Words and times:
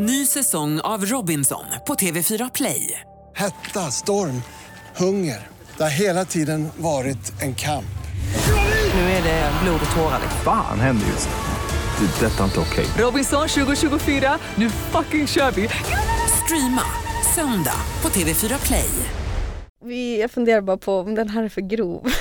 Ny 0.00 0.26
säsong 0.26 0.80
av 0.80 1.04
Robinson 1.06 1.64
på 1.86 1.94
TV4 1.94 2.50
Play. 2.54 3.00
Hetta, 3.36 3.80
storm, 3.80 4.42
hunger. 4.96 5.46
Det 5.76 5.82
har 5.82 5.90
hela 5.90 6.24
tiden 6.24 6.68
varit 6.76 7.42
en 7.42 7.54
kamp. 7.54 7.84
Nu 8.94 9.00
är 9.00 9.22
det 9.22 9.52
blod 9.62 9.80
och 9.90 9.96
tårar. 9.96 10.20
Fan 10.44 10.80
händer 10.80 11.06
just 11.06 11.28
nu. 11.28 12.06
Det. 12.06 12.26
är 12.26 12.30
Detta 12.30 12.40
är 12.40 12.44
inte 12.44 12.60
okej. 12.60 12.86
Robinson 12.98 13.48
2024, 13.48 14.38
nu 14.54 14.70
fucking 14.70 15.26
kör 15.26 15.50
vi! 15.50 15.68
Streama 16.44 16.82
söndag 17.34 17.80
på 18.02 18.08
TV4 18.08 18.66
Play. 18.66 18.88
Vi, 19.84 20.20
jag 20.20 20.30
funderar 20.30 20.60
bara 20.60 20.76
på 20.76 21.00
om 21.00 21.14
den 21.14 21.28
här 21.28 21.42
är 21.44 21.48
för 21.48 21.60
grov. 21.60 22.12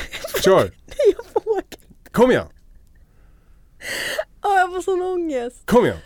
Kör! 0.44 0.62
Nej, 0.86 1.16
jag 1.18 1.42
vågar 1.44 1.64
Kom 2.12 2.32
igen! 2.32 2.48
Åh, 4.46 4.56
Jag 4.58 4.74
får 4.74 4.82
sån 4.82 5.02
ångest. 5.02 5.62
Kom 5.66 5.86
igen! 5.86 5.98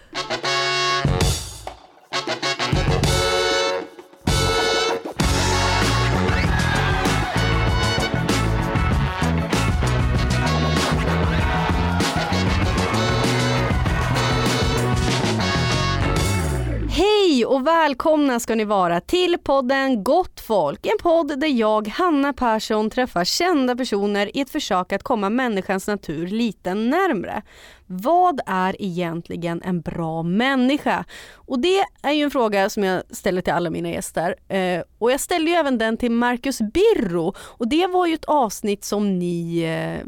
Och 17.51 17.67
välkomna 17.67 18.39
ska 18.39 18.55
ni 18.55 18.65
vara 18.65 19.01
till 19.01 19.37
podden 19.43 20.03
Gott 20.03 20.41
folk. 20.41 20.85
En 20.85 20.97
podd 21.01 21.39
där 21.39 21.47
jag, 21.47 21.87
Hanna 21.87 22.33
Persson, 22.33 22.89
träffar 22.89 23.23
kända 23.23 23.75
personer 23.75 24.37
i 24.37 24.41
ett 24.41 24.49
försök 24.49 24.93
att 24.93 25.03
komma 25.03 25.29
människans 25.29 25.87
natur 25.87 26.27
lite 26.27 26.73
närmre. 26.73 27.41
Vad 27.93 28.41
är 28.45 28.81
egentligen 28.81 29.61
en 29.61 29.81
bra 29.81 30.23
människa? 30.23 31.05
Och 31.35 31.59
det 31.59 31.85
är 32.01 32.11
ju 32.11 32.23
en 32.23 32.31
fråga 32.31 32.69
som 32.69 32.83
jag 32.83 33.03
ställer 33.09 33.41
till 33.41 33.53
alla 33.53 33.69
mina 33.69 33.89
gäster. 33.89 34.35
Eh, 34.47 34.83
och 34.97 35.11
jag 35.11 35.19
ställde 35.19 35.51
ju 35.51 35.57
även 35.57 35.77
den 35.77 35.97
till 35.97 36.11
Marcus 36.11 36.59
Birro 36.61 37.33
och 37.39 37.67
det 37.67 37.87
var 37.87 38.07
ju 38.07 38.13
ett 38.13 38.25
avsnitt 38.25 38.83
som 38.83 39.19
ni 39.19 39.61
eh, 39.61 40.07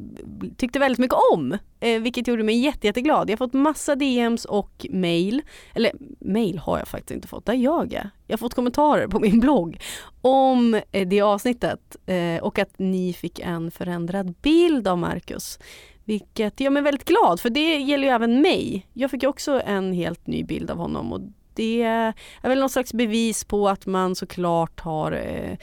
tyckte 0.57 0.79
väldigt 0.79 0.99
mycket 0.99 1.17
om. 1.33 1.57
Eh, 1.79 2.01
vilket 2.01 2.27
gjorde 2.27 2.43
mig 2.43 2.55
jätte, 2.59 2.87
jätteglad. 2.87 3.29
Jag 3.29 3.33
har 3.33 3.47
fått 3.47 3.53
massa 3.53 3.95
DMs 3.95 4.45
och 4.45 4.85
mail. 4.89 5.41
Eller 5.75 5.91
mail 6.19 6.57
har 6.57 6.77
jag 6.77 6.87
faktiskt 6.87 7.11
inte 7.11 7.27
fått, 7.27 7.45
där 7.45 7.53
jag 7.53 7.93
är. 7.93 8.09
Jag 8.27 8.33
har 8.33 8.37
fått 8.37 8.53
kommentarer 8.53 9.07
på 9.07 9.19
min 9.19 9.39
blogg 9.39 9.81
om 10.21 10.81
eh, 10.91 11.07
det 11.07 11.21
avsnittet 11.21 11.95
eh, 12.05 12.43
och 12.43 12.59
att 12.59 12.79
ni 12.79 13.13
fick 13.13 13.39
en 13.39 13.71
förändrad 13.71 14.33
bild 14.41 14.87
av 14.87 14.97
Marcus. 14.97 15.59
Vilket 16.05 16.59
gör 16.59 16.69
mig 16.69 16.81
väldigt 16.83 17.05
glad 17.05 17.39
för 17.39 17.49
det 17.49 17.77
gäller 17.77 18.07
ju 18.07 18.13
även 18.13 18.41
mig. 18.41 18.87
Jag 18.93 19.11
fick 19.11 19.23
ju 19.23 19.29
också 19.29 19.61
en 19.65 19.93
helt 19.93 20.27
ny 20.27 20.43
bild 20.43 20.71
av 20.71 20.77
honom 20.77 21.13
och 21.13 21.21
det 21.53 21.81
är 21.81 22.13
väl 22.41 22.59
någon 22.59 22.69
slags 22.69 22.93
bevis 22.93 23.43
på 23.43 23.69
att 23.69 23.85
man 23.85 24.15
såklart 24.15 24.79
har 24.79 25.11
eh, 25.11 25.57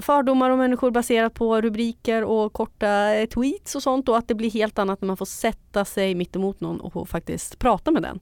fördomar 0.00 0.50
om 0.50 0.58
människor 0.58 0.90
baserat 0.90 1.34
på 1.34 1.60
rubriker 1.60 2.24
och 2.24 2.52
korta 2.52 3.14
eh, 3.14 3.26
tweets 3.26 3.74
och 3.74 3.82
sånt 3.82 4.08
och 4.08 4.18
att 4.18 4.28
det 4.28 4.34
blir 4.34 4.50
helt 4.50 4.78
annat 4.78 5.00
när 5.00 5.06
man 5.06 5.16
får 5.16 5.26
sätta 5.26 5.84
sig 5.84 6.14
mitt 6.14 6.36
emot 6.36 6.60
någon 6.60 6.80
och 6.80 7.08
faktiskt 7.08 7.58
prata 7.58 7.90
med 7.90 8.02
den. 8.02 8.20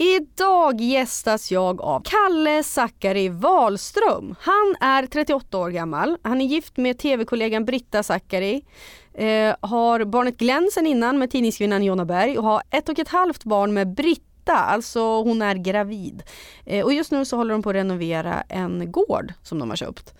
Idag 0.00 0.80
gästas 0.80 1.50
jag 1.50 1.80
av 1.80 2.02
Kalle 2.04 2.62
Zackari 2.62 3.28
Wahlström. 3.28 4.34
Han 4.40 4.74
är 4.80 5.06
38 5.06 5.58
år 5.58 5.70
gammal. 5.70 6.16
Han 6.22 6.40
är 6.40 6.44
gift 6.44 6.76
med 6.76 6.98
tv-kollegan 6.98 7.64
Britta 7.64 8.02
Zackari. 8.02 8.62
Eh, 9.18 9.56
har 9.60 10.04
barnet 10.04 10.38
Glenn 10.38 10.70
sen 10.72 10.86
innan 10.86 11.18
med 11.18 11.30
tidningskvinnan 11.30 11.84
Jonna 11.84 12.04
Berg 12.04 12.38
och 12.38 12.44
har 12.44 12.62
ett 12.70 12.88
och 12.88 12.98
ett 12.98 13.08
halvt 13.08 13.44
barn 13.44 13.74
med 13.74 13.94
Britta, 13.94 14.54
alltså 14.54 15.22
hon 15.22 15.42
är 15.42 15.54
gravid. 15.54 16.22
Eh, 16.64 16.84
och 16.84 16.92
just 16.92 17.10
nu 17.10 17.24
så 17.24 17.36
håller 17.36 17.52
de 17.52 17.62
på 17.62 17.70
att 17.70 17.76
renovera 17.76 18.42
en 18.48 18.92
gård 18.92 19.32
som 19.42 19.58
de 19.58 19.70
har 19.70 19.76
köpt. 19.76 20.14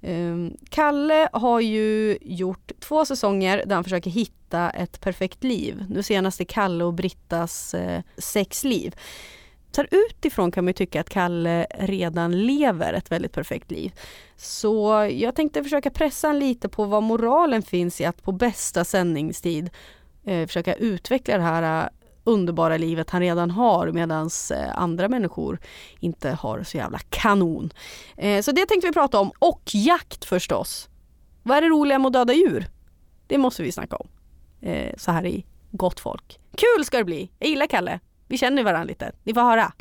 Eh, 0.00 0.36
Kalle 0.68 1.28
har 1.32 1.60
ju 1.60 2.18
gjort 2.20 2.72
två 2.80 3.04
säsonger 3.04 3.62
där 3.66 3.74
han 3.74 3.84
försöker 3.84 4.10
hitta 4.10 4.70
ett 4.70 5.00
perfekt 5.00 5.44
liv. 5.44 5.84
Nu 5.90 6.02
senast 6.02 6.40
är 6.40 6.44
Kalle 6.44 6.84
och 6.84 6.94
Brittas 6.94 7.74
eh, 7.74 8.02
sexliv 8.18 8.94
tittar 9.74 9.88
utifrån 9.90 10.50
kan 10.50 10.64
man 10.64 10.68
ju 10.68 10.72
tycka 10.72 11.00
att 11.00 11.08
Kalle 11.08 11.66
redan 11.78 12.46
lever 12.46 12.92
ett 12.92 13.10
väldigt 13.10 13.32
perfekt 13.32 13.70
liv. 13.70 13.92
Så 14.36 15.08
jag 15.12 15.34
tänkte 15.34 15.62
försöka 15.62 15.90
pressa 15.90 16.30
en 16.30 16.38
lite 16.38 16.68
på 16.68 16.84
vad 16.84 17.02
moralen 17.02 17.62
finns 17.62 18.00
i 18.00 18.04
att 18.04 18.22
på 18.22 18.32
bästa 18.32 18.84
sändningstid 18.84 19.70
eh, 20.24 20.46
försöka 20.46 20.74
utveckla 20.74 21.36
det 21.36 21.42
här 21.42 21.84
eh, 21.84 21.88
underbara 22.24 22.76
livet 22.76 23.10
han 23.10 23.20
redan 23.20 23.50
har 23.50 23.92
medan 23.92 24.30
eh, 24.50 24.78
andra 24.78 25.08
människor 25.08 25.58
inte 26.00 26.30
har 26.30 26.62
så 26.62 26.76
jävla 26.76 26.98
kanon. 26.98 27.70
Eh, 28.16 28.42
så 28.42 28.52
det 28.52 28.66
tänkte 28.66 28.86
vi 28.86 28.92
prata 28.92 29.20
om. 29.20 29.32
Och 29.38 29.62
jakt 29.72 30.24
förstås. 30.24 30.88
Vad 31.42 31.56
är 31.56 31.62
det 31.62 31.68
roliga 31.68 31.98
med 31.98 32.06
att 32.06 32.12
döda 32.12 32.32
djur? 32.32 32.66
Det 33.26 33.38
måste 33.38 33.62
vi 33.62 33.72
snacka 33.72 33.96
om. 33.96 34.08
Eh, 34.60 34.94
så 34.96 35.12
här 35.12 35.26
i 35.26 35.44
Gott 35.70 36.00
folk. 36.00 36.38
Kul 36.56 36.84
ska 36.84 36.98
det 36.98 37.04
bli! 37.04 37.30
Jag 37.38 37.48
gillar 37.48 37.66
Kalle. 37.66 38.00
Vi 38.34 38.38
känner 38.38 38.64
varandra 38.64 38.84
lite. 38.84 39.12
Ni 39.24 39.34
får 39.34 39.40
höra. 39.40 39.72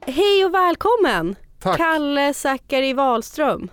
Hej 0.00 0.44
och 0.44 0.54
välkommen! 0.54 1.36
Tack! 1.58 1.76
Kalle 1.76 2.34
Zackari 2.34 2.92
Wahlström. 2.92 3.68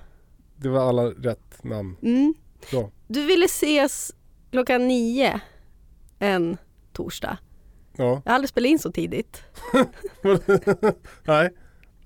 Det 0.56 0.70
var 0.70 0.90
alla 0.90 1.04
rätt 1.04 1.64
namn. 1.64 1.98
Mm. 2.02 2.34
Bra. 2.72 2.92
Du 3.08 3.26
ville 3.26 3.46
ses 3.46 4.16
klockan 4.52 4.88
nio 4.88 5.40
en 6.20 6.58
torsdag. 6.94 7.38
Ja. 7.98 8.22
Jag 8.26 8.32
har 8.32 8.36
aldrig 8.36 8.50
spelat 8.50 8.70
in 8.70 8.80
så 8.80 8.92
tidigt. 8.92 9.44
Nej. 11.24 11.50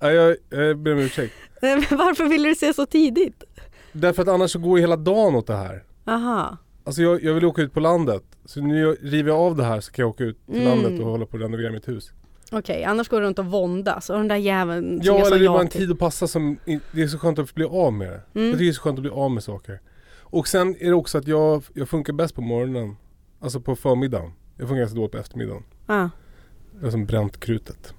Nej, 0.00 0.14
jag, 0.14 0.36
jag 0.50 0.78
ber 0.78 0.92
om 0.92 0.98
ursäkt. 0.98 1.34
Nej, 1.62 1.74
men 1.90 1.98
Varför 1.98 2.24
ville 2.24 2.48
du 2.48 2.52
ses 2.52 2.76
så 2.76 2.86
tidigt? 2.86 3.44
Därför 3.92 4.22
att 4.22 4.28
annars 4.28 4.50
så 4.50 4.58
går 4.58 4.78
ju 4.78 4.82
hela 4.82 4.96
dagen 4.96 5.34
åt 5.34 5.46
det 5.46 5.56
här. 5.56 5.84
Aha. 6.06 6.56
Alltså 6.84 7.02
jag, 7.02 7.22
jag 7.22 7.34
vill 7.34 7.44
åka 7.44 7.62
ut 7.62 7.72
på 7.72 7.80
landet. 7.80 8.22
Så 8.44 8.60
nu 8.60 8.96
river 9.02 9.30
jag 9.30 9.38
av 9.40 9.56
det 9.56 9.64
här 9.64 9.80
så 9.80 9.92
kan 9.92 10.02
jag 10.02 10.10
åka 10.10 10.24
ut 10.24 10.46
till 10.46 10.54
Mm. 10.62 10.68
landet 10.68 11.00
och 11.00 11.06
hålla 11.10 11.26
på 11.26 11.36
att 11.36 11.42
renovera 11.42 11.72
mitt 11.72 11.88
hus. 11.88 12.12
Okej, 12.52 12.84
annars 12.84 13.08
går 13.08 13.20
du 13.20 13.26
runt 13.26 13.38
och 13.38 13.46
våndas 13.46 14.10
och 14.10 14.16
den 14.16 14.28
där 14.28 14.36
jäveln 14.36 15.00
Ja 15.02 15.26
eller 15.26 15.38
det 15.38 15.44
är 15.44 15.48
bara 15.48 15.60
en 15.60 15.68
till. 15.68 15.80
tid 15.80 15.90
att 15.92 15.98
passa 15.98 16.26
som, 16.28 16.56
det 16.92 17.02
är 17.02 17.06
så 17.06 17.18
skönt 17.18 17.38
att 17.38 17.54
bli 17.54 17.64
av 17.64 17.92
med 17.92 18.08
det. 18.08 18.22
Mm. 18.40 18.46
Jag 18.48 18.52
tycker 18.52 18.64
det 18.64 18.68
är 18.68 18.72
så 18.72 18.80
skönt 18.82 18.98
att 18.98 19.02
bli 19.02 19.10
av 19.10 19.30
med 19.30 19.42
saker. 19.44 19.80
Och 20.20 20.48
sen 20.48 20.76
är 20.80 20.86
det 20.86 20.94
också 20.94 21.18
att 21.18 21.26
jag, 21.26 21.62
jag 21.74 21.88
funkar 21.88 22.12
bäst 22.12 22.34
på 22.34 22.40
morgonen. 22.42 22.96
Alltså 23.40 23.60
på 23.60 23.76
förmiddagen. 23.76 24.32
Jag 24.56 24.68
funkar 24.68 24.80
ganska 24.80 24.96
dåligt 24.96 25.12
på 25.12 25.18
eftermiddagen. 25.18 25.62
Ah, 25.86 26.08
Jag 26.78 26.84
har 26.86 26.90
som 26.90 27.06
bränt 27.06 27.40
krutet. 27.40 27.94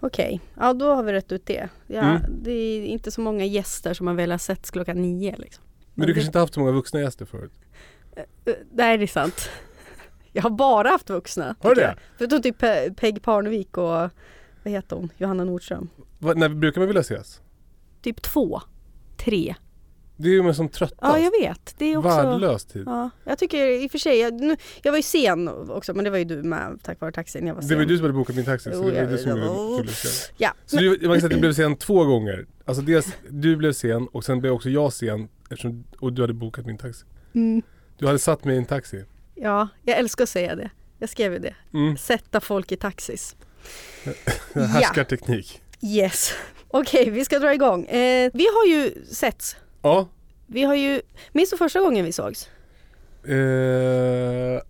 Okej, 0.00 0.40
ja 0.60 0.72
då 0.72 0.94
har 0.94 1.02
vi 1.02 1.12
rätt 1.12 1.32
ut 1.32 1.46
det. 1.46 1.68
Ja, 1.86 2.00
Mm. 2.02 2.22
Det 2.42 2.50
är 2.52 2.84
inte 2.84 3.10
så 3.10 3.20
många 3.20 3.44
gäster 3.44 3.94
som 3.94 4.06
har 4.06 4.14
velat 4.14 4.42
sett 4.42 4.70
klockan 4.70 5.02
nio 5.02 5.34
liksom. 5.38 5.64
Men 5.94 6.06
du 6.06 6.14
kanske 6.14 6.26
inte 6.28 6.38
haft 6.38 6.54
så 6.54 6.60
många 6.60 6.72
vuxna 6.72 7.00
gäster 7.00 7.24
förut? 7.24 7.52
Eh, 8.16 8.54
Nej, 8.72 8.98
det 8.98 9.04
är 9.04 9.06
sant. 9.06 9.48
Jag 10.32 10.42
har 10.42 10.50
bara 10.50 10.88
haft 10.88 11.10
vuxna. 11.10 11.54
Har 11.60 11.74
du 11.74 11.80
det? 11.80 11.96
Förutom 12.18 12.42
typ 12.42 12.62
Pe- 12.62 12.94
Peg 12.94 13.22
Parnevik 13.22 13.76
och 13.78 13.84
vad 13.84 14.10
heter 14.64 14.96
hon? 14.96 15.12
Johanna 15.16 15.44
Nordström. 15.44 15.88
Va, 16.18 16.32
när 16.36 16.48
brukar 16.48 16.80
man 16.80 16.88
vilja 16.88 17.00
ses? 17.00 17.40
Typ 18.02 18.22
två, 18.22 18.60
tre. 19.16 19.54
Det 20.16 20.28
är 20.28 20.32
ju 20.32 20.42
man 20.42 20.54
som 20.54 20.68
tröttast. 20.68 20.98
Ja, 21.02 21.18
jag 21.18 21.30
vet. 21.40 21.74
Det 21.78 21.84
är 21.84 21.96
också... 21.96 22.08
Värdelös 22.08 22.64
tid. 22.64 22.82
Ja, 22.86 23.10
jag 23.24 23.38
tycker 23.38 23.66
i 23.66 23.86
och 23.86 23.90
för 23.90 23.98
sig, 23.98 24.18
jag, 24.20 24.34
nu, 24.34 24.56
jag 24.82 24.92
var 24.92 24.96
ju 24.96 25.02
sen 25.02 25.48
också 25.48 25.94
men 25.94 26.04
det 26.04 26.10
var 26.10 26.18
ju 26.18 26.24
du 26.24 26.42
med 26.42 26.78
tack 26.82 27.00
vare 27.00 27.12
taxin. 27.12 27.46
Jag 27.46 27.54
var 27.54 27.62
sen. 27.62 27.68
Det 27.68 27.74
var 27.74 27.82
ju 27.82 27.88
du 27.88 27.96
som 27.96 28.04
hade 28.04 28.14
bokat 28.14 28.36
min 28.36 28.44
taxi 28.44 28.70
så 28.70 28.76
Jo, 28.76 28.90
det 28.90 29.04
var 29.04 29.12
du 29.12 29.18
som 29.18 29.30
gjorde 29.30 29.48
Oh. 29.48 29.80
Ja, 30.36 30.52
Så 30.66 30.76
du, 30.76 30.88
man 30.90 30.98
kan 31.00 31.20
säga 31.20 31.24
att 31.26 31.30
du 31.30 31.40
blev 31.40 31.52
sen 31.52 31.76
två 31.76 32.04
gånger. 32.04 32.46
Alltså 32.64 32.82
dels 32.82 33.06
du 33.30 33.56
blev 33.56 33.72
sen 33.72 34.08
och 34.08 34.24
sen 34.24 34.40
blev 34.40 34.52
också 34.52 34.70
jag 34.70 34.92
sen 34.92 35.28
eftersom, 35.50 35.84
och 36.00 36.12
du 36.12 36.22
hade 36.22 36.34
bokat 36.34 36.66
min 36.66 36.78
taxi. 36.78 37.04
mm, 37.32 37.62
Du 37.98 38.06
hade 38.06 38.18
satt 38.18 38.44
mig 38.44 38.54
i 38.54 38.58
en 38.58 38.64
taxi. 38.64 39.04
ja, 39.34 39.68
jag 39.82 39.98
älskar 39.98 40.22
att 40.24 40.28
säga 40.30 40.56
det. 40.56 40.70
Jag 40.98 41.08
skrev 41.08 41.32
ju 41.32 41.38
det. 41.38 41.54
Mm. 41.74 41.96
Sätta 41.96 42.40
folk 42.40 42.72
i 42.72 42.76
taxis. 42.76 43.36
Ja. 44.54 44.62
Härskarteknik. 44.62 45.60
Yes. 45.82 46.32
Okej, 46.68 47.10
vi 47.10 47.24
ska 47.24 47.38
dra 47.38 47.54
igång. 47.54 47.84
Eh, 47.86 48.30
vi 48.34 48.46
har 48.46 48.66
ju 48.66 49.04
setts. 49.06 49.56
Ja. 49.82 50.08
Vi 50.46 50.62
har 50.62 50.74
ju, 50.74 51.00
minns 51.32 51.50
du 51.50 51.56
första 51.56 51.80
gången 51.80 52.04
vi 52.04 52.12
sågs? 52.12 52.48
Eh, 53.24 54.62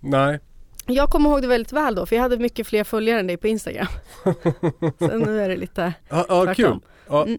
nej. 0.00 0.40
Jag 0.86 1.08
kommer 1.10 1.30
ihåg 1.30 1.42
det 1.42 1.48
väldigt 1.48 1.72
väl 1.72 1.94
då 1.94 2.06
för 2.06 2.16
jag 2.16 2.22
hade 2.22 2.38
mycket 2.38 2.66
fler 2.66 2.84
följare 2.84 3.20
än 3.20 3.26
dig 3.26 3.36
på 3.36 3.48
Instagram. 3.48 3.86
Sen 4.98 5.20
nu 5.20 5.40
är 5.42 5.48
det 5.48 5.56
lite 5.56 5.92
Ja, 6.08 6.26
ja 6.28 6.44
kul. 6.46 6.54
tvärtom. 6.54 6.80
Ja, 7.08 7.22
Mm. 7.22 7.38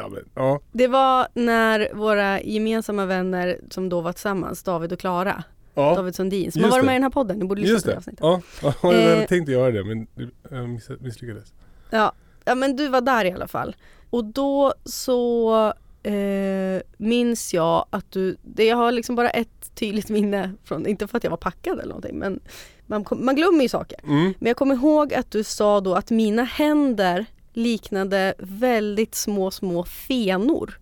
Ja, 0.00 0.08
men, 0.08 0.24
ja. 0.34 0.60
Det 0.72 0.86
var 0.86 1.26
när 1.34 1.94
våra 1.94 2.40
gemensamma 2.42 3.06
vänner 3.06 3.58
som 3.70 3.88
då 3.88 4.00
var 4.00 4.12
tillsammans, 4.12 4.62
David 4.62 4.92
och 4.92 4.98
Klara, 5.00 5.44
ja. 5.74 5.94
David 5.94 6.14
Sundin, 6.14 6.52
som 6.52 6.60
Just 6.60 6.72
har 6.72 6.78
varit 6.78 6.86
med 6.86 6.92
i 6.92 6.96
den 6.96 7.02
här 7.02 7.10
podden, 7.10 7.38
ni 7.38 7.44
borde 7.44 7.60
lyssna 7.60 7.74
Just 7.74 7.84
på 7.84 7.90
det 7.90 7.96
avsnittet. 7.96 8.20
Ja, 8.22 8.40
ja 8.62 8.74
jag 8.82 8.88
hade 8.88 9.22
Eh. 9.22 9.26
tänkt 9.28 9.48
göra 9.48 9.70
det 9.70 9.84
men 9.84 10.06
jag 10.50 10.68
miss- 10.68 11.00
misslyckades. 11.00 11.52
Ja, 11.90 12.12
ja 12.44 12.54
men 12.54 12.76
du 12.76 12.88
var 12.88 13.00
där 13.00 13.24
i 13.24 13.32
alla 13.32 13.48
fall. 13.48 13.76
Och 14.10 14.24
då 14.24 14.74
så 14.84 15.54
eh, 16.02 16.82
minns 16.96 17.54
jag 17.54 17.86
att 17.90 18.10
du, 18.12 18.36
det 18.42 18.64
jag 18.64 18.76
har 18.76 18.92
liksom 18.92 19.16
bara 19.16 19.30
ett 19.30 19.74
tydligt 19.74 20.08
minne 20.10 20.52
från, 20.64 20.86
inte 20.86 21.06
för 21.06 21.16
att 21.16 21.24
jag 21.24 21.30
var 21.30 21.36
packad 21.36 21.72
eller 21.78 21.88
någonting 21.88 22.18
men 22.18 22.40
man, 22.86 23.04
kom- 23.04 23.24
man 23.24 23.36
glömmer 23.36 23.62
ju 23.62 23.68
saker. 23.68 23.98
Mm. 24.04 24.34
Men 24.38 24.46
jag 24.50 24.56
kommer 24.56 24.74
ihåg 24.74 25.14
att 25.14 25.30
du 25.30 25.44
sa 25.44 25.80
då 25.80 25.94
att 25.94 26.10
mina 26.10 26.42
händer 26.44 27.26
liknade 27.52 28.34
väldigt 28.38 29.14
små, 29.14 29.50
små 29.50 29.84
fenor. 29.84 30.78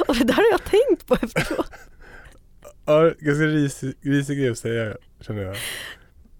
Och 0.08 0.16
det 0.16 0.24
där 0.24 0.34
har 0.34 0.50
jag 0.50 0.64
tänkt 0.64 1.06
på 1.06 1.14
efteråt. 1.14 1.70
Ja, 2.86 3.02
ganska 3.18 3.44
risig, 3.44 3.94
risig 4.00 4.38
grej 4.38 4.50
att 4.50 4.58
säga 4.58 4.96
känner 5.20 5.42
jag. 5.42 5.56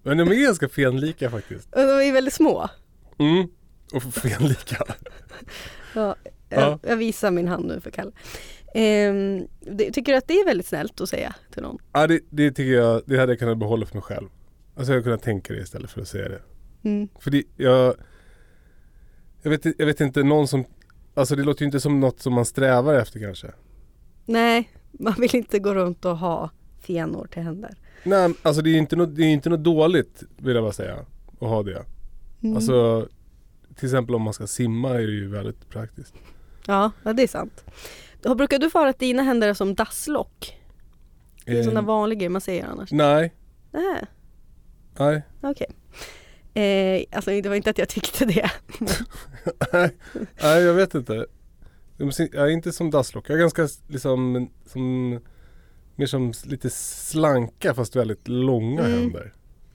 Men 0.03 0.17
de 0.17 0.31
är 0.31 0.35
ganska 0.35 0.69
fenlika 0.69 1.29
faktiskt. 1.29 1.71
De 1.71 1.79
är 1.79 2.13
väldigt 2.13 2.33
små. 2.33 2.69
Mm. 3.19 3.47
Och 3.93 4.03
fenlika. 4.13 4.85
Ja, 5.95 6.15
Ja. 6.49 6.57
jag, 6.57 6.79
jag 6.83 6.97
visar 6.97 7.31
min 7.31 7.47
hand 7.47 7.65
nu 7.65 7.79
för 7.79 7.91
Kalle. 7.91 8.11
Ehm, 8.73 9.47
det, 9.59 9.91
tycker 9.91 10.11
du 10.11 10.17
att 10.17 10.27
det 10.27 10.33
är 10.33 10.45
väldigt 10.45 10.67
snällt 10.67 11.01
att 11.01 11.09
säga 11.09 11.35
till 11.53 11.61
någon? 11.61 11.77
Ja 11.93 12.07
det, 12.07 12.19
det 12.29 12.51
tycker 12.51 12.73
jag, 12.73 13.01
det 13.05 13.17
hade 13.17 13.31
jag 13.31 13.39
kunnat 13.39 13.57
behålla 13.57 13.85
för 13.85 13.95
mig 13.95 14.03
själv. 14.03 14.27
Alltså 14.75 14.91
jag 14.91 14.95
hade 14.97 15.03
kunnat 15.03 15.23
tänka 15.23 15.53
det 15.53 15.59
istället 15.59 15.91
för 15.91 16.01
att 16.01 16.07
säga 16.07 16.29
det. 16.29 16.41
Mm. 16.83 17.09
För 17.19 17.31
det, 17.31 17.43
jag, 17.57 17.95
jag, 19.41 19.51
vet, 19.51 19.65
jag 19.79 19.85
vet 19.85 20.01
inte, 20.01 20.23
någon 20.23 20.47
som, 20.47 20.65
alltså 21.13 21.35
det 21.35 21.43
låter 21.43 21.61
ju 21.61 21.65
inte 21.65 21.79
som 21.79 21.99
något 21.99 22.19
som 22.21 22.33
man 22.33 22.45
strävar 22.45 22.93
efter 22.93 23.19
kanske. 23.19 23.51
Nej, 24.25 24.69
man 24.91 25.13
vill 25.17 25.35
inte 25.35 25.59
gå 25.59 25.73
runt 25.75 26.05
och 26.05 26.17
ha 26.17 26.49
fenor 26.81 27.27
till 27.31 27.41
händer. 27.43 27.75
Nej, 28.03 28.33
alltså 28.41 28.61
det 28.61 28.69
är 28.69 28.77
inte 28.77 28.95
något, 28.95 29.15
det 29.15 29.23
är 29.23 29.27
inte 29.33 29.49
något 29.49 29.63
dåligt 29.63 30.23
vill 30.37 30.55
jag 30.55 30.63
bara 30.63 30.73
säga, 30.73 30.95
att 31.39 31.47
ha 31.47 31.63
det. 31.63 31.85
Mm. 32.43 32.55
Alltså 32.55 33.07
till 33.75 33.85
exempel 33.85 34.15
om 34.15 34.21
man 34.21 34.33
ska 34.33 34.47
simma 34.47 34.89
är 34.89 35.07
det 35.07 35.13
ju 35.13 35.27
väldigt 35.27 35.69
praktiskt. 35.69 36.13
Ja, 36.67 36.91
ja, 37.03 37.13
det 37.13 37.23
är 37.23 37.27
sant. 37.27 37.63
Då 38.21 38.35
Brukar 38.35 38.59
du 38.59 38.69
få 38.69 38.79
höra 38.79 38.89
att 38.89 38.99
dina 38.99 39.23
händer 39.23 39.47
är 39.47 39.53
som 39.53 39.75
dasslock? 39.75 40.57
Det 41.45 41.51
är 41.51 41.57
Eh, 41.57 41.63
sådana 41.63 41.81
vanliga 41.81 42.17
grejer 42.17 42.29
man 42.29 42.41
säger 42.41 42.65
annars. 42.65 42.91
nej, 42.91 43.33
Nej, 43.71 44.05
nej. 44.97 45.21
okej. 45.41 45.67
Eh, 46.53 47.03
alltså 47.11 47.31
det 47.31 47.49
var 47.49 47.55
inte 47.55 47.69
att 47.69 47.77
jag 47.77 47.89
tyckte 47.89 48.25
det. 48.25 48.51
nej, 49.73 49.91
nej 50.41 50.61
jag 50.63 50.73
vet 50.73 50.95
inte. 50.95 51.25
Jag 51.97 52.33
är 52.33 52.47
inte 52.47 52.71
som 52.71 52.91
dasslock, 52.91 53.29
jag 53.29 53.35
är 53.35 53.39
ganska 53.39 53.67
liksom 53.87 54.49
som, 54.65 55.09
mer 55.95 56.05
som 56.05 56.33
lite 56.45 56.69
slanka 56.69 57.73
fast 57.73 57.95
väldigt 57.95 58.27
långa 58.27 58.81
Mm. 58.85 58.99
händer. 58.99 59.33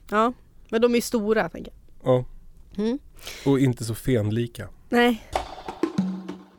Ja, 0.09 0.33
men 0.69 0.81
de 0.81 0.95
är 0.95 1.01
stora 1.01 1.49
tänker 1.49 1.73
Ja, 2.03 2.25
jag. 2.75 2.85
Mm. 2.85 2.99
och 3.45 3.59
inte 3.59 3.83
så 3.83 3.95
fenlika. 3.95 4.67
Nej. 4.89 5.23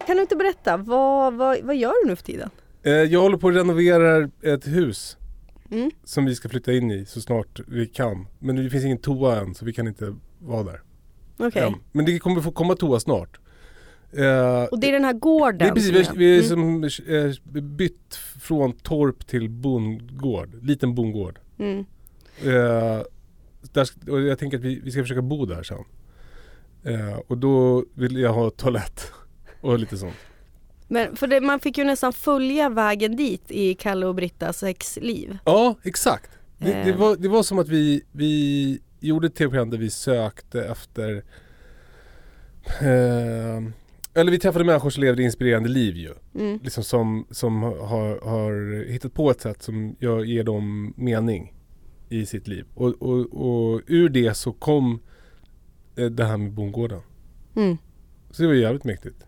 Kan 0.06 0.16
du 0.16 0.22
inte 0.22 0.36
berätta, 0.36 0.76
vad, 0.76 1.34
vad, 1.34 1.58
vad 1.62 1.76
gör 1.76 2.04
du 2.04 2.08
nu 2.10 2.16
för 2.16 2.24
tiden? 2.24 2.50
Eh, 2.82 2.92
Jag 2.92 3.20
håller 3.20 3.36
på 3.36 3.48
att 3.48 3.54
renovera 3.56 4.30
ett 4.42 4.66
hus 4.66 5.16
Mm. 5.70 5.90
som 6.04 6.24
vi 6.24 6.34
ska 6.34 6.48
flytta 6.48 6.72
in 6.72 6.90
i 6.90 7.04
så 7.04 7.20
snart 7.20 7.60
vi 7.66 7.86
kan. 7.86 8.26
Men 8.38 8.56
det 8.56 8.70
finns 8.70 8.84
ingen 8.84 8.98
toa 8.98 9.40
än 9.40 9.54
så 9.54 9.64
vi 9.64 9.72
kan 9.72 9.88
inte 9.88 10.16
vara 10.38 10.62
där 10.62 10.82
Okej. 11.36 11.62
än. 11.62 11.74
Men 11.92 12.04
det 12.04 12.18
kommer 12.18 12.40
få 12.40 12.52
komma 12.52 12.74
toa 12.74 13.00
snart. 13.00 13.38
Eh, 14.12 14.62
Och 14.64 14.80
det 14.80 14.88
är 14.88 14.92
den 14.92 15.04
här 15.04 15.12
gården? 15.12 15.58
det 15.58 15.64
är 15.64 15.72
precis, 15.72 16.10
vi, 16.16 16.36
har 16.36 16.52
Mm. 16.54 16.90
som, 16.90 17.14
eh, 17.56 17.62
bytt 17.62 18.14
från 18.40 18.72
torp 18.72 19.26
till 19.26 19.50
bondgård, 19.50 20.64
liten 20.64 20.94
bondgård. 20.94 21.38
Mm. 21.58 21.78
Eh, 22.44 23.02
där, 23.72 23.88
och 24.10 24.20
jag 24.20 24.38
tänker 24.38 24.58
att 24.58 24.64
vi, 24.64 24.80
vi 24.84 24.90
ska 24.90 25.02
försöka 25.02 25.22
bo 25.22 25.46
där 25.46 25.62
sen. 25.62 25.84
Eh, 26.84 27.18
och 27.26 27.38
då 27.38 27.84
vill 27.94 28.16
jag 28.16 28.32
ha 28.32 28.50
toalett 28.50 29.12
och 29.60 29.78
lite 29.78 29.98
sånt. 29.98 30.14
Men 30.88 31.16
för 31.16 31.26
det, 31.26 31.40
man 31.40 31.60
fick 31.60 31.78
ju 31.78 31.84
nästan 31.84 32.12
följa 32.12 32.68
vägen 32.68 33.16
dit 33.16 33.50
i 33.50 33.74
Kalle 33.74 34.06
och 34.06 34.14
Brittas 34.14 34.58
sexliv. 34.58 35.38
Ja, 35.44 35.74
exakt. 35.82 36.30
Det, 36.58 36.64
det, 36.72 36.90
Eh. 36.90 36.96
var, 36.96 37.16
det 37.16 37.28
var 37.28 37.42
som 37.42 37.58
att 37.58 37.68
vi, 37.68 38.02
vi 38.12 38.80
gjorde 39.00 39.26
ett 39.26 39.34
tv-program 39.34 39.70
där 39.70 39.78
vi 39.78 39.90
sökte 39.90 40.64
efter 40.64 41.22
eh, 42.80 43.62
Eller 44.14 44.30
vi 44.30 44.38
träffade 44.38 44.64
människor 44.64 44.90
som 44.90 45.02
levde 45.02 45.22
inspirerande 45.22 45.68
liv 45.68 45.96
ju. 45.96 46.14
Mm. 46.34 46.60
Liksom 46.62 46.84
som, 46.84 47.26
som 47.30 47.62
har, 47.62 48.28
har 48.30 48.84
hittat 48.90 49.14
på 49.14 49.30
ett 49.30 49.40
sätt 49.40 49.62
som 49.62 49.96
gör, 50.00 50.24
ger 50.24 50.44
dem 50.44 50.94
mening 50.96 51.54
i 52.08 52.26
sitt 52.26 52.48
liv. 52.48 52.64
Och, 52.74 52.88
och, 53.02 53.18
och 53.72 53.82
ur 53.86 54.08
det 54.08 54.34
så 54.34 54.52
kom 54.52 55.00
eh, 55.96 56.06
det 56.06 56.24
här 56.24 56.36
med 56.36 56.52
bondgården. 56.52 57.00
Mm. 57.56 57.76
Så 58.30 58.42
det 58.42 58.48
var 58.48 58.54
jävligt 58.54 58.84
mäktigt. 58.84 59.24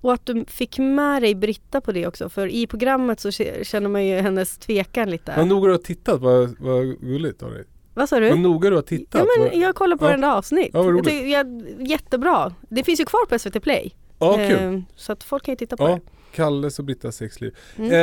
Och 0.00 0.12
att 0.12 0.26
du 0.26 0.44
fick 0.48 0.78
med 0.78 1.22
dig 1.22 1.34
Britta 1.34 1.80
på 1.80 1.92
det 1.92 2.06
också 2.06 2.28
för 2.28 2.46
i 2.46 2.66
programmet 2.66 3.20
så 3.20 3.30
känner 3.30 3.88
man 3.88 4.06
ju 4.06 4.16
hennes 4.16 4.58
tvekan 4.58 5.10
lite. 5.10 5.34
Vad 5.36 5.46
noga 5.46 5.66
du 5.66 5.72
har 5.72 5.78
tittat, 5.78 6.20
vad, 6.20 6.56
vad 6.60 7.00
gulligt 7.00 7.42
av 7.42 7.50
dig. 7.50 7.64
Vad 7.94 8.08
sa 8.08 8.20
du? 8.20 8.28
Vad 8.28 8.38
noga 8.38 8.70
du 8.70 8.76
har 8.76 8.82
tittat. 8.82 9.26
Ja 9.36 9.42
men 9.50 9.60
jag 9.60 9.74
kollar 9.74 9.96
på 9.96 10.04
Ja. 10.04 10.08
varenda 10.08 10.34
avsnitt. 10.34 10.70
Ja, 10.72 10.82
vad 10.82 10.92
jag 10.94 10.98
roligt. 11.06 11.30
jag, 11.30 11.62
jättebra. 11.88 12.54
Det 12.68 12.84
finns 12.84 13.00
ju 13.00 13.04
kvar 13.04 13.26
på 13.26 13.38
SVT 13.38 13.62
Play. 13.62 13.94
ja 14.18 14.36
kul. 14.36 14.74
Eh, 14.74 14.80
så 14.96 15.12
att 15.12 15.24
folk 15.24 15.44
kan 15.44 15.52
ju 15.52 15.56
titta 15.56 15.76
på 15.76 15.84
Ja, 15.84 15.88
det. 15.94 16.00
Kalles 16.36 16.78
och 16.78 16.84
Brittas 16.84 17.16
sexliv. 17.16 17.54
Mm. 17.76 17.90
Eh, 17.92 17.98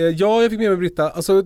eh, 0.00 0.08
ja, 0.08 0.42
jag 0.42 0.50
fick 0.50 0.58
med 0.60 0.68
mig 0.68 0.76
Britta. 0.76 1.10
Alltså, 1.10 1.38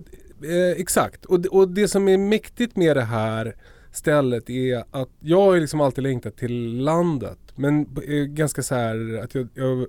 eh, 0.43 0.69
exakt. 0.81 1.25
Och, 1.25 1.39
det- 1.39 1.49
och 1.49 1.67
det 1.69 1.87
som 1.87 2.07
är 2.07 2.17
mäktigt 2.17 2.75
med 2.75 2.97
det 2.97 3.01
här 3.03 3.55
stället 3.91 4.49
är 4.49 4.83
att 4.91 5.09
jag 5.19 5.41
har 5.41 5.57
liksom 5.59 5.81
alltid 5.81 6.03
längtat 6.03 6.37
till 6.37 6.77
landet. 6.83 7.39
Men 7.59 7.97
eh, 8.07 8.23
ganska 8.23 8.63
så 8.63 8.75
här 8.75 9.21
att 9.23 9.35
jag, 9.35 9.47
jag 9.53 9.85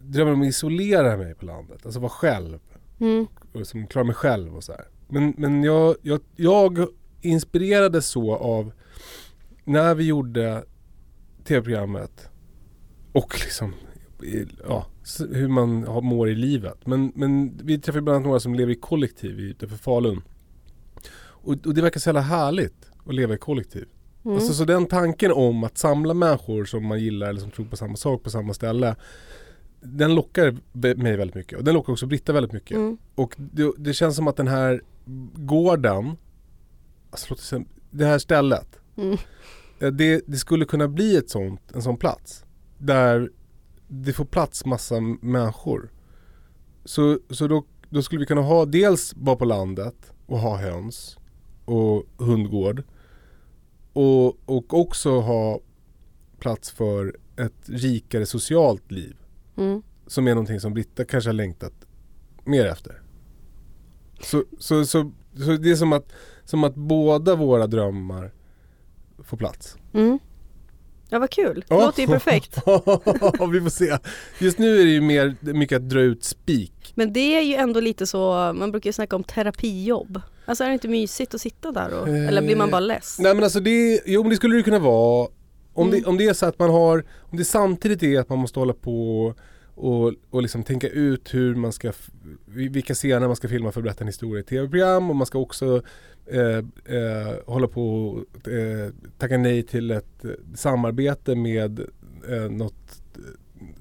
drömmer 0.00 0.32
om 0.32 0.42
att 0.42 0.48
isolera 0.48 1.16
mig 1.16 1.34
på 1.34 1.46
landet. 1.46 1.80
Alltså 1.84 2.00
vara 2.00 2.10
själv. 2.10 2.58
Mm. 3.00 3.26
Och 3.52 3.58
liksom 3.58 3.86
klara 3.86 4.04
mig 4.04 4.14
själv 4.14 4.56
och 4.56 4.64
så 4.64 4.72
här. 4.72 4.84
Men, 5.08 5.34
men 5.36 5.64
jag, 5.64 5.96
jag, 6.02 6.20
jag 6.36 6.86
inspirerades 7.20 8.06
så 8.06 8.34
av 8.34 8.72
när 9.64 9.94
vi 9.94 10.04
gjorde 10.04 10.64
tv-programmet 11.44 12.28
och 13.12 13.40
liksom 13.44 13.74
ja, 14.68 14.86
hur 15.32 15.48
man 15.48 16.04
mår 16.04 16.28
i 16.28 16.34
livet. 16.34 16.86
Men, 16.86 17.12
men 17.14 17.60
vi 17.62 17.78
träffade 17.78 18.02
bland 18.02 18.16
annat 18.16 18.26
några 18.26 18.40
som 18.40 18.54
lever 18.54 18.72
i 18.72 18.76
kollektiv 18.76 19.40
utanför 19.40 19.76
Falun. 19.76 20.22
Och, 21.16 21.66
och 21.66 21.74
det 21.74 21.82
verkar 21.82 22.00
så 22.00 22.08
jävla 22.08 22.20
härligt 22.20 22.90
att 23.06 23.14
leva 23.14 23.34
i 23.34 23.38
kollektiv. 23.38 23.86
Mm. 24.24 24.36
Alltså, 24.36 24.54
så 24.54 24.64
den 24.64 24.86
tanken 24.86 25.32
om 25.32 25.64
att 25.64 25.78
samla 25.78 26.14
människor 26.14 26.64
som 26.64 26.86
man 26.86 27.00
gillar 27.00 27.28
eller 27.28 27.40
som 27.40 27.50
tror 27.50 27.66
på 27.66 27.76
samma 27.76 27.96
sak 27.96 28.22
på 28.22 28.30
samma 28.30 28.54
ställe. 28.54 28.96
Den 29.80 30.14
lockar 30.14 30.56
mig 30.94 31.16
väldigt 31.16 31.34
mycket 31.34 31.58
och 31.58 31.64
den 31.64 31.74
lockar 31.74 31.92
också 31.92 32.06
Britta 32.06 32.32
väldigt 32.32 32.52
mycket. 32.52 32.76
Mm. 32.76 32.98
Och 33.14 33.34
det, 33.36 33.72
det 33.78 33.92
känns 33.92 34.16
som 34.16 34.28
att 34.28 34.36
den 34.36 34.48
här 34.48 34.82
gården, 35.34 36.16
alltså 37.10 37.64
det 37.90 38.04
här 38.04 38.18
stället. 38.18 38.78
Mm. 38.96 39.16
eh, 39.80 39.88
Det, 39.88 40.22
det 40.26 40.36
skulle 40.36 40.64
kunna 40.64 40.88
bli 40.88 41.16
ett 41.16 41.30
sånt, 41.30 41.72
en 41.74 41.82
sån 41.82 41.96
plats. 41.96 42.44
Där 42.78 43.30
det 43.88 44.12
får 44.12 44.24
plats 44.24 44.64
massa 44.64 45.00
människor. 45.20 45.90
Så, 46.84 47.18
så 47.30 47.46
då, 47.46 47.64
då 47.90 48.02
skulle 48.02 48.20
vi 48.20 48.26
kunna 48.26 48.40
ha 48.40 48.64
dels 48.64 49.14
vara 49.16 49.36
på 49.36 49.44
landet 49.44 50.12
och 50.26 50.38
ha 50.38 50.56
höns 50.56 51.18
och 51.64 52.04
hundgård. 52.18 52.82
Och, 53.94 54.48
och 54.48 54.74
också 54.74 55.20
ha 55.20 55.60
plats 56.38 56.70
för 56.70 57.16
ett 57.36 57.68
rikare 57.68 58.26
socialt 58.26 58.90
liv. 58.92 59.16
Mm. 59.56 59.82
Som 60.06 60.28
är 60.28 60.34
någonting 60.34 60.60
som 60.60 60.74
Britta 60.74 61.04
kanske 61.04 61.28
har 61.28 61.34
längtat 61.34 61.72
mer 62.44 62.66
efter. 62.66 63.02
Så, 64.20 64.44
så, 64.58 64.86
så, 64.86 65.12
så 65.36 65.52
det 65.56 65.70
är 65.70 65.76
som 65.76 65.92
att, 65.92 66.12
som 66.44 66.64
att 66.64 66.74
båda 66.74 67.34
våra 67.34 67.66
drömmar 67.66 68.32
får 69.18 69.36
plats. 69.36 69.76
Mm. 69.92 70.18
Ja 71.08 71.18
vad 71.18 71.30
kul, 71.30 71.64
det 71.68 71.74
låter 71.74 72.02
ju 72.02 72.08
perfekt. 72.08 72.56
vi 73.52 73.60
får 73.60 73.70
se. 73.70 73.98
Just 74.38 74.58
nu 74.58 74.80
är 74.80 74.84
det 74.84 74.90
ju 74.90 75.00
mer 75.00 75.36
mycket 75.40 75.76
att 75.76 75.88
dra 75.88 76.00
ut 76.00 76.24
spik. 76.24 76.73
Men 76.94 77.12
det 77.12 77.36
är 77.38 77.42
ju 77.42 77.54
ändå 77.54 77.80
lite 77.80 78.06
så, 78.06 78.52
man 78.54 78.70
brukar 78.70 78.88
ju 78.88 78.92
snacka 78.92 79.16
om 79.16 79.24
terapijobb. 79.24 80.20
Alltså 80.46 80.64
är 80.64 80.68
det 80.68 80.72
inte 80.74 80.88
mysigt 80.88 81.34
att 81.34 81.40
sitta 81.40 81.72
där 81.72 82.00
och, 82.00 82.08
Eh, 82.08 82.28
eller 82.28 82.42
blir 82.42 82.56
man 82.56 82.70
bara 82.70 82.80
less? 82.80 83.18
Nej 83.20 83.34
men 83.34 83.44
alltså 83.44 83.60
det, 83.60 84.00
jo 84.06 84.22
men 84.22 84.30
det 84.30 84.36
skulle 84.36 84.56
det 84.56 84.62
kunna 84.62 84.78
vara. 84.78 85.28
Om, 85.76 85.88
Mm. 85.88 86.00
det, 86.00 86.06
om 86.08 86.16
det 86.16 86.26
är 86.26 86.32
så 86.32 86.46
att 86.46 86.58
man 86.58 86.70
har, 86.70 87.04
om 87.20 87.38
det 87.38 87.44
samtidigt 87.44 88.02
är 88.02 88.20
att 88.20 88.28
man 88.28 88.38
måste 88.38 88.58
hålla 88.58 88.72
på 88.72 89.26
och, 89.74 90.12
och 90.30 90.42
liksom 90.42 90.62
tänka 90.62 90.88
ut 90.88 91.34
hur 91.34 91.54
man 91.54 91.72
ska, 91.72 91.92
vilka 92.46 92.94
scener 92.94 93.26
man 93.26 93.36
ska 93.36 93.48
filma 93.48 93.72
för 93.72 93.80
att 93.80 93.84
berätta 93.84 94.00
en 94.00 94.08
historia 94.08 94.40
i 94.40 94.44
tv-program 94.44 95.10
och 95.10 95.16
man 95.16 95.26
ska 95.26 95.38
också 95.38 95.82
eh, 96.26 96.40
eh, 96.96 97.34
hålla 97.46 97.68
på 97.68 98.06
och 98.08 98.48
eh, 98.48 98.90
tacka 99.18 99.38
nej 99.38 99.62
till 99.62 99.90
ett 99.90 100.24
eh, 100.24 100.30
samarbete 100.54 101.34
med 101.34 101.80
eh, 102.28 102.50
något 102.50 103.02
eh, 103.16 103.20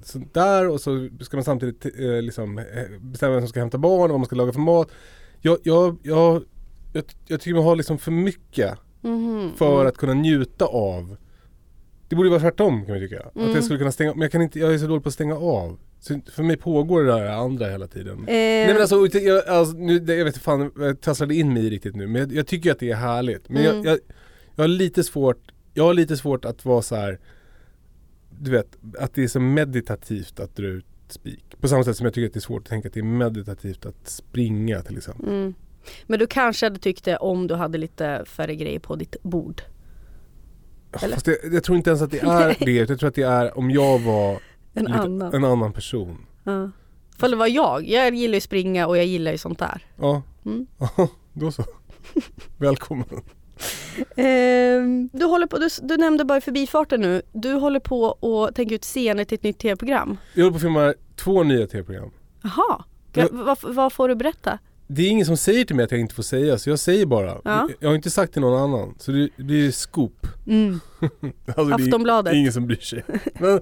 sånt 0.07 0.33
där 0.33 0.69
och 0.69 0.81
så 0.81 1.09
ska 1.21 1.37
man 1.37 1.43
samtidigt 1.43 1.85
eh, 1.85 2.21
liksom, 2.21 2.57
eh, 2.57 2.65
bestämma 3.01 3.31
vem 3.33 3.41
som 3.41 3.47
ska 3.49 3.59
hämta 3.59 3.77
barn 3.77 4.01
och 4.03 4.09
vad 4.09 4.19
man 4.19 4.25
ska 4.25 4.35
laga 4.35 4.53
för 4.53 4.59
mat. 4.59 4.91
Jag, 5.41 5.57
jag, 5.63 5.97
jag, 6.03 6.43
jag, 6.93 7.03
jag 7.27 7.41
tycker 7.41 7.55
man 7.55 7.63
har 7.63 7.75
liksom 7.75 7.97
för 7.97 8.11
mycket 8.11 8.77
Mhm. 9.01 9.51
för 9.57 9.73
Mm. 9.75 9.87
att 9.87 9.97
kunna 9.97 10.13
njuta 10.13 10.65
av 10.65 11.15
Det 12.07 12.15
borde 12.15 12.29
vara 12.29 12.39
tvärtom 12.39 12.85
kan 12.85 12.95
man 12.95 12.99
tycka. 13.09 13.19
Att 13.23 13.35
Mm. 13.35 13.51
jag 13.55 13.63
skulle 13.63 13.79
kunna 13.79 13.91
stänga 13.91 14.11
men 14.13 14.21
jag 14.21 14.31
kan 14.31 14.41
inte, 14.41 14.59
jag 14.59 14.73
är 14.73 14.77
så 14.77 14.87
dålig 14.87 15.03
på 15.03 15.07
att 15.09 15.13
stänga 15.13 15.35
av. 15.35 15.79
Så 15.99 16.19
för 16.31 16.43
mig 16.43 16.57
pågår 16.57 17.03
det 17.03 17.11
där 17.11 17.25
andra 17.27 17.69
hela 17.69 17.87
tiden. 17.87 18.17
Eh, 18.19 18.23
Nej 18.33 18.67
men 18.73 18.81
alltså, 18.81 19.07
jag, 19.19 19.47
alltså 19.47 19.77
nu, 19.77 19.93
jag 19.93 20.03
vet 20.25 20.27
inte 20.27 20.39
fan, 20.39 20.71
jag 20.77 21.01
tasslade 21.01 21.35
in 21.35 21.53
mig 21.53 21.69
riktigt 21.69 21.95
nu 21.95 22.07
men 22.07 22.21
jag, 22.21 22.33
jag 22.33 22.47
tycker 22.47 22.71
att 22.71 22.79
det 22.79 22.91
är 22.91 22.95
härligt. 22.95 23.49
Men 23.49 23.65
Mm. 23.65 23.75
jag, 23.75 23.85
jag, 23.93 23.99
jag 24.55 24.63
har 24.63 24.67
lite 24.67 25.03
svårt, 25.03 25.51
jag 25.73 25.83
har 25.83 25.93
lite 25.93 26.17
svårt 26.17 26.45
att 26.45 26.65
vara 26.65 26.81
så 26.81 26.95
här. 26.95 27.19
Du 28.43 28.51
vet, 28.51 28.77
att 28.99 29.13
det 29.13 29.23
är 29.23 29.27
så 29.27 29.39
meditativt 29.39 30.39
att 30.39 30.55
dra 30.55 30.67
ut 30.67 30.85
spik. 31.07 31.55
På 31.61 31.67
samma 31.67 31.83
sätt 31.83 31.97
som 31.97 32.05
jag 32.05 32.13
tycker 32.13 32.27
att 32.27 32.33
det 32.33 32.39
är 32.39 32.41
svårt 32.41 32.61
att 32.61 32.69
tänka 32.69 32.87
att 32.87 32.93
det 32.93 32.99
är 32.99 33.03
meditativt 33.03 33.85
att 33.85 34.07
springa 34.09 34.81
till 34.81 34.97
exempel. 34.97 35.29
mm. 35.29 35.53
Men 36.07 36.19
du 36.19 36.27
kanske 36.27 36.65
hade 36.65 36.79
tyckt 36.79 37.05
det 37.05 37.17
om 37.17 37.47
du 37.47 37.55
hade 37.55 37.77
lite 37.77 38.23
färre 38.25 38.55
grejer 38.55 38.79
på 38.79 38.95
ditt 38.95 39.15
bord. 39.23 39.61
Eller? 41.01 41.13
Fast 41.13 41.25
det, 41.25 41.37
jag 41.51 41.63
tror 41.63 41.77
inte 41.77 41.89
ens 41.89 42.01
att 42.01 42.11
det 42.11 42.19
är 42.19 42.55
det, 42.65 42.71
jag 42.71 42.99
tror 42.99 43.07
att 43.09 43.15
det 43.15 43.21
är 43.23 43.57
om 43.57 43.71
jag 43.71 43.99
var 43.99 44.39
En 44.73 44.85
lite, 44.85 44.97
annan. 44.99 45.33
en 45.33 45.43
annan 45.43 45.73
person. 45.73 46.17
Ja. 46.43 46.71
För 47.17 47.29
det 47.29 47.35
var 47.35 47.47
jag. 47.47 47.87
Jag 47.89 48.15
gillar 48.15 48.33
ju 48.35 48.41
springa 48.41 48.87
och 48.87 48.97
jag 48.97 49.05
gillar 49.05 49.31
ju 49.31 49.37
sånt 49.37 49.59
där. 49.59 49.85
Ja, 49.99 50.23
Mm. 50.45 50.67
Ja, 50.77 51.07
då 51.33 51.51
så. 51.51 51.63
Välkommen. 52.57 53.05
Ehm, 54.15 55.09
du, 55.13 55.25
håller 55.25 55.47
på, 55.47 55.57
du, 55.57 55.67
du 55.81 55.97
nämnde 55.97 56.25
bara 56.25 56.37
i 56.37 56.41
förbifarten 56.41 57.01
nu, 57.01 57.21
du 57.33 57.53
håller 57.53 57.79
på 57.79 58.01
och 58.03 58.55
tänker 58.55 58.75
ut 58.75 58.83
scener 58.83 59.25
till 59.25 59.35
ett 59.35 59.43
nytt 59.43 59.59
tv-program. 59.59 60.17
Jag 60.33 60.43
håller 60.43 60.51
på 60.51 60.55
att 60.55 60.61
filma 60.61 60.93
två 61.15 61.43
nya 61.43 61.67
tv-program. 61.67 62.11
Jaha, 62.43 62.83
Ja. 63.15 63.27
vad, 63.31 63.57
vad 63.63 63.93
får 63.93 64.07
du 64.09 64.15
berätta? 64.15 64.59
Det 64.87 65.01
är 65.01 65.09
ingen 65.09 65.25
som 65.25 65.37
säger 65.37 65.65
till 65.65 65.75
mig 65.75 65.85
att 65.85 65.91
jag 65.91 65.99
inte 65.99 66.15
får 66.15 66.23
säga 66.23 66.57
så 66.57 66.69
jag 66.69 66.79
säger 66.79 67.05
bara. 67.05 67.41
Ja. 67.43 67.69
Jag 67.79 67.89
har 67.89 67.95
inte 67.95 68.09
sagt 68.11 68.33
till 68.33 68.41
någon 68.41 68.61
annan 68.61 68.95
så 68.99 69.11
det 69.11 69.29
blir 69.37 69.71
scoop. 69.71 70.27
Mm. 70.47 70.79
Alltså, 71.45 71.63
det 71.65 71.71
är 71.71 71.85
Aftonbladet. 71.85 72.33
ingen 72.33 72.53
som 72.53 72.67
bryr 72.67 72.77
sig. 72.79 73.03
Men, 73.39 73.61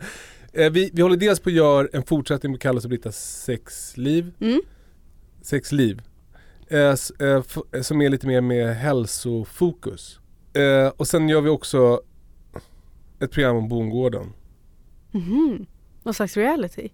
eh, 0.53 0.71
vi, 0.71 0.89
vi 0.93 1.01
håller 1.01 1.17
dels 1.17 1.39
på 1.39 1.49
att 1.49 1.55
göra 1.55 1.87
en 1.93 2.03
fortsättning 2.03 2.53
på 2.53 2.59
Kalles 2.59 2.83
och 2.83 2.89
Brittas 2.89 3.43
sexliv. 3.43 4.31
Mm. 4.39 4.61
Sexliv. 5.41 6.01
Eh, 6.71 6.95
eh, 7.27 7.41
eh, 7.73 7.81
som 7.81 8.01
är 8.01 8.09
lite 8.09 8.27
mer 8.27 8.41
med 8.41 8.75
hälsofokus. 8.75 10.19
Eh, 10.53 10.87
och 10.97 11.07
sen 11.07 11.29
gör 11.29 11.41
vi 11.41 11.49
också 11.49 12.01
ett 13.19 13.31
program 13.31 13.55
om 13.55 13.69
bondgården. 13.69 14.33
Mhm. 15.11 15.65
Någon 16.03 16.13
slags 16.13 16.37
reality? 16.37 16.89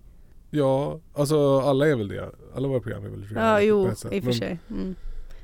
Ja, 0.50 1.00
alltså 1.14 1.60
alla 1.60 1.88
är 1.88 1.96
väl 1.96 2.08
det. 2.08 2.32
Alla 2.56 2.68
våra 2.68 2.80
program 2.80 3.06
är 3.06 3.10
väl 3.10 3.28
Ja, 3.36 3.40
reality 3.42 3.66
jo, 3.68 3.88
ett 3.88 3.98
sätt. 4.00 4.14
i 4.14 4.20
och 4.20 4.24
för 4.24 4.32
sig. 4.32 4.60
Mm. 4.70 4.96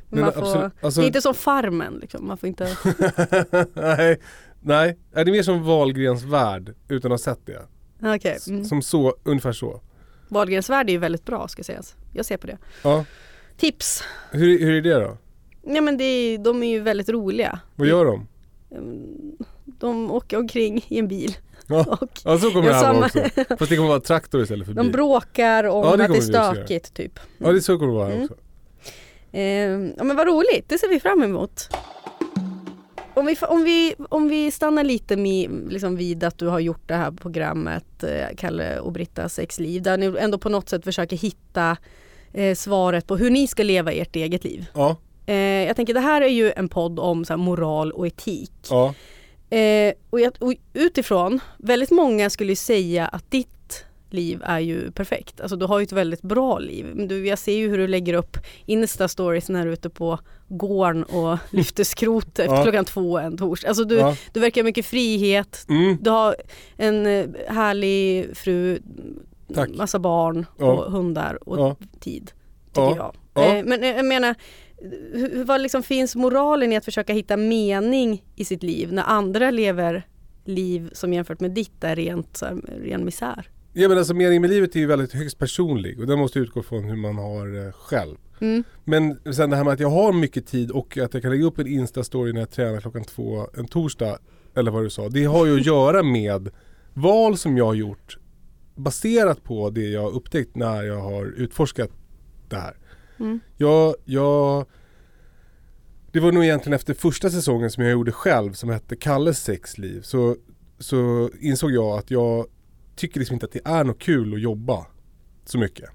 Men 0.10 0.20
man 0.22 0.34
får, 0.34 0.42
absolut, 0.42 0.72
alltså- 0.84 1.02
Det 1.02 1.06
är 1.06 1.08
inte 1.08 1.22
som 1.22 1.34
Farmen 1.34 1.94
liksom. 2.02 2.28
Man 2.28 2.38
får 2.38 2.48
inte... 2.50 2.64
nej, 3.74 4.20
nej. 4.62 4.98
Det 5.14 5.20
är 5.22 5.26
mer 5.26 5.44
som 5.44 5.64
Wahlgrens 5.64 6.24
värld 6.24 6.74
utan 6.88 7.12
att 7.12 7.20
ha 7.26 7.36
sett 7.36 7.46
det. 7.46 7.66
S- 8.30 8.48
Mm. 8.48 8.66
Som 8.66 8.82
så, 8.82 9.16
ungefär 9.24 9.52
så. 9.52 9.82
Wahlgrens 10.30 10.70
värld 10.70 10.90
är 10.90 10.94
ju 10.94 11.00
väldigt 11.00 11.26
bra 11.26 11.48
ska 11.48 11.64
sägas. 11.64 11.96
Jag 12.14 12.26
ser 12.26 12.38
på 12.38 12.48
det. 12.48 12.58
Ja. 12.84 13.06
Tips. 13.58 14.04
Hur, 14.32 14.60
hur 14.60 14.74
är 14.78 14.82
det 14.82 15.06
då? 15.06 15.18
Ja 15.76 15.82
men 15.82 15.98
det 15.98 16.04
är, 16.04 16.38
de 16.38 16.64
är 16.64 16.68
ju 16.68 16.80
väldigt 16.80 17.10
roliga. 17.10 17.60
Vad 17.76 17.88
gör 17.88 18.06
de? 18.06 18.28
De 19.66 20.12
åker 20.12 20.38
omkring 20.38 20.86
i 20.88 21.00
en 21.00 21.08
bil. 21.08 21.38
Ja, 21.68 21.86
Och 22.02 22.10
ja 22.26 22.38
så 22.38 22.52
kommer 22.52 22.68
det 22.70 22.76
här 22.76 22.94
vara 22.94 23.06
också. 23.06 23.20
Fast 23.58 23.70
det 23.70 23.76
kommer 23.76 23.90
vara 23.90 24.00
traktor 24.00 24.42
istället 24.44 24.68
för 24.68 24.74
de 24.74 24.82
bil. 24.82 24.92
bråkar 24.92 25.64
om 25.64 25.86
Ja, 25.86 25.98
det 25.98 26.04
att 26.06 26.12
det 26.12 26.18
är 26.18 26.22
stökigt 26.22 26.94
typ. 26.94 27.20
Ja 27.38 27.52
det 27.52 27.62
så 27.62 27.78
kommer 27.78 27.92
det 27.94 27.98
vara 27.98 28.08
här 28.08 28.14
Mm. 28.16 28.24
också. 28.24 28.36
Eh, 29.32 29.94
ja 29.98 30.04
men 30.04 30.16
vad 30.18 30.28
roligt, 30.28 30.70
det 30.70 30.78
ser 30.78 30.88
vi 30.90 31.00
fram 31.00 31.24
emot. 31.24 31.70
Om 33.16 33.26
vi, 33.26 33.38
om 33.42 33.64
vi, 33.64 33.96
om 34.10 34.28
vi 34.28 34.52
stannar 34.52 34.84
lite 34.84 35.18
med, 35.18 35.50
liksom 35.70 35.96
vid 35.96 36.24
att 36.24 36.38
du 36.38 36.48
har 36.48 36.60
gjort 36.60 36.82
det 36.88 36.94
här 36.96 37.12
programmet 37.12 38.04
eh, 38.04 38.36
Kalle 38.38 38.80
och 38.80 38.92
Brittas 38.92 39.34
sexliv 39.34 39.82
där 39.82 39.98
ni 39.98 40.16
ändå 40.20 40.38
på 40.38 40.50
något 40.50 40.70
sätt 40.70 40.84
försöker 40.84 41.18
hitta 41.18 41.78
eh, 42.34 42.56
svaret 42.56 43.08
på 43.08 43.18
hur 43.18 43.30
ni 43.30 43.48
ska 43.48 43.64
leva 43.64 43.92
ert 43.92 44.16
eget 44.16 44.44
liv. 44.44 44.66
Ja, 44.74 44.98
Eh, 45.26 45.36
jag 45.38 45.76
tänker 45.76 45.94
det 45.94 46.00
här 46.00 46.22
är 46.22 46.28
ju 46.28 46.52
en 46.52 46.70
podd 46.70 47.00
om 47.00 47.26
så 47.26 47.34
här, 47.34 47.38
moral 47.38 47.92
och 47.92 48.08
etik. 48.08 48.52
ja. 48.70 48.94
Eh, 49.58 49.94
och, 50.10 50.20
jag, 50.20 50.34
och 50.40 50.54
utifrån, 50.74 51.40
väldigt 51.58 51.92
många 51.92 52.30
skulle 52.30 52.56
säga 52.56 53.06
att 53.08 53.32
ditt 53.32 53.86
liv 54.10 54.42
är 54.46 54.60
ju 54.60 54.92
perfekt. 54.92 55.42
Alltså 55.42 55.56
du 55.56 55.66
har 55.66 55.80
ju 55.80 55.84
ett 55.84 55.92
väldigt 55.92 56.22
bra 56.22 56.60
liv. 56.60 56.86
Du, 57.08 57.28
jag 57.28 57.40
ser 57.40 57.54
ju 57.56 57.70
hur 57.70 57.78
du 57.78 57.88
lägger 57.88 58.14
upp 58.14 58.38
Insta-stories 58.66 59.52
när 59.52 59.64
du 59.66 59.70
är 59.70 59.74
ute 59.74 59.90
på 59.90 60.20
gården 60.48 61.04
och 61.04 61.38
lyfter 61.52 61.84
skrot 61.84 62.40
efter 62.40 62.56
Ja. 62.56 62.64
klockan 62.64 62.86
två 62.86 63.18
en 63.20 63.38
torsdag. 63.38 63.68
Alltså 63.68 63.84
du, 63.84 63.96
ja. 63.96 64.16
du 64.34 64.40
verkar 64.40 64.62
ha 64.62 64.66
mycket 64.66 64.86
frihet. 64.86 65.66
Mm. 65.70 65.98
Du 66.02 66.10
har 66.10 66.36
en 66.78 67.06
eh, 67.06 67.26
härlig 67.48 68.28
fru, 68.38 68.80
Tack. 69.54 69.70
massa 69.70 70.00
barn 70.00 70.46
Ja. 70.58 70.66
och 70.72 70.92
hundar 70.92 71.50
och 71.50 71.60
Ja. 71.60 71.76
tid. 72.00 72.32
Tycker 72.68 72.82
Ja. 72.82 72.96
jag. 72.98 73.44
Ja. 73.46 73.56
Eh, 73.56 73.66
men 73.66 73.84
eh, 73.84 73.90
jag 73.90 74.06
menar, 74.06 74.36
hur, 75.14 75.44
vad 75.46 75.62
liksom 75.62 75.84
finns 75.84 76.16
moralen 76.16 76.72
i 76.74 76.78
att 76.78 76.86
försöka 76.86 77.14
hitta 77.14 77.38
mening 77.38 78.24
i 78.36 78.46
sitt 78.46 78.64
liv 78.64 78.94
när 78.94 79.04
andra 79.04 79.52
lever 79.52 80.08
liv 80.46 80.90
som 80.94 81.14
jämfört 81.14 81.40
med 81.40 81.52
ditt 81.52 81.84
är 81.84 81.96
rent 81.96 82.38
så 82.38 82.46
här, 82.46 82.56
ren 82.84 83.06
misär? 83.06 83.50
Ja 83.74 83.90
men 83.90 83.98
alltså 83.98 84.14
meningen 84.14 84.42
med 84.42 84.50
livet 84.50 84.76
är 84.76 84.80
ju 84.80 84.86
väldigt 84.86 85.14
högst 85.14 85.38
personlig 85.38 86.00
och 86.00 86.08
den 86.08 86.20
måste 86.20 86.40
utgå 86.40 86.64
från 86.64 86.84
hur 86.84 86.96
man 86.96 87.18
har 87.18 87.66
eh, 87.68 87.72
själv. 87.72 88.16
Mm. 88.40 88.64
Men 88.84 89.34
sen 89.34 89.50
det 89.50 89.56
här 89.56 89.64
med 89.64 89.74
att 89.74 89.80
jag 89.80 89.90
har 89.90 90.14
mycket 90.14 90.48
tid 90.48 90.72
och 90.72 90.98
att 90.98 91.14
jag 91.14 91.22
kan 91.24 91.32
lägga 91.32 91.46
upp 91.46 91.60
en 91.60 91.68
Insta-story 91.68 92.34
när 92.34 92.40
jag 92.40 92.50
tränar 92.52 92.82
klockan 92.82 93.04
två 93.04 93.48
en 93.58 93.68
torsdag 93.68 94.18
eller 94.56 94.72
vad 94.72 94.84
du 94.84 94.90
sa. 94.90 95.10
Det 95.10 95.24
har 95.26 95.46
ju 95.46 95.56
att 95.60 95.66
göra 95.66 96.04
med 96.04 96.50
val 96.94 97.38
som 97.38 97.58
jag 97.58 97.66
har 97.66 97.74
gjort 97.74 98.18
baserat 98.76 99.44
på 99.44 99.70
det 99.70 99.90
jag 99.90 100.14
upptäckt 100.14 100.56
när 100.56 100.84
jag 100.84 101.02
har 101.02 101.26
utforskat 101.26 101.90
det 102.50 102.56
här. 102.56 102.78
Mm. 103.20 103.40
Jag, 103.58 103.96
jag 104.06 104.66
det 106.12 106.20
var 106.20 106.32
nog 106.32 106.44
egentligen 106.44 106.76
efter 106.76 106.94
första 106.94 107.30
säsongen 107.30 107.72
som 107.72 107.84
jag 107.84 107.92
gjorde 107.92 108.12
själv 108.12 108.54
som 108.54 108.70
hette 108.70 108.96
Kalles 108.96 109.44
sexliv 109.44 110.02
så, 110.02 110.36
så 110.80 111.30
insåg 111.40 111.72
jag 111.72 111.98
att 111.98 112.12
jag 112.12 112.46
tycker 112.96 113.20
liksom 113.20 113.34
inte 113.34 113.46
att 113.46 113.52
det 113.52 113.62
är 113.66 113.84
något 113.84 114.00
kul 114.00 114.34
att 114.34 114.42
jobba 114.42 114.86
så 115.46 115.58
mycket. 115.58 115.90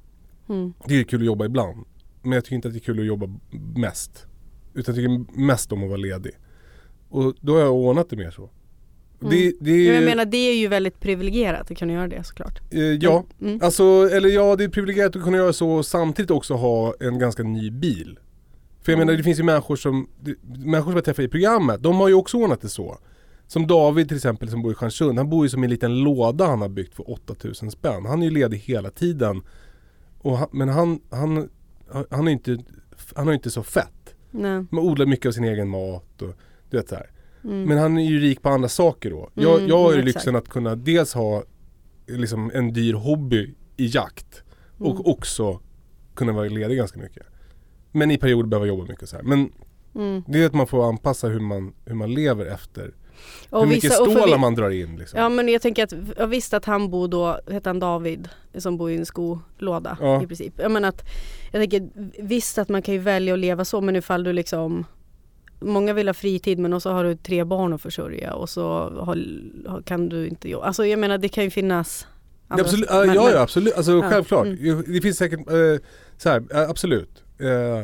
Mm. 0.48 0.72
Det 0.86 0.94
är 0.94 1.04
kul 1.04 1.20
att 1.20 1.26
jobba 1.26 1.44
ibland. 1.44 1.86
Men 2.22 2.32
jag 2.32 2.44
tycker 2.44 2.56
inte 2.56 2.68
att 2.68 2.74
det 2.74 2.78
är 2.78 2.84
kul 2.84 3.00
att 3.00 3.06
jobba 3.06 3.38
mest. 3.76 4.26
Utan 4.74 4.94
jag 4.94 5.04
tycker 5.04 5.40
mest 5.40 5.72
om 5.72 5.82
att 5.82 5.88
vara 5.88 5.98
ledig. 5.98 6.32
Och 7.08 7.34
då 7.40 7.52
har 7.52 7.60
jag 7.60 7.74
ordnat 7.74 8.10
det 8.10 8.16
mer 8.16 8.30
så. 8.30 8.50
Det, 9.20 9.52
det 9.60 9.70
Men 9.86 9.94
Jag 9.94 10.04
menar 10.04 10.24
det 10.24 10.36
är 10.36 10.54
ju 10.56 10.68
väldigt 10.68 11.00
privilegierat 11.00 11.70
att 11.70 11.78
kunna 11.78 11.92
göra 11.92 12.08
det 12.08 12.24
såklart. 12.24 12.60
eh, 12.70 12.80
ja, 12.82 13.24
Mm. 13.40 13.58
alltså 13.62 13.84
eller 14.12 14.28
ja 14.28 14.56
det 14.56 14.64
är 14.64 14.68
privilegierat 14.68 15.16
att 15.16 15.22
kunna 15.24 15.36
göra 15.36 15.52
så 15.52 15.70
och 15.70 15.86
samtidigt 15.86 16.30
också 16.30 16.54
ha 16.54 16.94
en 17.00 17.18
ganska 17.18 17.42
ny 17.42 17.70
bil. 17.70 18.18
För 18.82 18.92
jag 18.92 18.96
Mm. 18.96 19.06
menar 19.06 19.16
det 19.18 19.24
finns 19.24 19.38
ju 19.38 19.42
människor 19.42 19.76
som, 19.76 20.08
det, 20.20 20.34
människor 20.58 20.90
som 20.90 20.94
jag 20.96 21.04
träffar 21.04 21.22
i 21.22 21.28
programmet, 21.28 21.82
de 21.82 21.96
har 21.96 22.08
ju 22.08 22.14
också 22.14 22.36
ordnat 22.36 22.60
det 22.60 22.68
så. 22.68 22.98
Som 23.46 23.66
David 23.66 24.08
till 24.08 24.16
exempel 24.16 24.48
som 24.50 24.62
bor 24.62 24.72
i 24.72 24.74
Stjärnsund, 24.74 25.18
han 25.18 25.30
bor 25.30 25.44
ju 25.44 25.48
som 25.50 25.64
i 25.64 25.66
en 25.66 25.70
liten 25.70 25.98
låda 26.00 26.46
han 26.46 26.60
har 26.60 26.68
byggt 26.68 26.94
för 26.94 27.10
8000 27.10 27.70
spänn. 27.70 28.06
Han 28.06 28.22
är 28.22 28.26
ju 28.26 28.30
ledig 28.32 28.58
hela 28.58 28.90
tiden. 28.90 29.42
Och 30.18 30.38
han, 30.38 30.48
men 30.52 30.68
han, 30.68 31.00
han, 31.10 31.48
han 32.10 32.28
är 32.28 32.32
inte, 32.32 32.58
han 33.14 33.26
har 33.26 33.34
inte 33.34 33.50
så 33.50 33.62
fett. 33.62 34.14
Nej. 34.30 34.64
Man 34.70 34.84
odlar 34.84 35.06
mycket 35.06 35.26
av 35.26 35.32
sin 35.32 35.44
egen 35.44 35.68
mat 35.68 36.22
och 36.22 36.34
du 36.70 36.76
vet 36.76 36.88
så 36.88 36.94
här. 36.94 37.10
Mm. 37.44 37.64
Men 37.64 37.78
han 37.78 37.98
är 37.98 38.02
ju 38.04 38.18
rik 38.20 38.42
på 38.42 38.48
andra 38.48 38.68
saker 38.68 39.10
då. 39.10 39.30
Jag, 39.34 39.56
Mm, 39.56 39.68
jag 39.68 39.78
har 39.78 39.94
ju 39.94 40.02
lyxen 40.02 40.36
att 40.36 40.48
kunna 40.48 40.74
dels 40.76 41.14
ha 41.14 41.42
liksom 42.06 42.50
en 42.54 42.72
dyr 42.72 42.94
hobby 42.94 43.54
i 43.76 43.86
jakt 43.86 44.42
och 44.78 44.90
Mm. 44.90 45.02
också 45.04 45.60
kunna 46.14 46.32
vara 46.32 46.48
ledig 46.48 46.76
ganska 46.78 46.98
mycket. 47.00 47.26
Men 47.92 48.10
i 48.10 48.18
perioder 48.18 48.48
behöva 48.48 48.66
jobba 48.66 48.84
mycket 48.84 49.08
så 49.08 49.16
här. 49.16 49.22
Men 49.22 49.52
Mm. 49.94 50.22
det 50.26 50.42
är 50.42 50.46
att 50.46 50.54
man 50.54 50.66
får 50.66 50.88
anpassa 50.88 51.28
hur 51.28 51.40
man, 51.40 51.72
hur 51.84 51.94
man 51.94 52.14
lever 52.14 52.46
efter. 52.46 52.94
Och 53.50 53.60
hur 53.60 53.66
mycket 53.68 53.84
vissa- 53.84 53.94
stålar 53.94 54.26
vi- 54.34 54.38
man 54.38 54.54
drar 54.54 54.70
in 54.70 54.96
liksom. 54.96 55.20
Ja 55.20 55.28
men 55.28 55.48
jag 55.48 55.62
tänker 55.62 55.84
att 55.84 55.92
jag 56.16 56.26
visste 56.26 56.56
att 56.56 56.64
han 56.64 56.90
bor 56.90 57.08
då, 57.08 57.40
hette 57.50 57.68
han 57.68 57.78
David, 57.80 58.28
som 58.58 58.76
bor 58.76 58.90
i 58.90 58.96
en 58.96 59.06
skolåda 59.06 59.98
Ja. 60.00 60.22
i 60.22 60.26
princip. 60.26 60.54
Jag 60.58 60.70
menar 60.70 60.88
att, 60.88 61.02
jag 61.52 61.60
tänker 61.62 61.88
visst 62.22 62.58
att 62.58 62.68
man 62.68 62.82
kan 62.82 62.94
ju 62.94 63.00
välja 63.00 63.32
att 63.34 63.38
leva 63.40 63.64
så 63.64 63.80
men 63.80 63.96
ifall 63.96 64.24
du 64.24 64.32
liksom 64.32 64.84
Många 65.60 65.92
vill 65.92 66.08
ha 66.08 66.14
fritid 66.14 66.58
men 66.58 66.72
också 66.72 66.90
har 66.90 67.04
du 67.04 67.16
tre 67.16 67.44
barn 67.44 67.72
att 67.72 67.82
försörja 67.82 68.34
och 68.34 68.48
så 68.48 68.62
har, 69.00 69.82
kan 69.82 70.08
du 70.08 70.26
inte 70.28 70.48
jobba. 70.50 70.66
Alltså 70.66 70.86
jag 70.86 70.98
menar 70.98 71.18
det 71.18 71.28
kan 71.28 71.44
ju 71.44 71.50
finnas 71.50 72.06
andra- 72.48 72.64
absolut, 72.64 72.90
men- 72.90 73.14
ja, 73.14 73.30
ja 73.32 73.40
absolut, 73.40 73.74
alltså 73.76 73.92
Ja, 73.92 74.10
självklart. 74.10 74.46
mm. 74.46 74.84
Det 74.86 75.00
finns 75.00 75.16
säkert, 75.18 75.40
eh, 75.40 75.82
så 76.18 76.28
här, 76.28 76.42
absolut. 76.70 77.22
Eh, 77.40 77.78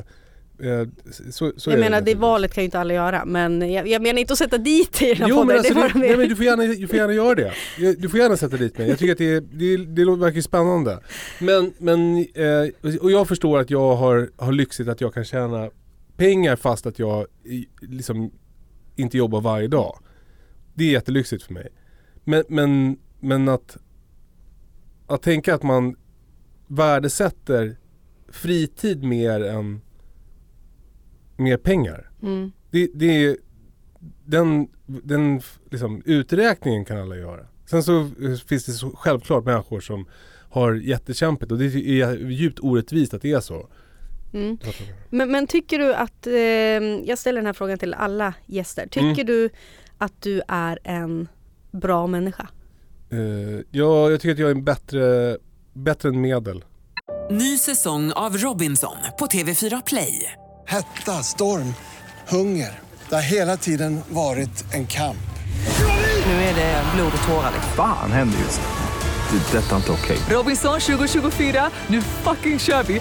eh, 0.70 0.88
så, 1.30 1.52
så 1.56 1.70
Jag 1.70 1.78
menar 1.78 1.90
det 1.90 1.90
naturligtvis. 1.90 2.16
valet 2.20 2.54
kan 2.54 2.62
ju 2.62 2.64
inte 2.64 2.78
alla 2.80 2.94
göra 2.94 3.24
men 3.24 3.72
jag, 3.72 3.88
jag 3.88 4.02
menar 4.02 4.20
inte 4.20 4.32
att 4.32 4.38
sätta 4.38 4.58
dit 4.58 5.02
i 5.02 5.06
den 5.08 5.16
här 5.16 5.28
Jo 5.28 5.36
podden. 5.36 5.46
men 5.46 5.56
alltså, 5.58 5.74
det 5.74 5.80
det, 5.94 5.98
nej, 5.98 6.16
men 6.16 6.28
du, 6.28 6.36
får 6.36 6.44
gärna, 6.44 6.62
du 6.66 6.86
får 6.88 6.96
gärna 6.96 7.12
göra 7.12 7.34
det. 7.34 7.52
Du 7.98 8.08
får 8.08 8.20
gärna 8.20 8.36
sätta 8.36 8.56
dit 8.56 8.78
mig. 8.78 8.88
Jag 8.88 8.98
tycker 8.98 9.12
att 9.12 9.18
det, 9.18 9.40
det, 9.40 9.76
det 9.76 10.16
verkar 10.16 10.40
spännande. 10.40 10.98
Men, 11.38 11.72
men 11.78 12.18
eh, 12.18 12.98
och 13.00 13.10
jag 13.10 13.28
förstår 13.28 13.58
att 13.58 13.70
jag 13.70 13.94
har, 13.96 14.28
har 14.36 14.52
lyxigt 14.52 14.88
att 14.88 15.00
jag 15.00 15.14
kan 15.14 15.24
tjäna 15.24 15.70
pengar 16.16 16.56
fast 16.56 16.86
att 16.86 16.98
jag 16.98 17.26
liksom 17.80 18.30
inte 18.96 19.18
jobbar 19.18 19.40
varje 19.40 19.68
dag. 19.68 19.98
Det 20.74 20.84
är 20.84 20.92
jättelyxigt 20.92 21.42
för 21.42 21.54
mig. 21.54 21.68
Men, 22.24 22.44
men, 22.48 22.98
men 23.20 23.48
att, 23.48 23.76
att 25.06 25.22
tänka 25.22 25.54
att 25.54 25.62
man 25.62 25.96
värdesätter 26.66 27.76
fritid 28.28 29.04
mer 29.04 29.44
än 29.44 29.80
mer 31.36 31.56
pengar. 31.56 32.10
Mm. 32.22 32.52
Det, 32.70 32.90
det 32.94 33.24
är, 33.24 33.36
den, 34.24 34.68
den 34.86 35.40
liksom, 35.70 36.02
uträkningen 36.04 36.84
kan 36.84 36.98
alla 36.98 37.16
göra. 37.16 37.46
Sen 37.66 37.82
så 37.82 38.10
finns 38.46 38.64
det 38.64 38.72
så 38.72 38.90
självklart 38.96 39.44
människor 39.44 39.80
som 39.80 40.06
har 40.50 40.74
jättekämpigt 40.74 41.52
och 41.52 41.58
det 41.58 41.64
är 41.64 42.30
djupt 42.30 42.58
orättvist 42.60 43.14
att 43.14 43.22
det 43.22 43.32
är 43.32 43.40
så. 43.40 43.68
Mm. 44.34 44.58
Men, 45.10 45.30
men 45.30 45.46
tycker 45.46 45.78
du 45.78 45.94
att, 45.94 46.26
eh, 46.26 46.34
jag 47.08 47.18
ställer 47.18 47.38
den 47.40 47.46
här 47.46 47.52
frågan 47.52 47.78
till 47.78 47.94
alla 47.94 48.34
gäster. 48.46 48.82
Tycker 48.86 49.04
Mm. 49.04 49.26
du 49.26 49.50
att 49.98 50.22
du 50.22 50.42
är 50.48 50.78
en 50.84 51.28
bra 51.70 52.06
människa? 52.06 52.48
Eh, 53.12 53.18
ja, 53.70 54.10
jag 54.10 54.20
tycker 54.20 54.32
att 54.32 54.38
jag 54.38 54.50
är 54.50 54.54
en 54.54 54.64
bättre, 54.64 55.36
bättre 55.72 56.08
än 56.08 56.20
medel. 56.20 56.64
Ny 57.30 57.56
säsong 57.58 58.12
av 58.12 58.36
Robinson 58.36 58.96
på 59.18 59.26
TV4 59.26 59.82
Play. 59.86 60.32
Hetta, 60.66 61.12
storm, 61.12 61.74
hunger. 62.28 62.80
Det 63.08 63.14
har 63.14 63.22
hela 63.22 63.56
tiden 63.56 64.00
varit 64.08 64.74
en 64.74 64.86
kamp. 64.86 65.16
Nu 66.26 66.32
är 66.32 66.54
det 66.54 66.82
blod 66.94 67.12
och 67.22 67.28
tårar. 67.28 67.52
Fan 67.76 68.12
händer 68.12 68.38
just 68.38 68.60
det. 68.60 68.66
Det 69.52 69.58
är 69.58 69.62
detta 69.62 69.76
inte 69.76 69.92
okej. 69.92 70.16
Robinson 70.30 70.80
2024, 70.80 71.70
nu 71.86 72.02
fucking 72.02 72.58
kör 72.58 72.82
vi! 72.82 73.00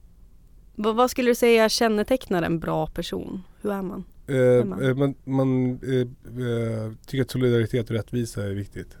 gardinerna. 0.75 0.93
Vad, 0.93 1.11
skulle 1.11 1.31
du 1.31 1.35
säga 1.35 1.69
kännetecknar 1.69 2.43
en 2.43 2.59
bra 2.59 2.87
person? 2.87 3.43
Hur 3.61 3.71
är 3.71 3.81
man? 3.81 4.03
Eh, 4.27 4.65
man? 4.65 4.83
eh, 4.83 4.95
man 4.95 5.15
man 5.23 5.79
eh, 5.83 5.99
eh, 6.47 6.91
tycker 7.05 7.21
att 7.21 7.31
solidaritet 7.31 7.89
och 7.89 7.95
rättvisa 7.95 8.43
är 8.43 8.49
viktigt. 8.49 8.97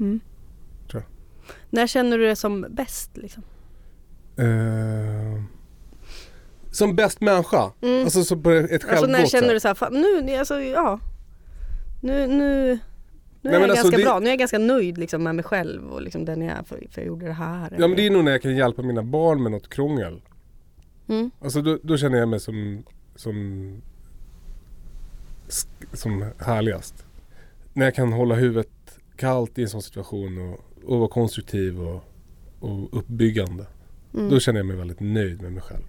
Mm. 0.00 0.20
Tror 0.90 1.02
När 1.70 1.86
känner 1.86 2.18
du 2.18 2.26
det 2.26 2.36
som 2.36 2.66
bäst? 2.70 3.16
Liksom? 3.16 3.42
Eh, 4.36 5.42
som 6.70 6.96
bäst 6.96 7.20
människa. 7.20 7.72
Mm. 7.80 8.04
Alltså 8.04 8.24
så 8.24 8.36
på 8.36 8.50
ett 8.50 8.72
Alltså 8.72 8.88
självgott 8.88 9.10
när 9.10 9.26
känner 9.26 9.54
du 9.54 9.60
så 9.60 9.68
här, 9.68 9.74
fan, 9.74 9.92
nu, 9.92 10.36
alltså 10.36 10.60
ja. 10.60 11.00
Nu, 12.00 12.26
nu, 12.26 12.78
nu 13.42 13.50
är 13.50 13.52
Nej, 13.52 13.60
jag 13.60 13.70
alltså 13.70 13.90
ganska 13.90 14.10
bra, 14.10 14.18
nu 14.18 14.26
är 14.26 14.30
jag 14.30 14.38
ganska 14.38 14.58
nöjd 14.58 14.98
liksom 14.98 15.22
med 15.22 15.34
mig 15.34 15.44
själv 15.44 15.92
och 15.92 16.02
liksom 16.02 16.24
den 16.24 16.42
jag 16.42 16.58
är 16.58 16.62
för, 16.62 16.86
för 16.90 17.00
jag 17.00 17.06
gjorde 17.06 17.26
det 17.26 17.32
här. 17.32 17.76
Ja 17.78 17.88
men 17.88 17.96
det 17.96 18.06
är 18.06 18.10
nog 18.10 18.24
när 18.24 18.32
jag 18.32 18.42
kan 18.42 18.56
hjälpa 18.56 18.82
mina 18.82 19.02
barn 19.02 19.42
med 19.42 19.52
något 19.52 19.68
krångel. 19.68 20.20
mm. 21.08 21.30
Alltså 21.40 21.62
då, 21.62 21.78
då 21.82 21.96
känner 21.96 22.18
jag 22.18 22.28
mig 22.28 22.40
som, 22.40 22.84
som, 23.16 23.82
som 25.92 26.24
härligast. 26.38 27.04
När 27.72 27.84
jag 27.84 27.94
kan 27.94 28.12
hålla 28.12 28.34
huvudet 28.34 28.98
kallt 29.16 29.58
i 29.58 29.62
en 29.62 29.68
sån 29.68 29.82
situation 29.82 30.38
och, 30.38 30.60
och 30.84 30.98
vara 30.98 31.08
konstruktiv 31.08 31.80
och, 31.80 32.04
och 32.60 32.98
uppbyggande. 32.98 33.66
Mm. 34.14 34.30
Då 34.30 34.40
känner 34.40 34.60
jag 34.60 34.66
mig 34.66 34.76
väldigt 34.76 35.00
nöjd 35.00 35.42
med 35.42 35.52
mig 35.52 35.62
själv. 35.62 35.84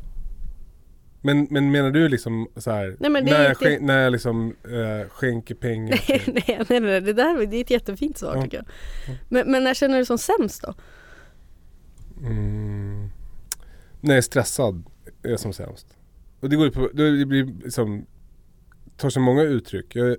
Men, 1.21 1.47
men 1.49 1.71
menar 1.71 1.91
du 1.91 2.07
liksom 2.09 2.47
så 2.55 2.71
här, 2.71 2.95
Nej, 2.99 3.09
men 3.11 3.25
när, 3.25 3.41
jag 3.41 3.51
inte- 3.51 3.65
skän, 3.65 3.85
när 3.85 3.97
jag 4.03 4.11
liksom 4.11 4.55
eh, 4.63 5.09
skänker 5.09 5.55
pengar 5.55 5.97
till, 5.97 6.21
nej, 6.47 6.65
nej, 6.69 6.79
nej, 6.79 7.01
det 7.01 7.13
där 7.13 7.45
det 7.45 7.57
är 7.57 7.61
ett 7.61 7.69
jättefint 7.71 8.17
svar 8.17 8.35
Ja. 8.35 8.41
tycker 8.43 8.57
jag. 8.57 8.65
Men, 9.29 9.51
men 9.51 9.63
när 9.63 9.73
känner 9.73 9.93
du 9.93 9.99
dig 9.99 10.05
som 10.05 10.17
sämst 10.17 10.61
då? 10.61 10.73
mm, 12.21 13.09
när 14.01 14.09
jag 14.09 14.17
är 14.17 14.21
stressad 14.21 14.83
är 15.23 15.29
jag 15.29 15.39
som 15.39 15.53
sämst. 15.53 15.87
Och 16.39 16.49
det 16.49 16.55
går 16.55 16.69
på, 16.69 16.89
det 16.93 17.25
blir 17.25 17.45
liksom, 17.63 18.05
tar 18.97 19.09
sig 19.09 19.21
många 19.21 19.41
uttryck. 19.43 19.95
Jag 19.95 20.17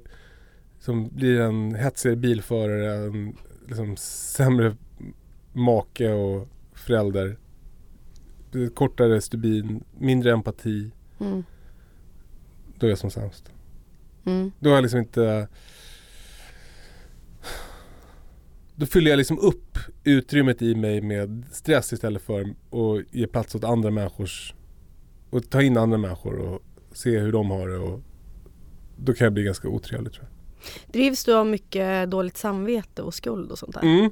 som 0.78 1.08
blir 1.08 1.40
en 1.40 1.74
hetsigare 1.74 2.16
bilförare, 2.16 2.94
en 2.94 3.36
liksom 3.68 3.96
sämre 3.96 4.76
make 5.52 6.12
och 6.12 6.48
förälder. 6.74 7.36
Kortare 8.74 9.20
stubin, 9.20 9.84
mindre 9.98 10.32
empati. 10.32 10.90
Mm. 11.20 11.44
Då 12.78 12.86
är 12.86 12.90
jag 12.90 12.98
som 12.98 13.10
sämst. 13.10 13.52
Mm. 14.24 14.52
Då 14.60 14.68
har 14.70 14.74
jag 14.74 14.82
liksom 14.82 15.00
inte 15.00 15.48
Då 18.74 18.86
fyller 18.86 19.10
jag 19.10 19.18
liksom 19.18 19.38
upp 19.38 19.78
utrymmet 20.04 20.62
i 20.62 20.74
mig 20.74 21.00
med 21.00 21.44
stress 21.52 21.92
istället 21.92 22.22
för 22.22 22.40
att 22.42 23.14
ge 23.14 23.26
plats 23.26 23.54
åt 23.54 23.64
andra 23.64 23.90
människors 23.90 24.54
och 25.30 25.50
ta 25.50 25.62
in 25.62 25.76
andra 25.76 25.98
människor 25.98 26.38
och 26.38 26.62
se 26.92 27.18
hur 27.18 27.32
de 27.32 27.50
har 27.50 27.68
det 27.68 27.76
och 27.78 28.00
då 28.96 29.12
kan 29.12 29.24
jag 29.24 29.32
bli 29.32 29.42
ganska 29.42 29.68
otrevlig 29.68 30.12
tror 30.12 30.28
Drivs 30.86 31.24
du 31.24 31.34
av 31.34 31.46
mycket 31.46 32.10
dåligt 32.10 32.36
samvete 32.36 33.02
och 33.02 33.14
skuld 33.14 33.50
och 33.50 33.58
sånt 33.58 33.74
där? 33.74 33.82
jag. 33.82 33.98
Mm, 33.98 34.10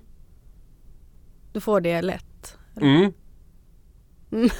Du 1.53 1.61
får 1.61 1.81
det 1.81 2.03
lätt? 2.03 2.57
mm. 2.81 3.13
Det 4.31 4.51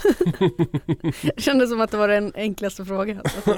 kändes 1.37 1.71
som 1.71 1.81
att 1.81 1.91
det 1.91 1.97
var 1.97 2.09
den 2.09 2.33
enklaste 2.35 2.85
frågan. 2.85 3.21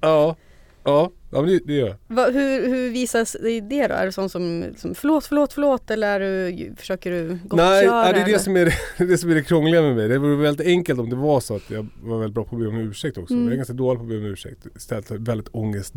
ja, 0.00 0.36
ja, 0.84 1.10
ja 1.30 1.42
men 1.42 1.46
det, 1.46 1.58
det 1.66 1.72
gör 1.72 1.88
jag. 1.88 1.96
Va, 2.06 2.30
hur, 2.30 2.68
hur 2.68 2.90
visas 2.90 3.36
det 3.42 3.60
det 3.60 3.86
då? 3.86 3.94
Är 3.94 4.06
du 4.06 4.12
sån 4.12 4.28
som, 4.28 4.64
som 4.76 4.94
förlåt, 4.94 5.26
förlåt, 5.26 5.52
förlåt 5.52 5.90
eller 5.90 6.20
är 6.20 6.20
du, 6.20 6.74
försöker 6.76 7.10
du 7.10 7.38
gottgöra? 7.44 7.70
Nej, 7.70 7.84
ja, 7.84 7.92
det 7.92 8.08
är 8.08 8.14
eller? 8.14 8.32
det 8.32 8.38
som 8.38 8.56
är 8.56 8.64
det, 8.64 8.74
det 9.04 9.18
som 9.18 9.30
är 9.30 9.34
det 9.34 9.42
krångliga 9.42 9.82
med 9.82 9.96
mig. 9.96 10.08
Det 10.08 10.18
vore 10.18 10.36
väldigt 10.36 10.66
enkelt 10.66 11.00
om 11.00 11.10
det 11.10 11.16
var 11.16 11.40
så 11.40 11.56
att 11.56 11.70
jag 11.70 11.86
var 12.02 12.18
väldigt 12.18 12.34
bra 12.34 12.44
på 12.44 12.56
att 12.56 12.62
be 12.62 12.68
om 12.68 12.76
ursäkt 12.76 13.18
också. 13.18 13.34
Mm. 13.34 13.44
Jag 13.44 13.52
är 13.52 13.56
ganska 13.56 13.74
dålig 13.74 13.98
på 13.98 14.02
att 14.02 14.08
be 14.08 14.16
om 14.16 14.24
ursäkt. 14.24 14.66
Istället 14.76 15.10
väldigt 15.10 15.48
ångest, 15.52 15.94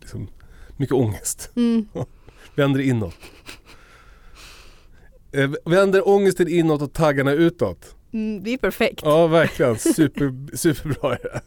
liksom, 0.00 0.28
mycket 0.76 0.94
ångest. 0.94 1.50
Mm. 1.56 1.86
Vänder 2.54 2.80
inåt. 2.80 3.16
Eh, 5.32 5.50
vänder 5.64 6.08
ångesten 6.08 6.48
inåt 6.48 6.82
och 6.82 6.92
taggarna 6.92 7.32
utåt. 7.32 7.94
Mm, 8.12 8.42
det 8.44 8.50
är 8.50 8.58
perfekt. 8.58 9.00
Ja, 9.04 9.26
verkligen. 9.26 9.78
Super, 9.78 10.56
superbra 10.56 11.14
är 11.14 11.22
det. 11.22 11.40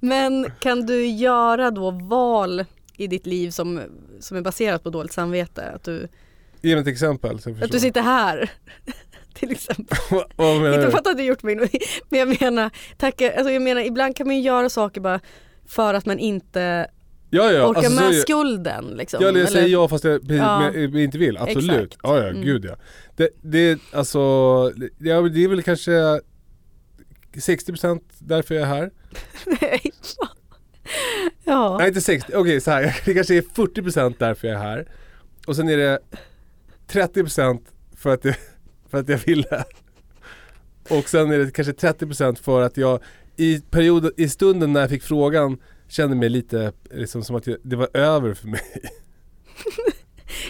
Men 0.00 0.52
kan 0.60 0.86
du 0.86 1.06
göra 1.06 1.70
då 1.70 1.90
val 1.90 2.64
i 2.96 3.06
ditt 3.06 3.26
liv 3.26 3.50
som, 3.50 3.80
som 4.20 4.36
är 4.36 4.40
baserat 4.40 4.82
på 4.82 4.90
dåligt 4.90 5.12
samvete? 5.12 5.70
Att 5.74 5.84
du, 5.84 6.08
Ge 6.62 6.74
mig 6.74 6.82
ett 6.82 6.88
exempel. 6.88 7.38
Så 7.40 7.50
att 7.50 7.70
du 7.70 7.80
sitter 7.80 8.02
här 8.02 8.50
till 9.34 9.50
exempel. 9.50 9.98
Vad- 10.36 10.60
menar 10.60 10.74
Inte 10.78 10.90
för 10.90 10.98
att 10.98 11.04
du 11.04 11.10
hade 11.10 11.22
gjort 11.22 11.42
mig, 11.42 11.56
men 12.08 12.18
jag 12.20 12.40
menar, 12.40 12.70
tacka, 12.96 13.36
alltså 13.36 13.52
jag 13.52 13.62
menar 13.62 13.80
ibland 13.82 14.16
kan 14.16 14.26
man 14.26 14.36
ju 14.36 14.42
göra 14.42 14.68
saker 14.68 15.00
bara 15.00 15.20
för 15.66 15.94
att 15.94 16.06
man 16.06 16.18
inte 16.18 16.90
Ja, 17.30 17.52
ja. 17.52 17.68
orkar 17.68 17.78
alltså, 17.78 17.96
så 17.96 18.00
med 18.04 18.14
jag- 18.14 18.22
skulden. 18.22 18.84
Liksom. 18.84 19.22
Ja, 19.22 19.28
eller 19.28 19.40
jag 19.40 19.48
säger 19.48 19.68
ja 19.68 19.88
fast 19.88 20.04
jag 20.04 20.20
precis, 20.22 20.36
Ja. 20.38 20.70
men, 20.72 20.96
inte 20.98 21.18
vill. 21.18 21.36
Absolut. 21.38 21.70
Exakt. 21.70 21.96
Ja, 22.02 22.18
ja, 22.18 22.28
Mm. 22.28 22.42
gud 22.42 22.64
ja. 22.64 22.76
Det, 23.16 23.28
det, 23.42 23.80
alltså, 23.92 24.18
ja, 24.98 25.20
det 25.22 25.44
är 25.44 25.48
väl 25.48 25.62
kanske 25.62 26.20
60% 27.34 28.00
därför 28.18 28.54
jag 28.54 28.62
är 28.62 28.66
här. 28.66 28.90
Nej. 29.60 29.92
Ja. 31.44 31.76
Nej 31.78 31.88
inte 31.88 32.00
60, 32.00 32.32
okej 32.36 32.60
så 32.60 32.70
här. 32.70 33.00
det 33.04 33.14
kanske 33.14 33.34
är 33.36 33.42
40% 33.42 34.14
därför 34.18 34.48
jag 34.48 34.56
är 34.56 34.62
här. 34.62 34.88
Och 35.46 35.56
sen 35.56 35.68
är 35.68 35.76
det 35.76 35.98
30% 36.88 37.60
för 37.96 38.10
att 38.14 38.24
jag, 38.24 38.34
för 38.90 38.98
att 38.98 39.08
jag 39.08 39.18
ville. 39.18 39.64
Och 40.90 41.08
sen 41.08 41.30
är 41.30 41.38
det 41.38 41.50
kanske 41.50 41.72
30% 41.72 42.42
för 42.42 42.62
att 42.62 42.76
jag 42.76 43.00
i 43.36 43.60
perioden, 43.70 44.12
i 44.16 44.28
stunden 44.28 44.72
när 44.72 44.80
jag 44.80 44.90
fick 44.90 45.02
frågan 45.02 45.58
kände 45.90 46.16
mig 46.16 46.28
lite 46.28 46.72
liksom 46.90 47.24
som 47.24 47.36
att 47.36 47.46
jag, 47.46 47.56
det 47.62 47.76
var 47.76 47.88
över 47.96 48.34
för 48.34 48.48
mig. 48.48 48.60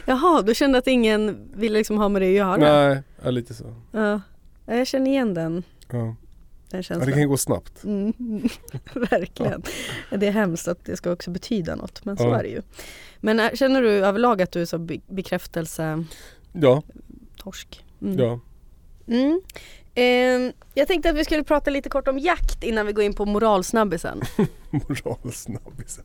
Jaha, 0.07 0.43
du 0.43 0.55
kände 0.55 0.79
att 0.79 0.87
ingen 0.87 1.51
ville 1.55 1.79
liksom 1.79 1.99
ha 1.99 2.09
med 2.09 2.23
det 2.23 2.29
att 2.29 2.35
göra? 2.35 2.57
Nej, 2.57 3.03
ja, 3.25 3.31
lite 3.31 3.55
så. 3.55 3.75
Ja. 3.93 4.21
Ja, 4.67 4.75
Jag 4.77 4.87
känner 4.87 5.11
igen 5.11 5.35
den, 5.35 5.63
Ja. 5.91 5.97
den 5.99 6.17
Ja, 6.71 6.77
det 6.77 6.83
känslan. 6.83 7.13
kan 7.13 7.29
gå 7.29 7.37
snabbt. 7.37 7.85
Mm, 7.85 8.13
verkligen. 8.95 9.63
Det 10.11 10.27
är 10.27 10.31
hemskt 10.33 10.69
att 10.69 10.85
det 10.85 10.97
ska 10.97 11.13
också 11.13 11.31
betyda 11.31 11.77
något, 11.77 12.05
men 12.05 12.17
så 12.17 12.25
Ja. 12.25 12.39
är 12.39 12.43
det 12.43 12.49
ju. 12.49 12.63
Men 13.21 13.41
äh, 13.41 13.51
känner 13.55 13.83
du 13.83 13.91
överlag 13.91 14.43
att 14.43 14.53
du 14.53 14.61
är 14.61 14.67
så 14.67 14.79
be- 14.79 15.01
bekräftelse 15.09 16.05
Ja, 16.53 16.83
torsk? 17.37 17.85
Mm. 18.03 18.19
ja. 18.19 18.41
Mm. 19.07 19.41
Ehm, 19.95 20.53
jag 20.75 20.89
tänkte 20.89 21.11
att 21.11 21.17
vi 21.17 21.25
skulle 21.25 21.45
prata 21.45 21.71
lite 21.71 21.89
kort 21.89 22.09
om 22.09 22.19
jakt 22.19 22.65
innan 22.65 22.87
vi 22.87 22.93
går 22.93 23.05
in 23.05 23.15
på 23.15 23.25
moralsnabbisen. 23.27 24.23
Moralsnabbisen. 24.71 26.05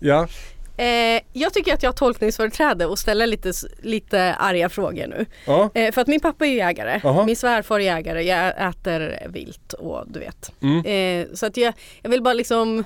Ja, 0.00 0.28
Eh, 0.76 1.20
jag 1.32 1.52
tycker 1.54 1.74
att 1.74 1.82
jag 1.82 1.90
har 1.90 1.96
tolkningsföreträde 1.96 2.86
och 2.86 2.98
ställer 2.98 3.26
lite, 3.26 3.52
lite 3.82 4.34
arga 4.34 4.68
frågor 4.68 5.06
nu. 5.06 5.26
ja, 5.46 5.70
Eh, 5.74 5.92
för 5.92 6.00
att 6.00 6.06
min 6.06 6.20
pappa 6.20 6.46
är 6.46 6.50
jägare, 6.54 7.00
Jaha. 7.02 7.26
min 7.26 7.36
svärfar 7.36 7.80
är 7.80 7.84
jägare, 7.84 8.22
jag 8.22 8.68
äter 8.68 9.28
vilt 9.28 9.72
och 9.72 10.04
du 10.08 10.20
vet. 10.20 10.52
mm. 10.60 10.84
Eh, 10.86 11.34
så 11.34 11.46
att 11.46 11.56
jag, 11.56 11.74
jag 12.02 12.10
vill 12.10 12.22
bara 12.22 12.34
liksom 12.34 12.84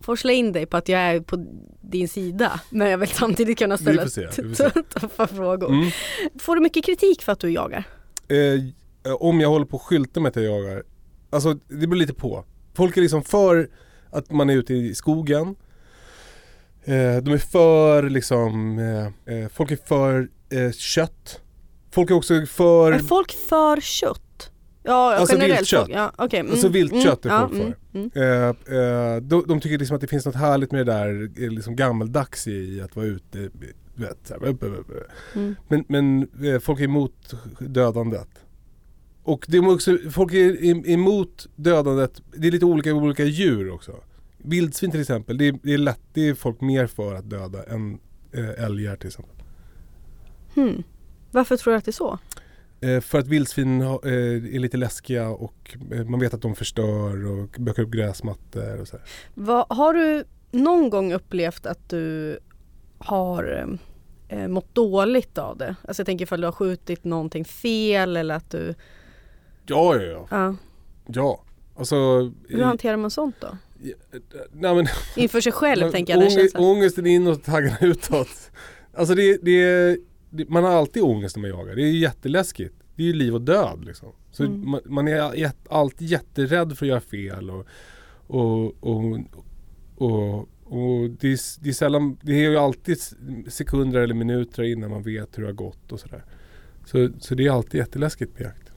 forsla 0.00 0.32
in 0.32 0.52
dig 0.52 0.66
på 0.66 0.76
att 0.76 0.88
jag 0.88 1.00
är 1.00 1.20
på 1.20 1.46
din 1.80 2.08
sida. 2.08 2.60
Men 2.70 2.90
jag 2.90 2.98
vill 2.98 3.08
samtidigt 3.08 3.58
kunna 3.58 3.78
ställa 3.78 4.06
tuffa 5.00 5.26
frågor. 5.26 5.68
Mm. 5.68 5.90
Får 6.40 6.54
du 6.56 6.60
mycket 6.62 6.84
kritik 6.84 7.22
för 7.22 7.32
att 7.32 7.40
du 7.40 7.50
jagar? 7.50 7.84
Eh, 8.28 8.36
om 9.12 9.40
jag 9.40 9.48
håller 9.48 9.66
på 9.66 9.76
och 9.76 9.82
skyltar 9.82 10.20
med 10.20 10.28
att 10.28 10.36
jag 10.36 10.44
jagar, 10.44 10.82
alltså 11.30 11.54
det 11.54 11.86
beror 11.86 11.96
lite 11.96 12.14
på. 12.14 12.44
Folk 12.74 12.96
är 12.96 13.00
liksom 13.00 13.22
för 13.22 13.68
att 14.10 14.30
man 14.30 14.50
är 14.50 14.54
ute 14.54 14.74
i 14.74 14.94
skogen. 14.94 15.56
Eh, 16.84 17.16
de 17.22 17.32
är 17.32 17.38
för 17.38 18.02
liksom, 18.10 18.78
eh, 18.78 19.34
eh, 19.36 19.48
folk 19.48 19.70
är 19.70 19.78
för 19.86 20.28
eh, 20.50 20.70
kött. 20.72 21.40
Folk 21.90 22.10
är 22.10 22.14
också 22.14 22.46
för, 22.46 22.92
Är 22.92 22.98
folk 22.98 23.32
för 23.32 23.80
kött? 23.80 24.50
Ja, 24.82 25.14
Alltså 25.14 25.34
generellt 25.36 25.60
viltkött. 25.60 25.80
folk. 25.86 25.96
Ja, 25.96 26.12
okay. 26.24 26.40
mm, 26.40 26.52
Alltså 26.52 26.68
viltkött 26.68 27.26
är 27.26 27.28
ja, 27.30 27.48
folk 27.48 27.52
för. 27.92 27.98
mm. 27.98 28.10
eh, 28.14 28.78
eh, 28.78 29.16
de, 29.22 29.44
de 29.48 29.60
tycker 29.60 29.78
liksom 29.78 29.94
att 29.94 30.00
det 30.00 30.06
finns 30.06 30.26
något 30.26 30.34
härligt 30.34 30.72
med 30.72 30.86
det 30.86 30.92
där 30.92 31.30
eh, 31.44 31.50
liksom 31.50 31.76
gammaldags 31.76 32.46
i 32.46 32.80
att 32.80 32.96
vara 32.96 33.06
ute. 33.06 33.50
Vet, 33.94 34.18
så 34.24 34.34
här, 34.34 34.54
Mm. 35.34 35.54
Men, 35.68 35.84
men 35.88 36.28
eh, 36.54 36.58
folk 36.60 36.80
är 36.80 36.84
emot 36.84 37.34
dödandet. 37.58 38.28
Och 39.28 39.46
det 39.48 39.56
är 39.56 39.68
också, 39.68 39.98
folk 40.10 40.32
är 40.32 40.52
em- 40.52 40.86
emot 40.86 41.46
dödandet, 41.56 42.22
det 42.36 42.48
är 42.48 42.52
lite 42.52 42.64
olika 42.64 42.94
olika 42.94 43.24
djur 43.24 43.70
också. 43.70 43.92
Vildsvin 44.38 44.90
till 44.90 45.00
exempel, 45.00 45.38
det 45.38 45.48
är, 45.48 45.58
det 45.62 45.74
är 45.74 45.78
lätt, 45.78 46.00
det 46.12 46.28
är 46.28 46.34
folk 46.34 46.60
mer 46.60 46.86
för 46.86 47.14
att 47.14 47.30
döda 47.30 47.64
än 47.64 47.98
eh, 48.32 48.64
älgar 48.64 48.96
till 48.96 49.06
exempel. 49.06 49.34
Hmm. 50.54 50.82
Varför 51.30 51.56
tror 51.56 51.72
du 51.72 51.78
att 51.78 51.84
det 51.84 51.90
är 51.90 51.92
så? 51.92 52.18
Eh, 52.80 53.00
för 53.00 53.18
att 53.18 53.26
vildsvin 53.26 53.80
ha, 53.80 54.00
eh, 54.04 54.54
är 54.54 54.58
lite 54.58 54.76
läskiga 54.76 55.28
och 55.28 55.76
man 56.06 56.20
vet 56.20 56.34
att 56.34 56.42
de 56.42 56.54
förstör 56.54 57.26
och 57.26 57.56
bökar 57.58 57.82
upp 57.82 57.90
gräsmattor 57.90 58.80
och 58.80 58.88
så. 58.88 58.96
Vad, 59.34 59.66
har 59.68 59.94
du 59.94 60.24
någon 60.50 60.90
gång 60.90 61.12
upplevt 61.12 61.66
att 61.66 61.88
du 61.88 62.38
har 62.98 63.68
eh, 64.28 64.48
mått 64.48 64.74
dåligt 64.74 65.38
av 65.38 65.58
det? 65.58 65.76
Alltså 65.88 66.00
jag 66.00 66.06
tänker 66.06 66.22
ifall 66.22 66.40
du 66.40 66.46
har 66.46 66.52
skjutit 66.52 67.04
någonting 67.04 67.44
fel 67.44 68.16
eller 68.16 68.34
att 68.34 68.50
du... 68.50 68.74
Ja, 69.68 69.96
ja, 69.96 70.02
ja. 70.02 70.26
Ja. 70.30 70.54
ja. 71.06 71.42
Alltså, 71.76 71.96
Hur 72.48 72.62
hanterar 72.62 72.96
man 72.96 73.10
sånt 73.10 73.36
då? 73.40 73.56
i- 73.82 73.94
nej, 74.52 74.74
men, 74.74 74.86
Inför 75.16 75.40
sig 75.40 75.52
själv 75.52 75.90
tänker 75.90 76.12
jag. 76.12 76.22
Ånge- 76.22 76.30
känslan. 76.30 76.64
Ångesten 76.64 77.06
inåt, 77.06 77.44
taggarna 77.44 77.76
utåt. 77.80 78.50
Alltså 78.94 79.14
det, 79.14 79.38
det, 79.42 79.96
det, 80.30 80.48
man 80.48 80.64
har 80.64 80.70
alltid 80.70 81.02
ångest 81.02 81.36
när 81.36 81.40
man 81.40 81.50
jagar. 81.50 81.74
Det 81.76 81.82
är 81.82 81.90
jätteläskigt. 81.90 82.74
Det 82.96 83.02
är 83.02 83.06
ju 83.06 83.12
liv 83.12 83.34
och 83.34 83.40
död 83.42 83.84
liksom. 83.84 84.08
Så 84.30 84.44
Mm. 84.44 84.70
man, 84.70 84.80
man 84.84 85.08
är 85.08 85.34
jät, 85.34 85.56
alltid 85.70 86.08
jätterädd 86.08 86.78
för 86.78 86.86
att 86.86 86.88
göra 86.88 87.00
fel 87.00 87.50
och, 87.50 87.66
och, 88.26 88.74
och, 88.80 89.18
och, 89.96 90.38
och 90.64 91.10
det, 91.20 91.28
är, 91.32 91.62
det 91.62 91.68
är 91.68 91.72
sällan, 91.72 92.18
det 92.22 92.32
är 92.32 92.50
ju 92.50 92.56
alltid 92.56 92.98
sekunder 93.48 94.00
eller 94.00 94.14
minuter 94.14 94.62
innan 94.62 94.90
man 94.90 95.02
vet 95.02 95.38
hur 95.38 95.42
det 95.42 95.48
har 95.48 95.54
gått 95.54 95.92
och 95.92 96.00
sådär. 96.00 96.24
Så, 96.84 97.08
så 97.20 97.34
det 97.34 97.46
är 97.46 97.50
alltid 97.50 97.78
jätteläskigt 97.78 98.32
med 98.38 98.42
jakt. 98.42 98.67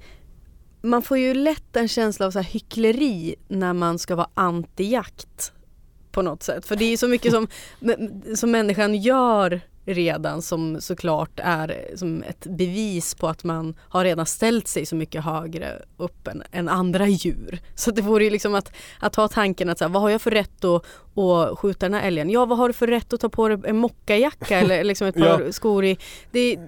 Man 0.81 1.01
får 1.01 1.17
ju 1.17 1.33
lätt 1.33 1.75
en 1.75 1.87
känsla 1.87 2.25
av 2.25 2.31
så 2.31 2.39
här 2.39 2.45
hyckleri 2.51 3.35
när 3.47 3.73
man 3.73 3.99
ska 3.99 4.15
vara 4.15 4.29
anti-jakt 4.33 5.51
på 6.11 6.21
något 6.21 6.43
sätt. 6.43 6.65
För 6.65 6.75
det 6.75 6.85
är 6.93 6.97
så 6.97 7.07
mycket 7.07 7.31
som, 7.31 7.47
som 8.35 8.51
människan 8.51 8.95
gör 8.95 9.61
redan 9.85 10.41
som 10.41 10.81
såklart 10.81 11.39
är 11.43 11.91
som 11.95 12.23
ett 12.23 12.45
bevis 12.45 13.15
på 13.15 13.27
att 13.27 13.43
man 13.43 13.75
har 13.79 14.03
redan 14.03 14.25
ställt 14.25 14.67
sig 14.67 14.85
så 14.85 14.95
mycket 14.95 15.23
högre 15.23 15.81
upp 15.97 16.27
än, 16.27 16.43
än 16.51 16.69
andra 16.69 17.07
djur. 17.07 17.59
Så 17.75 17.91
det 17.91 18.01
vore 18.01 18.23
ju 18.23 18.29
liksom 18.29 18.55
att, 18.55 18.71
att 18.99 19.15
ha 19.15 19.27
tanken 19.27 19.69
att 19.69 19.77
så 19.77 19.83
här, 19.85 19.89
vad 19.89 20.01
har 20.01 20.09
jag 20.09 20.21
för 20.21 20.31
rätt 20.31 20.63
att, 20.63 20.85
att 21.17 21.59
skjuta 21.59 21.85
den 21.85 21.93
här 21.93 22.07
älgen? 22.07 22.29
Ja, 22.29 22.45
vad 22.45 22.57
har 22.57 22.67
du 22.67 22.73
för 22.73 22.87
rätt 22.87 23.13
att 23.13 23.19
ta 23.19 23.29
på 23.29 23.47
dig 23.47 23.57
en 23.65 23.77
mockajacka 23.77 24.59
eller 24.59 24.83
liksom 24.83 25.07
ett 25.07 25.15
par 25.15 25.41
Ja. 25.45 25.51
skor 25.51 25.85
i? 25.85 25.97
Det, 26.31 26.59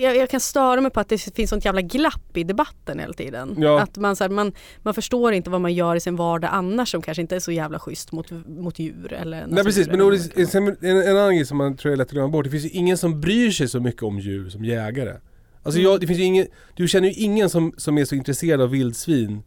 jag, 0.00 0.16
jag 0.16 0.30
kan 0.30 0.40
störa 0.40 0.80
mig 0.80 0.90
på 0.90 1.00
att 1.00 1.08
det 1.08 1.18
finns 1.18 1.50
sånt 1.50 1.64
jävla 1.64 1.80
glapp 1.80 2.36
i 2.36 2.44
debatten 2.44 2.98
hela 2.98 3.12
tiden. 3.12 3.54
Ja. 3.58 3.80
Att 3.80 3.96
man, 3.96 4.16
så 4.16 4.24
här, 4.24 4.28
man, 4.28 4.52
man 4.82 4.94
förstår 4.94 5.32
inte 5.32 5.50
vad 5.50 5.60
man 5.60 5.74
gör 5.74 5.96
i 5.96 6.00
sin 6.00 6.16
vardag 6.16 6.50
annars 6.52 6.90
som 6.90 7.02
kanske 7.02 7.20
inte 7.22 7.36
är 7.36 7.40
så 7.40 7.52
jävla 7.52 7.78
schysst 7.78 8.12
mot, 8.12 8.30
mot 8.46 8.78
djur 8.78 9.12
eller 9.12 9.46
Nej 9.46 9.64
precis, 9.64 9.86
men 9.88 9.98
det- 10.34 10.46
sen 10.46 10.76
en, 10.80 11.02
en 11.02 11.16
annan 11.16 11.34
grej 11.36 11.46
som 11.46 11.58
man 11.58 11.76
tror 11.76 11.92
är 11.92 11.96
lätt 11.96 12.06
att 12.06 12.12
glömma 12.12 12.28
bort. 12.28 12.44
Det 12.44 12.50
finns 12.50 12.64
ju 12.64 12.68
ingen 12.70 12.98
som 12.98 13.20
bryr 13.20 13.50
sig 13.50 13.68
så 13.68 13.80
mycket 13.80 14.02
om 14.02 14.18
djur 14.18 14.48
som 14.48 14.64
jägare. 14.64 15.14
Alltså 15.62 15.80
Mm. 15.80 15.90
jag, 15.90 16.00
det 16.00 16.06
finns 16.06 16.18
ju 16.18 16.24
ingen, 16.24 16.46
du 16.76 16.88
känner 16.88 17.08
ju 17.08 17.14
ingen 17.14 17.50
som, 17.50 17.72
som 17.76 17.98
är 17.98 18.04
så 18.04 18.14
intresserad 18.14 18.60
av 18.60 18.70
vildsvin 18.70 19.42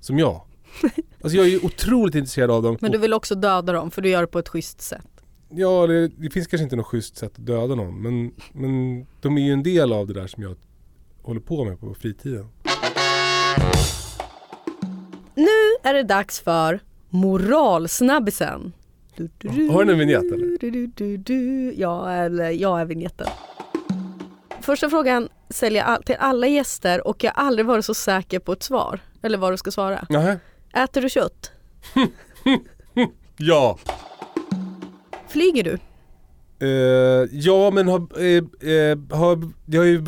som 0.00 0.18
jag. 0.18 0.40
Alltså 1.24 1.36
jag 1.36 1.46
är 1.46 1.50
ju 1.50 1.58
otroligt 1.62 2.14
intresserad 2.14 2.50
av 2.50 2.62
dem. 2.62 2.76
Men 2.80 2.92
du 2.92 2.98
vill 2.98 3.12
också 3.14 3.34
döda 3.34 3.72
dem 3.72 3.90
för 3.90 4.02
du 4.02 4.08
gör 4.08 4.20
det 4.20 4.26
på 4.26 4.38
ett 4.38 4.48
schysst 4.48 4.80
sätt. 4.80 5.06
Ja, 5.54 5.86
det, 5.86 6.08
det 6.08 6.30
finns 6.30 6.46
kanske 6.46 6.64
inte 6.64 6.76
något 6.76 6.86
schysst 6.86 7.16
sätt 7.16 7.32
att 7.38 7.46
döda 7.46 7.74
någon. 7.74 8.02
Men, 8.02 8.34
men 8.52 9.06
de 9.20 9.38
är 9.38 9.42
ju 9.42 9.52
en 9.52 9.62
del 9.62 9.92
av 9.92 10.06
det 10.06 10.12
där 10.14 10.26
som 10.26 10.42
jag 10.42 10.56
håller 11.22 11.40
på 11.40 11.64
med 11.64 11.80
på 11.80 11.94
fritiden. 11.94 12.48
Nu 15.34 15.88
är 15.90 15.94
det 15.94 16.02
dags 16.02 16.40
för 16.40 16.80
moralsnabbisen. 17.08 18.72
Du, 19.16 19.30
du, 19.38 19.48
du, 19.48 19.68
Har 19.68 19.84
du 19.84 19.92
en 19.92 19.98
vignett, 19.98 20.32
eller? 20.32 21.80
Ja, 21.80 22.10
eller 22.10 22.50
jag 22.50 22.80
är 22.80 22.84
vignetten. 22.84 23.26
Första 24.60 24.90
frågan 24.90 25.28
ställer 25.50 25.80
jag 25.80 26.06
till 26.06 26.16
alla 26.18 26.46
gäster 26.46 27.06
och 27.06 27.24
jag 27.24 27.32
har 27.32 27.46
aldrig 27.46 27.66
varit 27.66 27.84
så 27.84 27.94
säker 27.94 28.38
på 28.38 28.52
ett 28.52 28.62
svar. 28.62 29.00
Eller 29.22 29.38
vad 29.38 29.52
du 29.52 29.56
ska 29.56 29.70
svara. 29.70 30.06
Nähä? 30.08 30.38
Äter 30.74 31.02
du 31.02 31.08
kött? 31.10 31.52
Ja! 33.36 33.78
Flyger 35.32 35.64
du? 35.64 35.78
Eh, 36.66 37.28
ja 37.32 37.70
men 37.70 37.88
har, 37.88 37.98
eh, 38.20 38.70
eh, 38.72 38.98
har, 39.10 39.52
det 39.66 39.76
har 39.76 39.84
ju 39.84 40.04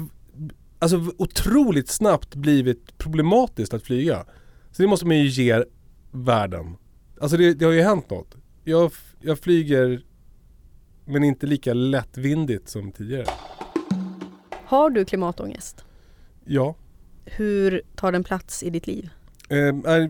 alltså 0.78 1.12
otroligt 1.18 1.88
snabbt 1.88 2.34
blivit 2.34 2.98
problematiskt 2.98 3.74
att 3.74 3.82
flyga. 3.82 4.24
Så 4.72 4.82
det 4.82 4.88
måste 4.88 5.06
man 5.06 5.18
ju 5.18 5.26
ge 5.26 5.64
världen. 6.10 6.76
Alltså 7.20 7.37
det, 7.37 7.54
det 7.54 7.64
har 7.64 7.72
ju 7.72 7.82
hänt 7.82 8.10
något. 8.10 8.34
Jag, 8.64 8.92
jag 9.20 9.38
flyger 9.38 10.02
men 11.04 11.24
inte 11.24 11.46
lika 11.46 11.74
lättvindigt 11.74 12.68
som 12.68 12.92
tidigare. 12.92 13.26
Har 14.50 14.90
du 14.90 15.04
klimatångest? 15.04 15.84
Ja. 16.44 16.74
Hur 17.24 17.82
tar 17.94 18.12
den 18.12 18.24
plats 18.24 18.62
i 18.62 18.70
ditt 18.70 18.87
liv? 18.87 19.10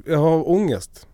Jag 0.05 0.19
har 0.19 0.51
ångest. 0.51 1.09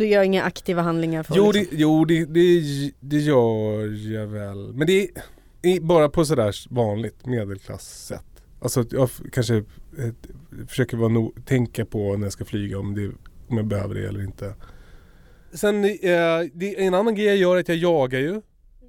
Du 0.00 0.06
gör 0.06 0.22
inga 0.22 0.42
aktiva 0.42 0.82
handlingar 0.82 1.22
för 1.22 1.36
Jo, 1.36 1.46
att 1.48 1.52
det, 1.52 1.58
liksom- 1.60 1.78
jo 1.78 2.04
det, 2.04 2.24
det, 2.24 2.60
det 3.00 3.18
gör 3.18 4.12
jag 4.12 4.26
väl. 4.26 4.72
Men 4.74 4.86
det 4.86 5.08
är, 5.62 5.80
bara 5.80 6.08
på 6.08 6.24
sådär 6.24 6.54
vanligt 6.70 7.26
medelklass-sätt. 7.26 8.24
Alltså 8.60 8.80
att 8.80 8.92
jag 8.92 9.08
kanske 9.32 9.56
eh, 9.56 9.64
försöker 10.68 10.96
vara 10.96 11.08
no, 11.08 11.34
tänka 11.44 11.84
på 11.84 12.16
när 12.16 12.26
jag 12.26 12.32
ska 12.32 12.44
flyga 12.44 12.78
om, 12.78 12.94
det, 12.94 13.10
om 13.48 13.56
jag 13.56 13.66
behöver 13.66 13.94
det 13.94 14.08
eller 14.08 14.22
inte. 14.22 14.54
Sen 15.52 15.84
eh, 15.84 15.90
det, 16.54 16.84
en 16.84 16.94
annan 16.94 17.14
grej 17.14 17.26
jag 17.26 17.36
gör 17.36 17.56
är 17.56 17.60
att 17.60 17.68
jag 17.68 17.78
jagar 17.78 18.18
ju. 18.20 18.42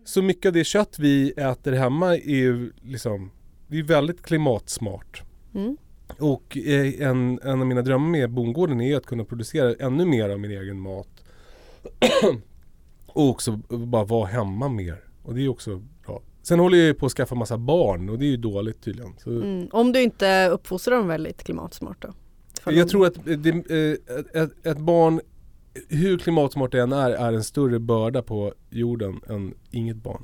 Så 0.05 0.21
mycket 0.21 0.45
av 0.45 0.53
det 0.53 0.63
kött 0.63 0.99
vi 0.99 1.31
äter 1.31 1.71
hemma 1.71 2.15
är 2.15 2.35
ju 2.35 2.71
liksom, 2.81 3.31
det 3.67 3.79
är 3.79 3.83
väldigt 3.83 4.21
klimatsmart. 4.21 5.23
Mm. 5.55 5.77
Och 6.19 6.57
eh, 6.57 7.07
en, 7.07 7.39
en 7.43 7.61
av 7.61 7.67
mina 7.67 7.81
drömmar 7.81 8.09
med 8.09 8.29
bondgården 8.29 8.81
är 8.81 8.97
att 8.97 9.05
kunna 9.05 9.23
producera 9.23 9.73
ännu 9.79 10.05
mer 10.05 10.29
av 10.29 10.39
min 10.39 10.51
egen 10.51 10.79
mat. 10.79 11.07
och 13.07 13.29
också 13.29 13.51
bara 13.69 14.05
vara 14.05 14.25
hemma 14.25 14.69
mer. 14.69 15.03
Och 15.23 15.35
det 15.35 15.41
är 15.41 15.49
också 15.49 15.81
bra. 16.05 16.21
Sen 16.43 16.59
håller 16.59 16.77
jag 16.77 16.87
ju 16.87 16.93
på 16.93 17.05
att 17.05 17.11
skaffa 17.11 17.35
massa 17.35 17.57
barn 17.57 18.09
och 18.09 18.19
det 18.19 18.25
är 18.25 18.29
ju 18.29 18.37
dåligt 18.37 18.83
tydligen. 18.83 19.13
Mm. 19.25 19.67
Om 19.71 19.91
du 19.91 20.01
inte 20.01 20.47
uppfostrar 20.47 20.95
dem 20.95 21.07
väldigt 21.07 21.43
klimatsmart 21.43 22.01
då? 22.01 22.13
För 22.63 22.71
jag 22.71 22.89
tror 22.89 23.07
att 23.07 23.15
det, 23.23 23.49
eh, 23.49 24.41
ett, 24.41 24.65
ett 24.65 24.77
barn, 24.77 25.21
hur 25.89 26.17
klimatsmart 26.17 26.71
det 26.71 26.81
än 26.81 26.91
är, 26.91 27.11
är 27.11 27.33
en 27.33 27.43
större 27.43 27.79
börda 27.79 28.21
på 28.21 28.53
jorden 28.69 29.21
än 29.29 29.53
inget 29.71 29.97
barn. 29.97 30.21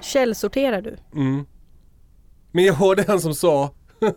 Källsorterar 0.00 0.82
du? 0.82 0.96
Mm. 1.14 1.46
Men 2.52 2.64
jag 2.64 2.74
hörde 2.74 3.02
en 3.02 3.20
som 3.20 3.34
sa 3.34 3.70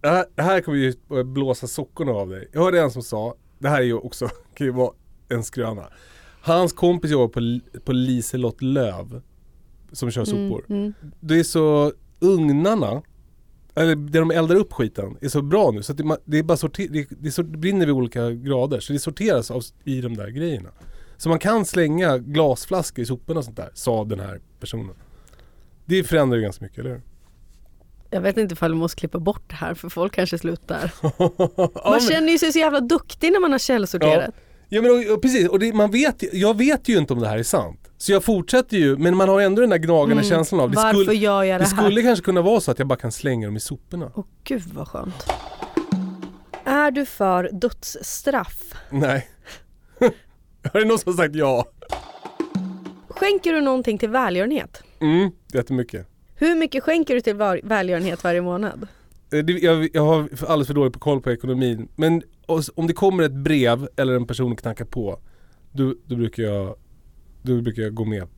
det 0.00 0.08
här, 0.08 0.26
det 0.34 0.42
här 0.42 0.60
kommer 0.60 0.78
ju 0.78 0.94
blåsa 1.24 1.66
sockorna 1.66 2.12
av 2.12 2.28
dig. 2.28 2.48
Jag 2.52 2.60
hörde 2.60 2.80
en 2.80 2.90
som 2.90 3.02
sa, 3.02 3.34
det 3.58 3.68
här 3.68 3.80
är 3.80 3.84
ju 3.84 3.94
också, 3.94 4.28
kan 4.54 4.66
ju 4.66 4.72
vara 4.72 4.92
en 5.28 5.44
skröna. 5.44 5.88
Hans 6.40 6.72
kompis 6.72 7.10
jobbar 7.10 7.28
på, 7.28 7.60
på 7.80 7.92
Liselott 7.92 8.62
Löv 8.62 9.22
som 9.92 10.10
kör 10.10 10.24
sopor. 10.24 10.64
Mm, 10.68 10.82
mm. 10.82 10.94
Det 11.20 11.38
är 11.38 11.44
så, 11.44 11.92
ugnarna 12.20 13.02
eller 13.74 13.96
där 13.96 14.20
de 14.20 14.30
eldar 14.30 14.56
upp 14.56 14.72
skiten 14.72 15.16
är 15.20 15.28
så 15.28 15.42
bra 15.42 15.70
nu 15.70 15.82
så 15.82 15.92
att 15.92 15.98
det, 15.98 16.16
det 16.24 16.38
är 16.38 16.42
bara 16.42 16.56
sorter, 16.56 16.88
det, 16.90 17.06
det, 17.10 17.30
sort, 17.30 17.52
det 17.52 17.58
brinner 17.58 17.86
vid 17.86 17.94
olika 17.94 18.30
grader 18.30 18.80
så 18.80 18.92
det 18.92 18.98
sorteras 18.98 19.50
av, 19.50 19.62
i 19.84 20.00
de 20.00 20.16
där 20.16 20.28
grejerna. 20.28 20.68
Så 21.16 21.28
man 21.28 21.38
kan 21.38 21.64
slänga 21.64 22.18
glasflaskor 22.18 23.02
i 23.02 23.06
soporna 23.06 23.38
och 23.38 23.44
sånt 23.44 23.56
där, 23.56 23.70
sa 23.74 24.04
den 24.04 24.20
här 24.20 24.40
personen. 24.60 24.94
Det 25.84 26.04
förändrar 26.04 26.36
ju 26.36 26.42
ganska 26.42 26.64
mycket, 26.64 26.78
eller 26.78 26.90
hur? 26.90 27.02
Jag 28.14 28.20
vet 28.20 28.36
inte 28.36 28.52
ifall 28.52 28.72
vi 28.72 28.78
måste 28.78 29.00
klippa 29.00 29.18
bort 29.18 29.42
det 29.48 29.54
här 29.54 29.74
för 29.74 29.88
folk 29.88 30.14
kanske 30.14 30.38
slutar. 30.38 30.92
ja, 31.18 31.30
Man 31.84 31.92
men, 31.92 32.00
känner 32.00 32.32
ju 32.32 32.38
sig 32.38 32.52
så 32.52 32.58
jävla 32.58 32.80
duktig 32.80 33.32
när 33.32 33.40
man 33.40 33.52
har 33.52 33.58
källsorterat. 33.58 34.34
ja 34.68 34.82
men 34.82 34.90
och, 34.90 35.12
och, 35.14 35.22
precis, 35.22 35.48
och 35.48 35.58
det, 35.58 35.72
man 35.72 35.90
vet, 35.90 36.34
jag 36.34 36.56
vet 36.58 36.88
ju 36.88 36.98
inte 36.98 37.12
om 37.12 37.20
det 37.20 37.28
här 37.28 37.38
är 37.38 37.42
sant. 37.42 37.80
Så 37.98 38.12
jag 38.12 38.24
fortsätter 38.24 38.76
ju, 38.76 38.96
men 38.96 39.16
man 39.16 39.28
har 39.28 39.40
ändå 39.40 39.60
den 39.60 39.70
där 39.70 39.78
gnagande 39.78 40.12
Mm, 40.12 40.24
känslan 40.24 40.60
av 40.60 40.70
det 40.70 40.76
Varför 40.76 40.98
skulle, 41.04 41.16
gör 41.18 41.42
jag 41.42 41.60
det 41.60 41.64
det 41.64 41.76
här? 41.76 41.82
skulle 41.84 42.02
kanske 42.02 42.24
kunna 42.24 42.42
vara 42.42 42.60
så 42.60 42.70
att 42.70 42.78
jag 42.78 42.88
bara 42.88 42.98
kan 42.98 43.12
slänga 43.12 43.46
dem 43.46 43.56
i 43.56 43.60
soporna. 43.60 44.12
Åh 44.14 44.24
gud 44.44 44.62
vad 44.72 44.88
skönt. 44.88 45.26
Är 46.64 46.90
du 46.90 47.06
för 47.06 47.50
dödsstraff? 47.52 48.62
Nej. 48.90 49.28
Har 50.72 50.80
det 50.80 50.86
någon 50.86 50.98
som 50.98 51.12
sagt 51.12 51.34
ja? 51.34 51.64
Skänker 53.08 53.52
du 53.52 53.60
någonting 53.60 53.98
till 53.98 54.08
välgörenhet? 54.08 54.82
Mm, 55.00 55.30
jättemycket. 55.52 56.08
Hur 56.44 56.54
mycket 56.56 56.82
skänker 56.82 57.14
du 57.14 57.20
till 57.20 57.36
var- 57.36 57.60
välgörenhet 57.64 58.24
varje 58.24 58.42
månad? 58.42 58.86
Eh, 59.32 59.38
det- 59.44 59.52
Jag, 59.52 59.88
jag 59.92 60.02
har 60.06 60.28
alldeles 60.46 60.66
för 60.66 60.74
dåligt 60.74 60.92
på 60.92 60.98
koll 60.98 61.20
på 61.20 61.30
ekonomin. 61.32 61.88
Men 61.96 62.22
om 62.74 62.86
det 62.86 62.92
kommer 62.92 63.22
ett 63.24 63.32
brev 63.34 63.88
eller 63.96 64.12
en 64.14 64.26
person 64.26 64.56
knackar 64.56 64.84
på, 64.84 65.18
då, 65.72 65.94
då, 66.06 66.16
brukar, 66.16 66.42
jag, 66.42 66.74
då 67.42 67.60
brukar 67.60 67.82
jag 67.82 67.94
gå 67.94 68.04
med. 68.04 68.28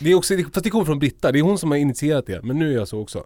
Det 0.00 0.10
är 0.10 0.14
också, 0.14 0.34
fast 0.52 0.64
det 0.64 0.70
kommer 0.70 0.84
från 0.84 0.98
Britta, 0.98 1.32
det 1.32 1.38
är 1.38 1.42
hon 1.42 1.58
som 1.58 1.70
har 1.70 1.78
initierat 1.78 2.26
det. 2.26 2.42
Men 2.42 2.58
nu 2.58 2.70
är 2.72 2.74
jag 2.76 2.88
så 2.88 3.00
också. 3.00 3.24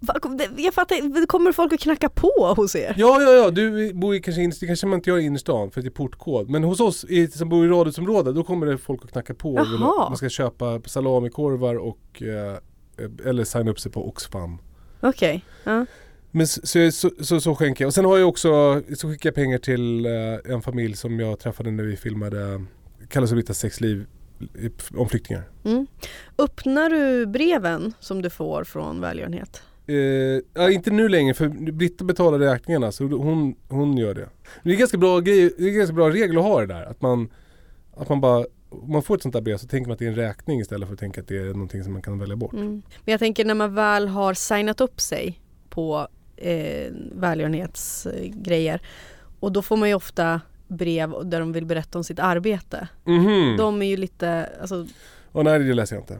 Det- 0.00 0.62
Jag 0.62 0.74
fattar 0.74 1.26
kommer 1.26 1.52
folk 1.52 1.72
att 1.72 1.80
knacka 1.80 2.08
på 2.08 2.54
hos 2.56 2.76
er? 2.76 2.94
Ja, 2.98 3.22
ja, 3.22 3.30
ja, 3.32 3.50
du 3.50 3.92
bor 3.94 4.14
ju 4.14 4.20
kanske 4.20 4.40
i 4.40 4.44
innerstan, 4.44 4.66
kanske 4.66 4.86
man 4.86 4.98
inte 4.98 5.10
gör 5.10 5.18
i 5.18 5.22
innerstan 5.24 5.70
för 5.70 5.80
att 5.80 5.84
det 5.84 5.88
är 5.88 5.90
portkod. 5.90 6.50
Men 6.50 6.64
hos 6.64 6.80
oss 6.80 7.04
i, 7.04 7.28
som 7.28 7.48
bor 7.48 7.64
i 7.64 7.68
radhusområdet, 7.68 8.34
då 8.34 8.44
kommer 8.44 8.66
det 8.66 8.78
folk 8.78 9.04
att 9.04 9.12
knacka 9.12 9.34
på. 9.34 9.54
Jaha. 9.56 10.08
Man 10.08 10.16
ska 10.16 10.28
köpa 10.28 10.80
salamikorvar 10.86 11.74
och 11.74 12.22
eh, 12.22 12.58
eller 13.24 13.44
signa 13.44 13.70
upp 13.70 13.80
sig 13.80 13.92
på 13.92 14.08
Oxfam. 14.08 14.58
Okej. 15.00 15.44
Ja. 15.64 15.86
Men 16.30 16.46
så, 16.46 16.90
så, 16.92 17.10
så, 17.20 17.40
så, 17.40 17.54
skänker 17.54 17.84
jag. 17.84 17.88
Och 17.88 17.94
sen 17.94 18.04
har 18.04 18.18
jag 18.18 18.28
också, 18.28 18.82
så 18.96 19.10
skickar 19.10 19.28
jag 19.28 19.34
pengar 19.34 19.58
till 19.58 20.06
eh, 20.06 20.52
en 20.54 20.62
familj 20.62 20.96
som 20.96 21.20
jag 21.20 21.38
träffade 21.38 21.70
när 21.70 21.84
vi 21.84 21.96
filmade 21.96 22.64
Kallas 23.08 23.30
och 23.30 23.36
Brittas 23.36 23.58
sexliv 23.58 24.06
om 24.96 25.08
flyktingar. 25.08 25.42
Mm. 25.64 25.86
Öppnar 26.38 26.90
du 26.90 27.26
breven 27.26 27.92
som 28.00 28.22
du 28.22 28.30
får 28.30 28.64
från 28.64 29.00
välgörenhet? 29.00 29.62
Eh, 29.86 29.96
ja, 30.54 30.70
inte 30.70 30.90
nu 30.90 31.08
längre 31.08 31.34
för 31.34 31.48
Britta 31.72 32.04
betalar 32.04 32.38
räkningarna 32.38 32.92
så 32.92 33.04
hon, 33.04 33.54
hon 33.68 33.96
gör 33.96 34.14
det. 34.14 34.28
Det 34.62 34.70
är 34.70 34.76
ganska 34.76 34.98
bra 34.98 35.20
grej, 35.20 35.54
det 35.58 35.64
är 35.64 35.70
ganska 35.70 35.94
bra 35.94 36.10
regel 36.10 36.38
att 36.38 36.44
ha 36.44 36.60
det 36.60 36.66
där. 36.66 36.82
Att 36.82 37.02
man, 37.02 37.28
att 37.96 38.08
man 38.08 38.20
bara, 38.20 38.46
om 38.70 38.92
man 38.92 39.02
får 39.02 39.16
ett 39.16 39.22
sånt 39.22 39.32
där 39.32 39.40
brev 39.40 39.56
så 39.56 39.66
tänker 39.66 39.88
man 39.88 39.92
att 39.92 39.98
det 39.98 40.04
är 40.04 40.08
en 40.08 40.14
räkning 40.16 40.60
istället 40.60 40.88
för 40.88 40.92
att 40.94 41.00
tänka 41.00 41.20
att 41.20 41.28
det 41.28 41.36
är 41.38 41.52
någonting 41.52 41.84
som 41.84 41.92
man 41.92 42.02
kan 42.02 42.18
välja 42.18 42.36
bort. 42.36 42.52
Mm. 42.52 42.82
Men 43.04 43.12
jag 43.12 43.18
tänker 43.18 43.44
när 43.44 43.54
man 43.54 43.74
väl 43.74 44.08
har 44.08 44.34
signat 44.34 44.80
upp 44.80 45.00
sig 45.00 45.40
på 45.68 46.08
eh, 46.36 46.92
välgörenhetsgrejer 47.14 48.80
och 49.40 49.52
då 49.52 49.62
får 49.62 49.76
man 49.76 49.88
ju 49.88 49.94
ofta 49.94 50.40
brev 50.68 51.14
där 51.24 51.40
de 51.40 51.52
vill 51.52 51.66
berätta 51.66 51.98
om 51.98 52.04
sitt 52.04 52.18
arbete. 52.18 52.88
Mhm. 53.04 53.56
De 53.56 53.82
är 53.82 53.86
ju 53.86 53.96
lite, 53.96 54.50
alltså, 54.60 54.86
Åh, 55.32 55.44
nej 55.44 55.58
det 55.58 55.74
läser 55.74 55.96
jag 55.96 56.02
inte. 56.02 56.18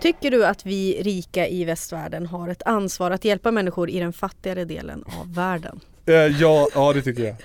tycker 0.00 0.30
du 0.30 0.46
att 0.46 0.66
vi 0.66 1.02
rika 1.02 1.48
i 1.48 1.64
västvärlden 1.64 2.26
har 2.26 2.48
ett 2.48 2.62
ansvar 2.62 3.10
att 3.10 3.24
hjälpa 3.24 3.50
människor 3.50 3.90
i 3.90 3.98
den 3.98 4.12
fattigare 4.12 4.64
delen 4.64 5.04
av 5.20 5.34
världen? 5.34 5.80
Eh, 6.06 6.14
ja, 6.14 6.68
ja 6.74 6.92
det 6.92 7.02
tycker 7.02 7.24
jag. 7.24 7.36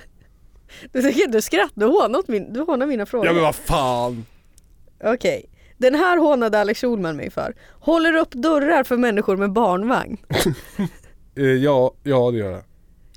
Du 0.91 1.01
tycker 1.01 1.27
du 1.27 1.41
skrattar, 1.41 1.71
du 1.81 1.85
hånar, 1.85 2.23
min, 2.27 2.53
du 2.53 2.59
hånar 2.61 2.87
mina 2.87 3.05
frågor. 3.05 3.27
Ja 3.27 3.33
men 3.33 3.41
vad 3.41 3.55
fan. 3.55 4.25
Okej. 5.03 5.45
Den 5.77 5.95
här 5.95 6.17
hånade 6.17 6.59
Alex 6.59 6.81
Schulman 6.81 7.15
mig 7.15 7.29
för. 7.29 7.55
Håller 7.79 8.13
upp 8.15 8.31
dörrar 8.31 8.83
för 8.83 8.97
människor 8.97 9.37
med 9.37 9.51
barnvagn. 9.53 10.17
Eh, 11.35 11.45
ja, 11.45 11.93
ja 12.03 12.31
det 12.31 12.37
gör 12.37 12.51
jag. 12.51 12.63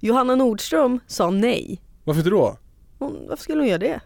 Johanna 0.00 0.34
Nordström 0.34 1.00
sa 1.06 1.30
nej. 1.30 1.82
Varför 2.04 2.20
inte 2.20 2.30
då? 2.30 2.56
Hon, 2.98 3.26
varför 3.28 3.42
skulle 3.42 3.60
hon 3.60 3.68
göra 3.68 3.78
det? 3.78 4.00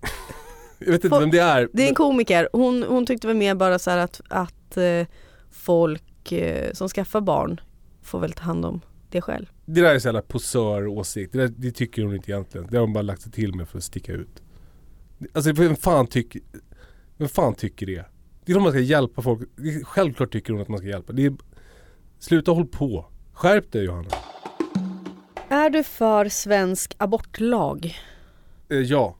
Jag 0.78 0.86
vet 0.86 0.94
inte 0.94 1.08
Folk- 1.08 1.22
vem 1.22 1.30
det 1.30 1.38
är. 1.38 1.68
Det 1.72 1.84
är 1.84 1.88
en 1.88 1.94
komiker. 1.94 2.48
Hon, 2.52 2.82
hon 2.82 3.06
tyckte 3.06 3.26
väl 3.26 3.36
mer 3.36 3.54
bara 3.54 3.78
så 3.78 3.90
här 3.90 3.98
att, 3.98 4.20
att 4.28 4.76
eh, 4.76 5.06
folk 5.52 6.32
eh, 6.32 6.72
som 6.72 6.88
skaffar 6.88 7.20
barn 7.20 7.60
får 8.02 8.18
väl 8.20 8.32
ta 8.32 8.42
hand 8.42 8.64
om 8.64 8.80
det 9.10 9.20
själv. 9.20 9.46
Det 9.64 9.80
där 9.80 9.94
är 9.94 9.98
så 9.98 10.08
jävla 10.08 10.22
posör-åsikt. 10.22 11.32
Det, 11.32 11.38
där, 11.38 11.54
det 11.56 11.70
tycker 11.70 12.02
hon 12.02 12.14
inte 12.14 12.30
egentligen. 12.30 12.66
Det 12.70 12.76
har 12.76 12.84
hon 12.84 12.92
bara 12.92 13.02
lagt 13.02 13.22
sig 13.22 13.32
till 13.32 13.54
med 13.54 13.68
för 13.68 13.78
att 13.78 13.84
sticka 13.84 14.12
ut. 14.12 14.42
Alltså 15.32 15.52
vem 15.52 15.76
fan 15.76 16.06
tycker, 16.06 16.42
vem 17.16 17.28
fan 17.28 17.54
tycker 17.54 17.86
det? 17.86 18.04
Det 18.44 18.52
är 18.52 18.56
om 18.56 18.62
man 18.62 18.72
ska 18.72 18.80
hjälpa 18.80 19.22
folk. 19.22 19.48
Självklart 19.82 20.32
tycker 20.32 20.52
hon 20.52 20.62
att 20.62 20.68
man 20.68 20.78
ska 20.78 20.88
hjälpa. 20.88 21.12
Det 21.12 21.26
är, 21.26 21.34
sluta 22.18 22.50
håll 22.50 22.66
på. 22.66 23.06
Skärp 23.32 23.72
dig 23.72 23.84
Johanna. 23.84 24.08
Är 25.48 25.70
du 25.70 25.82
för 25.82 26.28
svensk 26.28 26.94
abortlag? 26.98 27.96
Eh, 28.68 28.78
ja. 28.78 29.16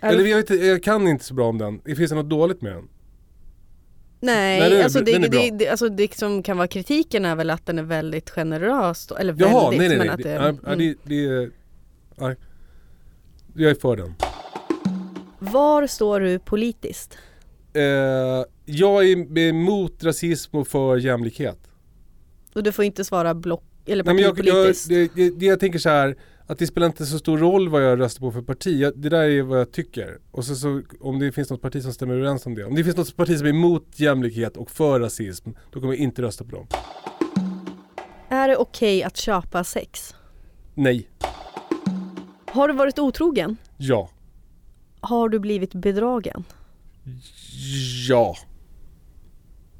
Är 0.00 0.12
Eller 0.12 0.24
jag, 0.24 0.36
vet, 0.36 0.50
inte, 0.50 0.66
jag 0.66 0.82
kan 0.82 1.08
inte 1.08 1.24
så 1.24 1.34
bra 1.34 1.48
om 1.48 1.58
den. 1.58 1.80
Finns 1.96 2.10
det 2.10 2.16
något 2.16 2.30
dåligt 2.30 2.62
med 2.62 2.72
den? 2.72 2.88
Nej, 4.24 4.60
Nej, 4.60 4.70
den 4.70 4.78
är- 4.80 4.84
alltså, 4.84 5.00
det, 5.00 5.12
den 5.12 5.24
är 5.24 5.28
det, 5.28 5.50
det, 5.50 5.68
alltså 5.68 5.88
det 5.88 6.14
som 6.14 6.42
kan 6.42 6.56
vara 6.56 6.68
kritiken 6.68 7.24
är 7.24 7.34
väl 7.36 7.50
att 7.50 7.66
den 7.66 7.78
är 7.78 7.82
väldigt 7.82 8.30
generös. 8.30 9.06
då, 9.06 9.14
Eller 9.16 9.34
Jaha, 9.38 9.70
väldigt, 9.70 9.78
nej 9.78 9.88
nej 9.88 9.98
men 9.98 10.06
nej. 10.06 10.14
att 10.14 10.22
Det, 10.22 10.28
det, 10.28 10.34
ja, 10.34 10.54
ja, 10.66 10.72
mm. 10.72 10.78
det, 10.78 10.94
det, 11.02 11.26
är- 11.26 11.50
nej. 12.16 12.36
Jag 13.56 13.70
är 13.70 13.74
för 13.74 13.96
den. 13.96 14.14
Var 15.38 15.86
står 15.86 16.20
du 16.20 16.38
politiskt? 16.38 17.18
Eh, 17.72 17.82
jag 18.64 19.04
är 19.10 19.38
emot 19.38 20.04
rasism 20.04 20.56
och 20.56 20.68
för 20.68 20.96
jämlikhet. 20.96 21.58
Och 22.54 22.62
du 22.62 22.72
får 22.72 22.84
inte 22.84 23.04
svara 23.04 23.34
block 23.34 23.64
eller 23.86 24.04
Nej, 24.04 24.14
men 24.14 24.22
jag, 24.24 24.28
jag, 24.30 24.36
partipolitiskt. 24.36 24.88
det, 24.88 25.10
det, 25.14 25.30
det 25.30 25.46
jag 25.46 25.60
tänker 25.60 25.78
så 25.78 25.88
här 25.88 26.16
att 26.46 26.58
det 26.58 26.66
spelar 26.66 26.86
inte 26.86 27.06
så 27.06 27.18
stor 27.18 27.38
roll 27.38 27.68
vad 27.68 27.84
jag 27.84 28.00
röstar 28.00 28.20
på 28.20 28.32
för 28.32 28.42
parti. 28.42 28.80
Jag, 28.80 28.98
det 28.98 29.08
där 29.08 29.22
är 29.22 29.42
vad 29.42 29.60
jag 29.60 29.72
tycker. 29.72 30.18
Och 30.30 30.44
så, 30.44 30.54
så 30.54 30.82
om 31.00 31.18
det 31.18 31.32
finns 31.32 31.50
något 31.50 31.62
parti 31.62 31.82
som 31.82 31.92
stämmer 31.92 32.14
överens 32.14 32.46
om 32.46 32.54
det. 32.54 32.64
Om 32.64 32.74
det 32.74 32.84
finns 32.84 32.96
något 32.96 33.16
parti 33.16 33.38
som 33.38 33.46
är 33.46 33.50
emot 33.50 34.00
jämlikhet 34.00 34.56
och 34.56 34.70
för 34.70 35.00
rasism, 35.00 35.50
då 35.72 35.80
kommer 35.80 35.92
jag 35.92 36.02
inte 36.02 36.22
rösta 36.22 36.44
på 36.44 36.50
dem. 36.50 36.66
Är 38.28 38.48
det 38.48 38.56
okej 38.56 39.02
att 39.02 39.16
köpa 39.16 39.64
sex? 39.64 40.14
Nej. 40.74 41.08
Har 42.46 42.68
du 42.68 42.74
varit 42.74 42.98
otrogen? 42.98 43.56
Ja. 43.76 44.10
Har 45.00 45.28
du 45.28 45.38
blivit 45.38 45.74
bedragen? 45.74 46.44
Ja. 48.08 48.36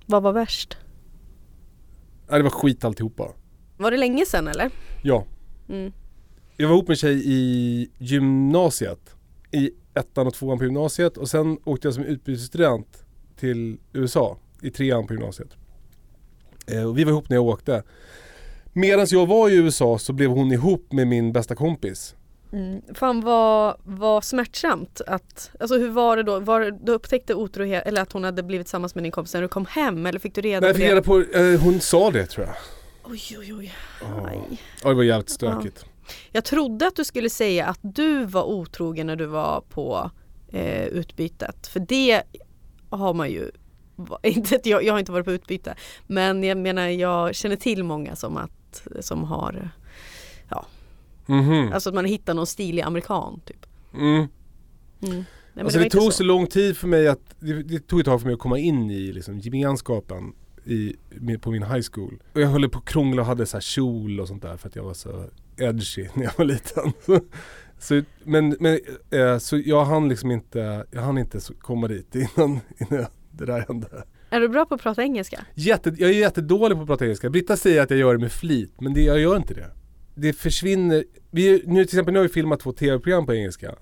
Vad 0.07 0.23
var 0.23 0.33
värst? 0.33 0.77
Nej, 2.29 2.39
det 2.39 2.43
var 2.43 2.51
skit 2.51 2.85
alltihopa. 2.85 3.29
Var 3.77 3.91
det 3.91 3.97
länge 3.97 4.27
sedan 4.27 4.49
eller? 4.49 4.71
Ja. 5.03 5.25
Mm. 5.69 5.93
Jag 6.57 6.69
var 6.69 6.75
ihop 6.75 6.89
med 6.89 6.95
en 6.95 6.99
tjej 6.99 7.23
i 7.25 7.91
gymnasiet. 7.99 9.17
I 9.51 9.71
ettan 9.95 10.27
och 10.27 10.35
tvåan 10.35 10.59
på 10.59 10.65
gymnasiet 10.65 11.17
och 11.17 11.29
sen 11.29 11.59
åkte 11.65 11.87
jag 11.87 11.95
som 11.95 12.05
utbytesstudent 12.05 13.05
till 13.37 13.79
USA 13.93 14.39
i 14.63 14.71
trean 14.71 15.07
på 15.07 15.15
gymnasiet. 15.15 15.49
Eh, 16.67 16.89
och 16.89 16.99
vi 16.99 17.05
var 17.05 17.13
ihop 17.13 17.29
när 17.29 17.37
jag 17.37 17.45
åkte. 17.45 17.83
Medan 18.73 19.07
jag 19.11 19.27
var 19.27 19.49
i 19.49 19.55
USA 19.57 19.99
så 19.99 20.13
blev 20.13 20.31
hon 20.31 20.53
ihop 20.53 20.93
med 20.93 21.07
min 21.07 21.33
bästa 21.33 21.55
kompis. 21.55 22.15
Mm. 22.53 22.83
Fan 22.95 23.21
vad, 23.21 23.77
vad 23.85 24.25
smärtsamt 24.25 25.01
att, 25.07 25.51
alltså 25.61 25.79
hur 25.79 25.91
var 25.91 26.17
det 26.17 26.23
då? 26.23 26.41
Var, 26.41 26.79
du 26.83 26.93
upptäckte 26.93 27.35
otrohet, 27.35 27.87
eller 27.87 28.03
att 28.03 28.13
hon 28.13 28.25
hade 28.25 28.43
blivit 28.43 28.67
tillsammans 28.67 28.95
med 28.95 29.05
din 29.05 29.13
kompis 29.13 29.35
när 29.35 29.43
du 29.43 29.49
kom 29.49 29.67
hem 29.67 30.07
eller 30.07 30.19
fick 30.19 30.35
du 30.35 30.41
reda 30.41 30.61
Nej, 30.61 30.69
jag 30.69 30.75
på 30.75 30.79
fick 30.79 30.89
det? 30.89 30.95
reda 30.95 31.53
på, 31.53 31.55
eh, 31.55 31.61
hon 31.61 31.81
sa 31.81 32.11
det 32.11 32.27
tror 32.27 32.47
jag. 32.47 32.55
Oj 33.05 33.37
oj 33.39 33.55
oj. 33.55 33.75
Ja. 34.01 34.27
Aj. 34.29 34.61
Ja, 34.83 34.89
det 34.89 34.95
var 34.95 35.03
jävligt 35.03 35.31
stökigt. 35.31 35.87
Jag 36.33 36.45
trodde 36.45 36.87
att 36.87 36.97
du 36.97 37.05
skulle 37.05 37.31
säga 37.31 37.67
att 37.67 37.79
du 37.83 38.25
var 38.25 38.45
otrogen 38.45 39.07
när 39.07 39.17
du 39.17 39.27
var 39.27 39.61
på 39.61 40.11
eh, 40.49 40.85
utbytet. 40.87 41.67
För 41.67 41.81
det 41.81 42.23
har 42.91 43.15
man 43.15 43.31
ju, 43.31 43.51
inte 44.23 44.71
jag, 44.71 44.85
jag 44.85 44.93
har 44.95 44.99
inte 44.99 45.13
varit 45.13 45.25
på 45.25 45.33
utbyte. 45.33 45.75
Men 46.07 46.45
jag 46.45 46.59
menar 46.59 46.89
jag 46.89 47.35
känner 47.35 47.57
till 47.57 47.85
många 47.85 48.17
som, 48.17 48.37
att, 48.37 48.87
som 49.01 49.25
har, 49.25 49.71
Mhm. 51.27 51.73
alltså 51.73 51.89
att 51.89 51.95
man 51.95 52.05
hittar 52.05 52.35
någon 52.35 52.47
stilig 52.47 52.83
amerikan 52.83 53.41
typ. 53.45 53.67
Mm. 53.95 54.17
Mm. 54.17 54.29
Nej, 55.01 55.65
Alltså 55.65 55.79
det, 55.79 55.85
inte 55.85 55.99
tog 55.99 56.13
så. 56.13 56.23
lång 56.23 56.47
tid 56.47 56.77
för 56.77 56.89
mig 56.89 57.09
att, 57.09 57.21
det, 57.41 57.63
det 57.63 57.87
tog 57.87 58.01
ett 58.01 58.07
tag 58.07 58.21
för 58.21 58.27
mig 58.27 58.35
att 58.35 58.41
komma 58.41 58.59
in 58.59 58.91
i 58.91 59.13
liksom, 59.13 59.39
gemenskapen 59.39 60.33
i, 60.65 60.97
på 61.41 61.51
min 61.51 61.63
high 61.63 61.87
school. 61.93 62.23
Och 62.35 62.41
jag 62.41 62.49
höll 62.49 62.69
på 62.69 62.79
att 62.79 62.85
krångla 62.85 63.23
och 63.23 63.27
hade 63.29 63.47
så 63.47 63.57
här 63.57 63.63
kjol 63.63 64.21
och 64.21 64.29
sånt 64.29 64.43
där 64.43 64.57
för 64.57 64.69
att 64.69 64.77
jag 64.77 64.83
var 64.85 64.95
så 64.95 65.25
edgy 65.57 66.09
när 66.15 66.25
jag 66.25 66.33
var 66.39 66.45
liten. 66.45 66.93
Så, 67.79 68.03
men 68.25 68.57
men 68.61 68.79
eh, 69.11 69.39
så 69.39 69.57
jag 69.65 69.85
hann 69.85 70.09
liksom 70.09 70.31
inte, 70.31 70.87
jag 70.91 71.03
hann 71.03 71.19
inte 71.19 71.41
komma 71.59 71.89
dit 71.89 72.15
innan, 72.37 72.61
innan 72.79 73.07
det 73.31 73.45
där 73.45 73.65
hände. 73.69 74.05
Är 74.31 74.41
du 74.41 74.49
bra 74.49 74.67
på 74.67 74.75
att 74.75 74.83
prata 74.83 75.03
engelska? 75.03 75.47
Jätte, 75.55 75.95
jag 75.99 76.11
är 76.11 76.15
jättedålig 76.15 76.77
på 76.77 76.83
att 76.83 76.89
prata 76.89 77.05
engelska. 77.05 77.31
Britta 77.31 77.57
säger 77.57 77.83
att 77.83 77.91
jag 77.91 77.99
gör 77.99 78.15
det 78.15 78.21
med 78.21 78.33
flit, 78.33 78.81
men 78.81 78.95
det, 78.95 79.03
jag 79.03 79.21
gör 79.21 79.37
inte 79.37 79.55
det. 79.55 79.71
Det 80.15 80.33
försvinner. 80.33 81.05
Vi, 81.31 81.63
nu 81.67 81.85
till 81.85 81.95
exempel, 81.95 82.13
nu 82.13 82.19
har 82.19 82.27
vi 82.27 82.33
filmat 82.33 82.61
två 82.61 82.73
tv-program 82.73 83.27
på 83.27 83.35
engelska. 83.35 83.75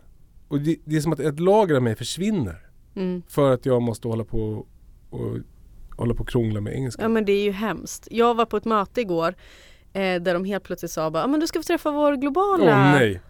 Och 0.48 0.60
det, 0.60 0.76
det 0.84 0.96
är 0.96 1.00
som 1.00 1.12
att 1.12 1.20
ett 1.20 1.40
lager 1.40 1.74
av 1.74 1.82
mig 1.82 1.96
försvinner. 1.96 2.66
Mm. 2.96 3.22
För 3.28 3.54
att 3.54 3.66
jag 3.66 3.82
måste 3.82 4.08
hålla 4.08 4.24
på 4.24 4.66
och 5.10 5.38
hålla 5.96 6.14
på 6.14 6.20
och 6.20 6.28
krångla 6.28 6.60
med 6.60 6.74
engelska. 6.74 7.02
Ja 7.02 7.08
men 7.08 7.24
det 7.24 7.32
är 7.32 7.44
ju 7.44 7.50
hemskt. 7.50 8.08
Jag 8.10 8.34
var 8.34 8.46
på 8.46 8.56
ett 8.56 8.64
möte 8.64 9.00
igår 9.00 9.34
eh, 9.92 10.22
där 10.22 10.34
de 10.34 10.44
helt 10.44 10.64
plötsligt 10.64 10.90
sa 10.92 11.10
bara, 11.10 11.22
"Ja, 11.22 11.26
men 11.26 11.40
du 11.40 11.46
ska 11.46 11.58
få 11.58 11.62
träffa 11.62 11.90
vår 11.90 12.16
globala 12.16 12.64
Åh 12.64 12.92
nej! 12.92 13.20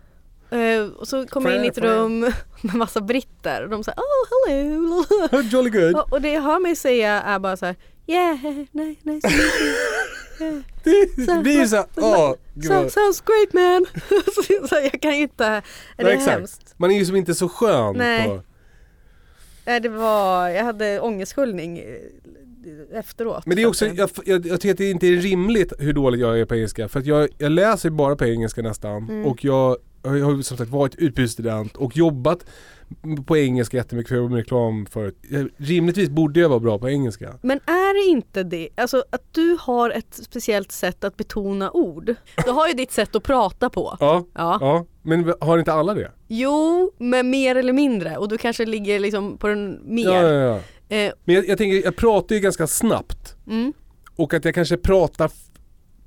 Eh, 0.50 0.84
och 0.84 1.08
så 1.08 1.26
kom 1.26 1.46
jag 1.46 1.56
in 1.56 1.64
i 1.64 1.68
ett 1.68 1.78
rum 1.78 2.20
med 2.60 2.74
massa 2.74 3.00
britter 3.00 3.62
och 3.64 3.70
de 3.70 3.84
sa 3.84 3.92
oh 3.92 4.50
hello 4.50 5.04
Jolly 5.42 5.70
good! 5.70 5.94
och, 5.96 6.12
och 6.12 6.20
det 6.22 6.28
jag 6.32 6.42
hör 6.42 6.58
mig 6.60 6.76
säga 6.76 7.22
är 7.22 7.38
bara 7.38 7.56
så 7.56 7.66
här 7.66 7.76
yeah, 8.06 8.38
nej, 8.70 8.98
nej, 9.02 9.20
Det 11.26 11.42
blir 11.42 11.58
ju 11.60 11.68
såhär, 11.68 11.84
åh! 11.96 12.34
gud 12.54 12.64
so, 12.64 12.72
vad- 12.74 12.92
sounds 12.92 13.20
great 13.20 13.52
man. 13.52 13.86
så, 14.34 14.68
så 14.68 14.74
jag 14.74 15.00
kan 15.02 15.16
ju 15.16 15.22
inte, 15.22 15.44
är 15.46 15.62
det 15.96 16.02
är 16.02 16.06
exakt. 16.14 16.30
hemskt. 16.30 16.74
Man 16.76 16.90
är 16.90 16.98
ju 16.98 17.04
som 17.06 17.16
inte 17.16 17.34
så 17.34 17.48
skön 17.48 17.96
Nej. 17.96 18.28
på... 18.28 18.42
Nej, 19.64 19.80
det 19.80 19.88
var, 19.88 20.48
jag 20.48 20.64
hade 20.64 21.00
ångestsköljning 21.00 21.78
eh, 21.78 21.84
efteråt. 22.92 23.46
Men 23.46 23.56
det 23.56 23.62
är 23.62 23.66
också, 23.66 23.86
jag, 23.86 24.10
jag, 24.24 24.46
jag 24.46 24.60
tycker 24.60 24.72
att 24.72 24.78
det 24.78 24.90
inte 24.90 25.06
är 25.06 25.16
rimligt 25.16 25.72
hur 25.78 25.92
dålig 25.92 26.20
jag 26.20 26.40
är 26.40 26.44
på 26.44 26.54
engelska. 26.54 26.88
För 26.88 27.00
att 27.00 27.06
jag, 27.06 27.28
jag 27.38 27.52
läser 27.52 27.90
bara 27.90 28.16
på 28.16 28.24
engelska 28.24 28.62
nästan. 28.62 29.02
Mm. 29.02 29.26
Och 29.26 29.44
jag, 29.44 29.76
jag 30.02 30.10
har 30.10 30.42
som 30.42 30.56
sagt 30.56 30.70
varit 30.70 30.94
utbytesstudent 30.94 31.76
och 31.76 31.96
jobbat 31.96 32.44
på 33.26 33.36
engelska 33.36 33.76
jättemycket 33.76 34.08
för 34.08 34.14
jag 34.14 34.22
jobbade 34.22 34.34
med 34.34 34.42
reklam 34.44 34.86
förut. 34.86 35.16
Rimligtvis 35.56 36.08
borde 36.08 36.40
jag 36.40 36.48
vara 36.48 36.60
bra 36.60 36.78
på 36.78 36.88
engelska. 36.88 37.38
Men 37.42 37.58
är 37.66 38.06
det 38.06 38.10
inte 38.10 38.42
det, 38.42 38.68
alltså 38.74 39.04
att 39.10 39.34
du 39.34 39.56
har 39.60 39.90
ett 39.90 40.14
speciellt 40.22 40.72
sätt 40.72 41.04
att 41.04 41.16
betona 41.16 41.70
ord. 41.70 42.14
Du 42.44 42.50
har 42.50 42.68
ju 42.68 42.74
ditt 42.74 42.92
sätt 42.92 43.16
att 43.16 43.22
prata 43.22 43.70
på. 43.70 43.96
Ja, 44.00 44.24
Ja. 44.34 44.58
ja. 44.60 44.86
Men 45.02 45.34
har 45.40 45.58
inte 45.58 45.72
alla 45.72 45.94
det? 45.94 46.10
Jo, 46.28 46.92
men 46.98 47.30
mer 47.30 47.56
eller 47.56 47.72
mindre 47.72 48.16
och 48.16 48.28
du 48.28 48.38
kanske 48.38 48.66
ligger 48.66 49.00
liksom 49.00 49.38
på 49.38 49.46
den 49.48 49.80
mer. 49.84 50.22
Ja, 50.22 50.28
ja. 50.32 50.60
Eh, 50.92 51.12
Men 51.24 51.34
jag, 51.34 51.48
jag 51.48 51.58
tänker, 51.58 51.84
jag 51.84 51.96
pratar 51.96 52.34
ju 52.34 52.40
ganska 52.40 52.66
snabbt. 52.66 53.36
mm. 53.46 53.72
Och 54.16 54.34
att 54.34 54.44
jag 54.44 54.54
kanske 54.54 54.76
pratar 54.76 55.30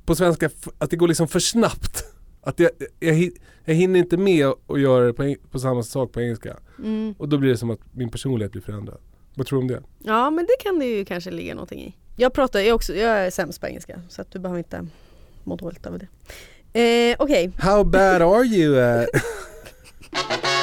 på 0.05 0.15
svenska, 0.15 0.49
att 0.77 0.89
det 0.89 0.95
går 0.97 1.07
liksom 1.07 1.27
för 1.27 1.39
snabbt. 1.39 2.05
Att 2.41 2.59
jag, 2.59 2.71
jag, 2.99 3.29
jag 3.65 3.73
hinner 3.75 3.99
inte 3.99 4.17
med 4.17 4.47
att 4.67 4.81
göra 4.81 5.05
det 5.05 5.13
på, 5.13 5.35
på 5.51 5.59
samma 5.59 5.83
sak 5.83 6.11
på 6.11 6.21
engelska. 6.21 6.57
Mm. 6.79 7.15
Och 7.17 7.29
då 7.29 7.37
blir 7.37 7.49
det 7.49 7.57
som 7.57 7.69
att 7.69 7.79
min 7.91 8.09
personlighet 8.09 8.51
blir 8.51 8.61
förändrad. 8.61 8.97
Vad 9.35 9.47
tror 9.47 9.59
du 9.59 9.61
om 9.61 9.67
det? 9.67 9.83
Ja 9.99 10.29
men 10.29 10.45
det 10.45 10.63
kan 10.63 10.79
det 10.79 10.85
ju 10.85 11.05
kanske 11.05 11.31
ligga 11.31 11.53
någonting 11.53 11.81
i. 11.81 11.95
Jag 12.15 12.33
pratar, 12.33 12.59
jag, 12.59 12.75
också, 12.75 12.95
jag 12.95 13.17
är 13.17 13.29
sämst 13.31 13.61
på 13.61 13.67
engelska 13.67 14.01
så 14.09 14.21
att 14.21 14.31
du 14.31 14.39
behöver 14.39 14.57
inte 14.57 14.87
må 15.43 15.55
dåligt 15.55 15.85
över 15.85 15.99
det. 16.73 17.09
Eh, 17.11 17.15
Okej, 17.19 17.51
How 17.57 17.83
bad 17.83 18.21
are 18.21 18.43
you? 18.43 18.75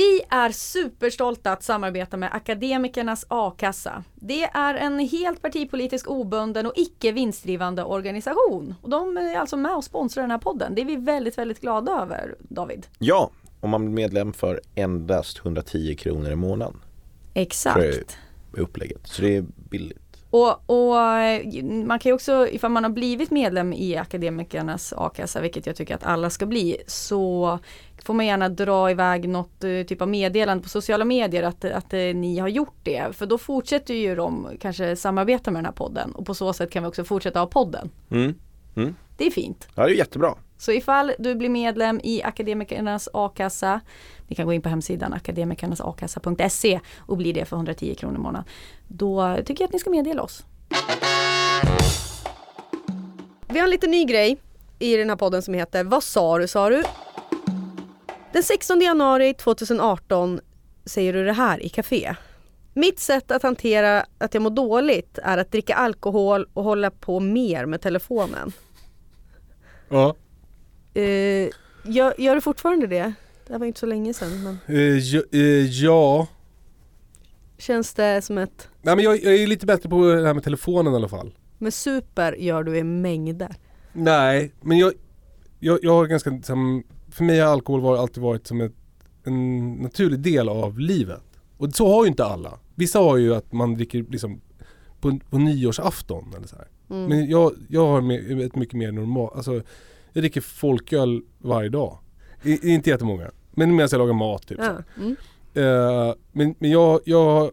Vi 0.00 0.22
är 0.28 0.50
superstolta 0.50 1.52
att 1.52 1.62
samarbeta 1.62 2.16
med 2.16 2.34
Akademikernas 2.34 3.26
A-kassa. 3.28 4.04
Det 4.14 4.42
är 4.42 4.74
en 4.74 4.98
helt 4.98 5.42
partipolitisk 5.42 6.10
obunden 6.10 6.66
och 6.66 6.72
icke 6.76 7.12
vinstdrivande 7.12 7.84
organisation. 7.84 8.74
Och 8.82 8.90
de 8.90 9.16
är 9.16 9.38
alltså 9.38 9.56
med 9.56 9.74
och 9.74 9.84
sponsrar 9.84 10.22
den 10.22 10.30
här 10.30 10.38
podden. 10.38 10.74
Det 10.74 10.80
är 10.80 10.84
vi 10.86 10.96
väldigt, 10.96 11.38
väldigt 11.38 11.60
glada 11.60 11.92
över, 11.92 12.34
David. 12.38 12.86
Ja, 12.98 13.30
om 13.60 13.70
man 13.70 13.84
blir 13.84 13.94
medlem 13.94 14.32
för 14.32 14.60
endast 14.74 15.38
110 15.38 15.94
kronor 15.94 16.30
i 16.30 16.36
månaden. 16.36 16.72
Tror 16.72 16.84
jag 17.34 17.42
Exakt. 17.42 17.78
är 18.56 18.60
upplägget. 18.60 19.06
Så 19.06 19.22
det 19.22 19.36
är 19.36 19.44
billigt. 19.70 19.99
Och, 20.30 20.70
och 20.70 20.94
man 21.62 21.98
kan 21.98 22.10
ju 22.10 22.12
också, 22.12 22.48
ifall 22.48 22.70
man 22.70 22.84
har 22.84 22.90
blivit 22.90 23.30
medlem 23.30 23.72
i 23.72 23.96
Akademikernas 23.96 24.94
a-kassa, 24.96 25.40
vilket 25.40 25.66
jag 25.66 25.76
tycker 25.76 25.94
att 25.94 26.04
alla 26.04 26.30
ska 26.30 26.46
bli, 26.46 26.76
så 26.86 27.58
får 28.04 28.14
man 28.14 28.26
gärna 28.26 28.48
dra 28.48 28.90
iväg 28.90 29.28
något 29.28 29.64
eh, 29.64 29.82
typ 29.88 30.02
av 30.02 30.08
meddelande 30.08 30.62
på 30.62 30.68
sociala 30.68 31.04
medier 31.04 31.42
att, 31.42 31.64
att 31.64 31.92
eh, 31.92 31.98
ni 31.98 32.38
har 32.38 32.48
gjort 32.48 32.76
det. 32.82 33.16
För 33.16 33.26
då 33.26 33.38
fortsätter 33.38 33.94
ju 33.94 34.14
de 34.14 34.48
kanske 34.60 34.96
samarbeta 34.96 35.50
med 35.50 35.58
den 35.58 35.66
här 35.66 35.72
podden 35.72 36.12
och 36.12 36.26
på 36.26 36.34
så 36.34 36.52
sätt 36.52 36.70
kan 36.70 36.82
vi 36.82 36.88
också 36.88 37.04
fortsätta 37.04 37.40
ha 37.40 37.46
podden. 37.46 37.90
Mm. 38.10 38.34
Mm. 38.76 38.94
Det 39.16 39.26
är 39.26 39.30
fint. 39.30 39.68
Ja, 39.74 39.84
det 39.84 39.92
är 39.92 39.96
jättebra. 39.96 40.34
Så 40.60 40.72
ifall 40.72 41.12
du 41.18 41.34
blir 41.34 41.48
medlem 41.48 42.00
i 42.04 42.22
Akademikernas 42.22 43.08
a-kassa, 43.12 43.80
ni 44.26 44.36
kan 44.36 44.46
gå 44.46 44.52
in 44.52 44.62
på 44.62 44.68
hemsidan 44.68 45.12
akademikernasakassa.se 45.12 46.80
och 46.98 47.16
bli 47.16 47.32
det 47.32 47.44
för 47.44 47.56
110 47.56 47.94
kronor 47.94 48.16
i 48.16 48.18
månaden. 48.18 48.48
Då 48.88 49.36
tycker 49.44 49.64
jag 49.64 49.68
att 49.68 49.72
ni 49.72 49.78
ska 49.78 49.90
meddela 49.90 50.22
oss. 50.22 50.44
Vi 53.48 53.58
har 53.58 53.64
en 53.64 53.70
liten 53.70 53.90
ny 53.90 54.04
grej 54.04 54.36
i 54.78 54.96
den 54.96 55.08
här 55.08 55.16
podden 55.16 55.42
som 55.42 55.54
heter 55.54 55.84
Vad 55.84 56.02
sa 56.02 56.38
du 56.38 56.48
sa 56.48 56.70
du? 56.70 56.82
Den 58.32 58.42
16 58.42 58.80
januari 58.80 59.34
2018 59.34 60.40
säger 60.84 61.12
du 61.12 61.24
det 61.24 61.32
här 61.32 61.62
i 61.62 61.68
café. 61.68 62.14
Mitt 62.74 62.98
sätt 62.98 63.30
att 63.30 63.42
hantera 63.42 64.06
att 64.18 64.34
jag 64.34 64.42
mår 64.42 64.50
dåligt 64.50 65.18
är 65.22 65.38
att 65.38 65.52
dricka 65.52 65.74
alkohol 65.74 66.48
och 66.54 66.64
hålla 66.64 66.90
på 66.90 67.20
mer 67.20 67.66
med 67.66 67.80
telefonen. 67.80 68.52
Ja. 69.88 70.14
Eh, 70.94 71.48
gör, 71.84 72.14
gör 72.20 72.34
du 72.34 72.40
fortfarande 72.40 72.86
det? 72.86 73.12
Det 73.46 73.58
var 73.58 73.66
inte 73.66 73.80
så 73.80 73.86
länge 73.86 74.14
sedan 74.14 74.44
men 74.44 74.76
Eh, 74.76 74.98
ja, 74.98 75.22
eh, 75.32 75.40
ja. 75.66 76.26
känns 77.58 77.94
det 77.94 78.22
som 78.22 78.38
ett 78.38 78.68
Nej, 78.82 78.96
men 78.96 79.04
jag, 79.04 79.22
jag 79.22 79.34
är 79.34 79.46
lite 79.46 79.66
bättre 79.66 79.88
på 79.88 80.06
det 80.06 80.26
här 80.26 80.34
med 80.34 80.44
telefonen 80.44 80.92
i 80.92 80.96
alla 80.96 81.08
fall. 81.08 81.34
med 81.58 81.74
super 81.74 82.32
gör 82.32 82.62
du 82.62 82.78
i 82.78 82.84
mängder. 82.84 83.56
Nej, 83.92 84.52
men 84.60 84.78
jag, 84.78 84.92
jag, 85.58 85.78
jag 85.82 85.92
har 85.92 86.06
ganska, 86.06 86.30
för 87.10 87.24
mig 87.24 87.40
har 87.40 87.52
alkohol 87.52 87.80
varit, 87.80 88.00
alltid 88.00 88.22
varit 88.22 88.46
som 88.46 88.60
ett, 88.60 88.74
en 89.24 89.72
naturlig 89.72 90.20
del 90.20 90.48
av 90.48 90.78
livet. 90.78 91.22
Och 91.56 91.72
så 91.72 91.88
har 91.88 92.04
ju 92.04 92.08
inte 92.08 92.24
alla. 92.24 92.58
Vissa 92.74 92.98
har 92.98 93.16
ju 93.16 93.34
att 93.34 93.52
man 93.52 93.74
dricker 93.74 94.04
liksom 94.10 94.40
på, 95.00 95.18
på 95.30 95.38
nyårsafton 95.38 96.34
eller 96.36 96.46
så. 96.46 96.56
Mm. 96.90 97.04
Men 97.04 97.30
jag, 97.30 97.52
jag 97.68 97.86
har 97.86 98.12
ett 98.46 98.56
mycket 98.56 98.74
mer 98.74 98.92
normalt, 98.92 99.32
alltså 99.36 99.62
jag 100.12 100.22
dricker 100.22 100.40
folköl 100.40 101.22
varje 101.38 101.68
dag. 101.68 101.98
I, 102.42 102.72
inte 102.72 102.90
jättemånga, 102.90 103.30
men 103.50 103.76
medan 103.76 103.88
jag 103.92 103.98
lagar 103.98 104.14
mat 104.14 104.46
typ. 104.46 104.58
ja. 104.62 104.78
mm. 104.96 105.16
Eh, 105.54 106.14
men 106.32 106.54
men 106.58 106.70
jag, 106.70 107.00
jag, 107.04 107.50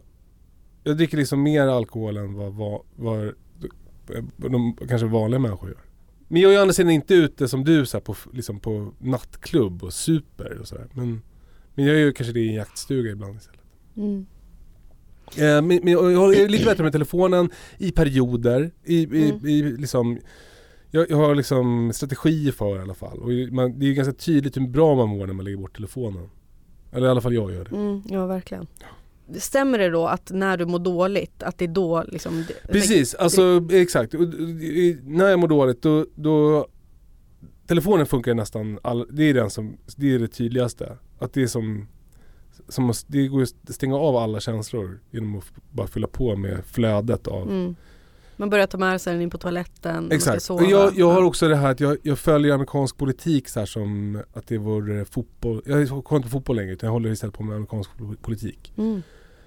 jag 0.84 0.96
dricker 0.96 1.16
liksom 1.16 1.42
mer 1.42 1.66
alkohol 1.66 2.16
än 2.16 2.34
vad, 2.34 2.54
vad, 2.54 2.80
vad 2.96 3.34
de 4.36 4.76
kanske 4.88 5.06
vanliga 5.06 5.38
människor 5.38 5.68
gör. 5.68 5.78
Men 6.28 6.42
jag 6.42 6.54
är 6.54 6.58
å 6.58 6.60
andra 6.60 6.72
sidan 6.72 6.90
inte 6.92 7.14
ute 7.14 7.48
som 7.48 7.64
du 7.64 7.86
så 7.86 7.96
här, 7.96 8.02
på, 8.02 8.16
liksom 8.32 8.60
på 8.60 8.92
nattklubb 8.98 9.82
och 9.84 9.92
super 9.92 10.58
och 10.60 10.68
sådär. 10.68 10.86
Men, 10.92 11.22
men 11.74 11.84
jag 11.84 11.96
gör 11.96 12.04
ju 12.04 12.12
kanske 12.12 12.32
det 12.32 12.40
i 12.40 12.48
en 12.48 12.54
jaktstuga 12.54 13.10
ibland 13.10 13.36
istället. 13.36 13.60
Mm. 13.96 14.26
Eh, 15.36 15.62
men, 15.62 15.66
men 15.66 15.88
jag 15.88 16.12
jag 16.12 16.34
är 16.34 16.48
lite 16.48 16.64
bättre 16.64 16.82
med 16.82 16.92
telefonen 16.92 17.50
i 17.78 17.92
perioder. 17.92 18.70
I, 18.84 18.96
i, 18.96 19.30
Mm. 19.30 19.46
i 19.46 19.62
liksom, 19.62 20.18
jag, 20.90 21.10
jag 21.10 21.16
har 21.16 21.34
liksom 21.34 21.92
strategier 21.94 22.52
för 22.52 22.74
det 22.74 22.78
i 22.78 22.82
alla 22.82 22.94
fall. 22.94 23.18
Och 23.18 23.52
man, 23.52 23.78
det 23.78 23.86
är 23.86 23.92
ganska 23.92 24.12
tydligt 24.12 24.56
hur 24.56 24.68
bra 24.68 24.94
man 24.94 25.08
mår 25.08 25.26
när 25.26 25.34
man 25.34 25.44
lägger 25.44 25.58
bort 25.58 25.76
telefonen. 25.76 26.28
Eller 26.92 27.06
i 27.06 27.10
alla 27.10 27.20
fall 27.20 27.34
jag 27.34 27.52
gör 27.52 27.64
det. 27.64 27.76
Mm, 27.76 28.02
ja 28.06 28.26
verkligen. 28.26 28.66
Stämmer 29.38 29.78
det 29.78 29.90
då 29.90 30.06
att 30.06 30.30
när 30.30 30.56
du 30.56 30.66
mår 30.66 30.78
dåligt 30.78 31.42
att 31.42 31.58
det 31.58 31.64
är 31.64 31.68
då 31.68 32.04
liksom 32.08 32.44
Precis, 32.68 33.14
alltså 33.14 33.68
exakt. 33.72 34.12
När 35.02 35.28
jag 35.28 35.38
mår 35.38 35.48
dåligt 35.48 35.82
då, 35.82 36.06
då 36.14 36.66
Telefonen 37.66 38.06
funkar 38.06 38.34
nästan, 38.34 38.78
all, 38.82 39.06
det 39.10 39.24
är 39.24 39.34
den 39.34 39.50
som, 39.50 39.76
det 39.96 40.14
är 40.14 40.18
det 40.18 40.28
tydligaste. 40.28 40.96
Att 41.18 41.32
det 41.32 41.42
är 41.42 41.46
som, 41.46 41.88
som 42.68 42.92
det 43.06 43.28
går 43.28 43.42
att 43.42 43.74
stänga 43.74 43.96
av 43.96 44.16
alla 44.16 44.40
känslor 44.40 45.00
genom 45.10 45.38
att 45.38 45.44
bara 45.70 45.86
fylla 45.86 46.06
på 46.06 46.36
med 46.36 46.64
flödet 46.64 47.26
av 47.26 47.42
Mm. 47.42 47.76
Man 48.40 48.50
börjar 48.50 48.66
ta 48.66 48.78
med 48.78 49.00
sig 49.00 49.12
den 49.12 49.22
in 49.22 49.30
på 49.30 49.38
toaletten 49.38 50.12
Exakt. 50.12 50.50
Och 50.50 50.64
jag, 50.64 50.98
jag 50.98 51.10
har 51.10 51.22
också 51.22 51.48
det 51.48 51.56
här 51.56 51.70
att 51.70 51.80
jag, 51.80 51.96
jag 52.02 52.18
följer 52.18 52.54
amerikansk 52.54 52.96
politik 52.96 53.48
så 53.48 53.58
här 53.58 53.66
som 53.66 54.22
att 54.32 54.46
det 54.46 54.58
vore 54.58 55.04
fotboll. 55.04 55.62
Jag 55.66 55.88
kollar 55.88 56.16
inte 56.16 56.28
på 56.28 56.32
fotboll 56.32 56.56
längre 56.56 56.72
utan 56.72 56.86
jag 56.86 56.92
håller 56.92 57.10
istället 57.10 57.34
på 57.34 57.42
med 57.42 57.54
amerikansk 57.56 57.90
po- 57.98 58.16
politik. 58.22 58.72
Mm. 58.76 59.02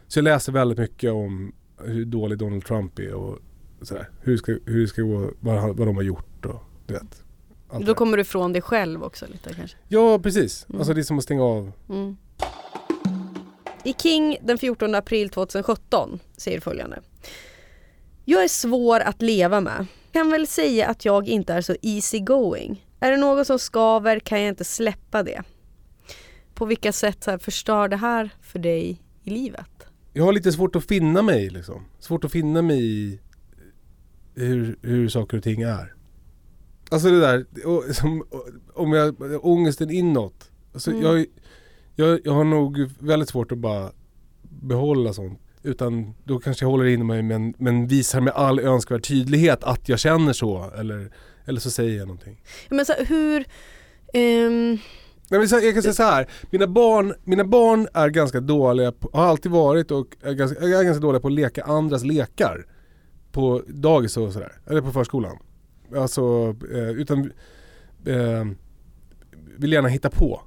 Så 0.07 0.19
jag 0.19 0.23
läser 0.23 0.51
väldigt 0.51 0.77
mycket 0.77 1.11
om 1.11 1.51
hur 1.85 2.05
dålig 2.05 2.37
Donald 2.37 2.65
Trump 2.65 2.99
är 2.99 3.13
och 3.13 3.39
sådär. 3.81 4.09
Hur, 4.21 4.37
ska, 4.37 4.51
hur 4.65 4.81
det 4.81 4.87
ska 4.87 5.01
gå, 5.01 5.31
vad, 5.39 5.77
vad 5.77 5.87
de 5.87 5.95
har 5.95 6.03
gjort 6.03 6.45
och 6.45 6.63
du 6.87 6.93
vet. 6.93 7.23
Allt 7.69 7.85
Då 7.85 7.93
kommer 7.93 8.17
du 8.17 8.21
ifrån 8.21 8.53
dig 8.53 8.61
själv 8.61 9.03
också 9.03 9.25
lite 9.31 9.53
kanske. 9.53 9.77
Ja 9.87 10.19
precis, 10.19 10.65
Mm. 10.69 10.79
alltså 10.79 10.93
det 10.93 11.01
är 11.01 11.03
som 11.03 11.17
att 11.17 11.23
stänga 11.23 11.43
av. 11.43 11.71
Mm. 11.89 12.17
I 13.83 13.93
King 13.93 14.37
den 14.43 14.57
14 14.57 14.95
april 14.95 15.29
2017 15.29 16.19
säger 16.37 16.59
följande. 16.59 16.99
Jag 18.25 18.43
är 18.43 18.47
svår 18.47 18.99
att 18.99 19.21
leva 19.21 19.61
med. 19.61 19.85
Kan 20.11 20.31
väl 20.31 20.47
säga 20.47 20.87
att 20.87 21.05
jag 21.05 21.27
inte 21.27 21.53
är 21.53 21.61
så 21.61 21.75
easy 21.81 22.19
going. 22.19 22.85
Är 22.99 23.11
det 23.11 23.17
något 23.17 23.47
som 23.47 23.59
skaver 23.59 24.19
kan 24.19 24.41
jag 24.41 24.49
inte 24.49 24.63
släppa 24.63 25.23
det. 25.23 25.41
På 26.53 26.65
vilka 26.65 26.91
sätt 26.91 27.23
så 27.23 27.31
här, 27.31 27.37
förstör 27.37 27.87
det 27.87 27.97
här 27.97 28.29
för 28.41 28.59
dig 28.59 29.01
i 29.23 29.29
livet? 29.29 29.67
jag 30.13 30.23
har 30.23 30.33
lite 30.33 30.51
svårt 30.51 30.75
att 30.75 30.83
finna 30.85 31.21
mig 31.21 31.49
liksom. 31.49 31.85
Svårt 31.99 32.23
att 32.23 32.31
finna 32.31 32.61
mig 32.61 32.83
i 32.83 33.19
hur, 34.35 34.77
hur 34.81 35.09
saker 35.09 35.37
och 35.37 35.43
ting 35.43 35.61
är. 35.61 35.93
Alltså 36.91 37.09
det 37.09 37.19
där, 37.19 37.45
och, 37.65 37.83
som, 37.95 38.23
om 38.73 38.93
jag, 38.93 39.15
ångesten 39.45 39.89
inåt. 39.91 40.51
Alltså 40.73 40.91
Mm. 40.91 41.03
jag, 41.03 41.25
jag, 41.95 42.19
jag 42.23 42.33
har 42.33 42.43
nog 42.43 42.89
väldigt 42.99 43.29
svårt 43.29 43.51
att 43.51 43.57
bara 43.57 43.91
behålla 44.41 45.13
sånt. 45.13 45.39
Utan 45.63 46.13
då 46.23 46.39
kanske 46.39 46.65
jag 46.65 46.69
håller 46.69 46.85
in 46.85 47.07
mig 47.07 47.21
men, 47.21 47.53
men 47.57 47.87
visar 47.87 48.21
med 48.21 48.33
all 48.33 48.59
önskvärd 48.59 49.03
tydlighet 49.03 49.63
att 49.63 49.89
jag 49.89 49.99
känner 49.99 50.33
så. 50.33 50.71
Eller, 50.77 51.11
eller 51.45 51.59
så 51.59 51.71
säger 51.71 51.97
jag 51.97 52.07
någonting. 52.07 52.41
Men 52.69 52.85
så 52.85 52.93
hur... 52.93 53.45
ehm, 54.13 54.77
Nej, 55.29 55.39
men 55.39 55.49
så, 55.49 55.55
jag 55.55 55.73
kan 55.73 55.83
säga 55.83 55.93
så 55.93 56.03
här. 56.03 56.27
Mina 56.49 56.67
barn, 56.67 57.13
mina 57.23 57.43
barn 57.43 57.87
är 57.93 58.09
ganska 58.09 58.39
dåliga, 58.39 58.91
på, 58.91 59.09
har 59.13 59.25
alltid 59.25 59.51
varit 59.51 59.91
och 59.91 60.17
är 60.21 60.33
ganska, 60.33 60.59
är 60.59 60.83
ganska 60.83 61.01
dåliga 61.01 61.19
på 61.19 61.27
att 61.27 61.33
leka 61.33 61.63
andras 61.63 62.03
lekar. 62.03 62.65
På 63.31 63.63
dagis 63.67 64.17
och 64.17 64.33
sådär, 64.33 64.51
eller 64.67 64.81
på 64.81 64.91
förskolan. 64.91 65.37
Alltså, 65.95 66.55
eh, 66.73 66.89
utan 66.89 67.31
eh, 68.05 68.45
vill 69.57 69.73
gärna 69.73 69.87
hitta 69.87 70.09
på. 70.09 70.41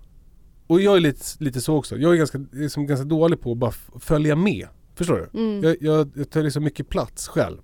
Och 0.67 0.81
jag 0.81 0.97
är 0.97 1.01
lite, 1.01 1.25
lite 1.39 1.61
så 1.61 1.77
också. 1.77 1.97
Jag 1.97 2.12
är 2.12 2.17
ganska, 2.17 2.45
liksom 2.53 2.87
ganska 2.87 3.05
dålig 3.05 3.41
på 3.41 3.53
att 3.53 3.59
bara 3.59 3.73
följa 4.01 4.37
med. 4.37 4.67
Förstår 4.95 5.31
du? 5.33 5.39
mm. 5.41 5.63
Jag, 5.63 5.77
jag, 5.81 6.11
jag 6.15 6.31
tar 6.31 6.43
liksom 6.43 6.65
mycket 6.65 6.89
plats 6.89 7.29
själv. 7.29 7.59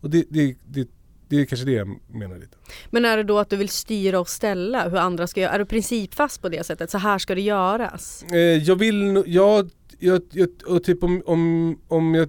Och 0.00 0.10
det, 0.10 0.24
det, 0.28 0.56
det, 0.66 0.88
det 1.28 1.40
är 1.40 1.44
kanske 1.44 1.66
det 1.66 1.72
jag 1.72 2.00
menar 2.08 2.38
lite. 2.38 2.56
Men 2.90 3.04
är 3.04 3.16
det 3.16 3.22
då 3.22 3.38
att 3.38 3.50
du 3.50 3.56
vill 3.56 3.68
styra 3.68 4.20
och 4.20 4.28
ställa 4.28 4.88
hur 4.88 4.96
andra 4.96 5.26
ska 5.26 5.40
göra? 5.40 5.52
Är 5.52 5.58
du 5.58 5.64
principfast 5.64 6.42
på 6.42 6.48
det 6.48 6.66
sättet? 6.66 6.90
Så 6.90 6.98
här 6.98 7.18
ska 7.18 7.34
det 7.34 7.40
göras? 7.40 8.24
Eh, 8.32 8.38
jag 8.38 8.76
vill 8.76 9.22
jag, 9.26 9.70
jag, 9.98 10.22
jag, 10.30 10.48
och 10.66 10.84
typ 10.84 11.04
om, 11.04 11.22
om, 11.26 11.78
om 11.88 12.14
jag 12.14 12.28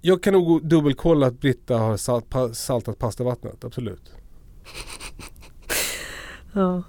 Jag 0.00 0.22
kan 0.22 0.32
nog 0.32 0.68
dubbelkolla 0.68 1.26
att 1.26 1.40
Britta 1.40 1.76
har 1.76 1.96
salt, 1.96 2.30
pa, 2.30 2.54
saltat 2.54 2.98
pastavattnet, 2.98 3.64
absolut. 3.64 4.12
Ja. 6.56 6.82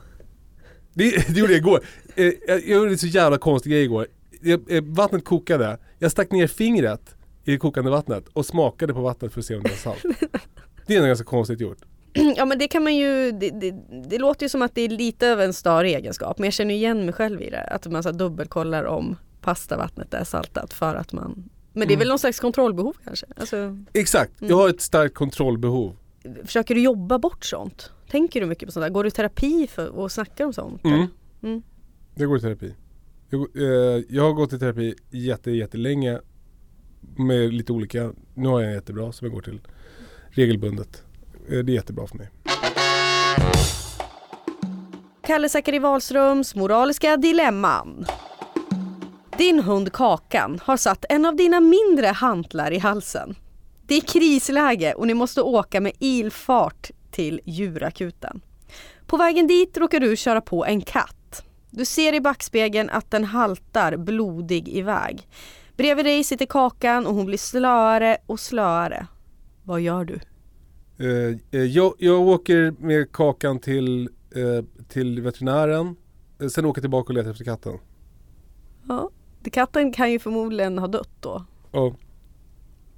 Det, 0.93 1.27
det 1.27 1.39
gjorde 1.39 1.53
jag 1.53 1.59
igår. 1.59 1.79
Eh, 2.15 2.25
jag, 2.25 2.33
jag 2.47 2.67
gjorde 2.67 2.91
en 2.91 2.97
så 2.97 3.07
jävla 3.07 3.37
konstig 3.37 3.71
grej 3.71 3.83
igår. 3.83 4.07
Jag, 4.41 4.71
eh, 4.71 4.83
vattnet 4.83 5.25
kokade, 5.25 5.77
jag 6.05 6.11
stack 6.11 6.31
ner 6.31 6.47
fingret 6.47 7.15
i 7.43 7.51
det 7.51 7.57
kokande 7.57 7.91
vattnet 7.91 8.27
och 8.33 8.45
smakade 8.45 8.93
på 8.93 9.01
vattnet 9.01 9.33
för 9.33 9.39
att 9.39 9.45
se 9.45 9.55
om 9.55 9.63
det 9.63 9.69
var 9.69 9.77
salt. 9.77 10.03
Det 10.87 10.95
är 10.95 10.99
nog 10.99 11.07
ganska 11.07 11.25
konstigt 11.25 11.59
gjort. 11.61 11.77
ja 12.35 12.45
men 12.45 12.59
det 12.59 12.67
kan 12.67 12.83
man 12.83 12.95
ju, 12.95 13.31
det, 13.31 13.49
det, 13.49 13.71
det 14.09 14.17
låter 14.17 14.45
ju 14.45 14.49
som 14.49 14.61
att 14.61 14.75
det 14.75 14.81
är 14.81 14.89
lite 14.89 15.33
av 15.33 15.41
en 15.41 15.53
star 15.53 15.83
egenskap 15.83 16.37
men 16.37 16.43
jag 16.45 16.53
känner 16.53 16.73
igen 16.75 17.05
mig 17.05 17.13
själv 17.13 17.41
i 17.41 17.49
det. 17.49 17.61
Att 17.61 17.87
man 17.87 18.03
så 18.03 18.11
dubbelkollar 18.11 18.83
om 18.83 19.15
pastavattnet 19.41 20.13
är 20.13 20.23
saltat 20.23 20.73
för 20.73 20.95
att 20.95 21.13
man 21.13 21.49
men 21.73 21.87
det 21.87 21.93
är 21.93 21.97
väl 21.97 22.07
någon 22.07 22.19
slags 22.19 22.39
kontrollbehov 22.39 22.95
kanske? 23.03 23.25
Alltså, 23.37 23.77
Exakt, 23.93 24.31
jag 24.39 24.45
Mm. 24.49 24.59
har 24.59 24.69
ett 24.69 24.81
starkt 24.81 25.15
kontrollbehov. 25.15 25.95
försöker 26.45 26.75
du 26.75 26.81
jobba 26.81 27.19
bort 27.19 27.45
sånt? 27.45 27.91
Tänker 28.11 28.41
du 28.41 28.47
mycket 28.47 28.67
på 28.67 28.71
sånt 28.71 28.83
där? 28.83 28.89
Går 28.89 29.03
du 29.03 29.07
i 29.07 29.11
terapi 29.11 29.67
för, 29.67 29.87
och 29.89 30.11
snackar 30.11 30.45
om 30.45 30.53
sånt? 30.53 30.83
Mm. 30.85 31.07
Mm. 31.43 31.61
Jag 32.15 32.27
går 32.29 32.37
i 32.37 32.41
terapi. 32.41 32.73
Jag, 33.35 33.55
eh, 33.55 34.03
jag 34.09 34.23
har 34.23 34.33
gått 34.33 34.53
i 34.53 34.59
terapi 34.59 34.95
jätte, 35.11 35.51
jättelänge 35.51 36.19
med 37.17 37.53
lite 37.53 37.73
olika. 37.73 38.11
Nu 38.33 38.47
har 38.47 38.61
jag 38.61 38.69
en 38.69 38.75
jättebra 38.75 39.11
som 39.11 39.25
jag 39.25 39.33
går 39.33 39.41
till 39.41 39.61
regelbundet. 40.29 41.03
Eh, 41.49 41.57
det 41.59 41.71
är 41.71 41.75
jättebra 41.75 42.07
för 42.07 42.17
mig. 42.17 42.29
Kalle 45.21 45.49
Zackari 45.49 45.79
Wahlströms 45.79 46.55
moraliska 46.55 47.17
dilemman. 47.17 48.05
Din 49.37 49.59
hund 49.59 49.93
Kakan 49.93 50.59
har 50.63 50.77
satt 50.77 51.05
en 51.09 51.25
av 51.25 51.35
dina 51.35 51.59
mindre 51.59 52.07
hantlar 52.07 52.71
i 52.71 52.77
halsen. 52.77 53.35
Det 53.87 53.95
är 53.95 54.01
krisläge 54.01 54.93
och 54.93 55.07
ni 55.07 55.13
måste 55.13 55.41
åka 55.41 55.81
med 55.81 55.91
ilfart 55.99 56.91
till 57.11 57.41
djurakuten. 57.45 58.41
På 59.07 59.17
vägen 59.17 59.47
dit 59.47 59.77
råkar 59.77 59.99
du 59.99 60.15
köra 60.15 60.41
på 60.41 60.65
en 60.65 60.81
katt. 60.81 61.24
Du 61.75 61.85
ser 61.85 62.13
i 62.13 62.21
backspegeln 62.21 62.89
att 62.89 63.11
den 63.11 63.23
haltar 63.23 63.97
blodig 63.97 64.69
iväg. 64.69 65.27
Bredvid 65.77 66.05
dig 66.05 66.23
sitter 66.23 66.45
Kakan 66.45 67.07
och 67.07 67.15
hon 67.15 67.25
blir 67.25 67.37
slöare 67.37 68.17
och 68.25 68.39
slöare. 68.39 69.07
Vad 69.63 69.81
gör 69.81 70.05
du? 70.05 70.19
Eh, 70.97 71.37
eh, 71.51 71.63
jag, 71.65 71.93
jag 71.97 72.21
åker 72.21 72.73
med 72.79 73.11
Kakan 73.11 73.59
till, 73.59 74.09
eh, 74.35 74.85
till 74.87 75.21
veterinären. 75.21 75.95
Sen 76.51 76.65
åker 76.65 76.79
jag 76.79 76.83
tillbaka 76.83 77.07
och 77.07 77.13
letar 77.13 77.31
efter 77.31 77.45
katten. 77.45 77.79
Ja, 78.87 79.09
katten 79.51 79.93
kan 79.93 80.11
ju 80.11 80.19
förmodligen 80.19 80.77
ha 80.77 80.87
dött 80.87 81.15
då. 81.19 81.45
Ja. 81.71 81.95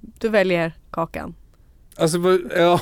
Du 0.00 0.28
väljer 0.28 0.78
Kakan. 0.90 1.34
Alltså 1.96 2.18
ja, 2.56 2.80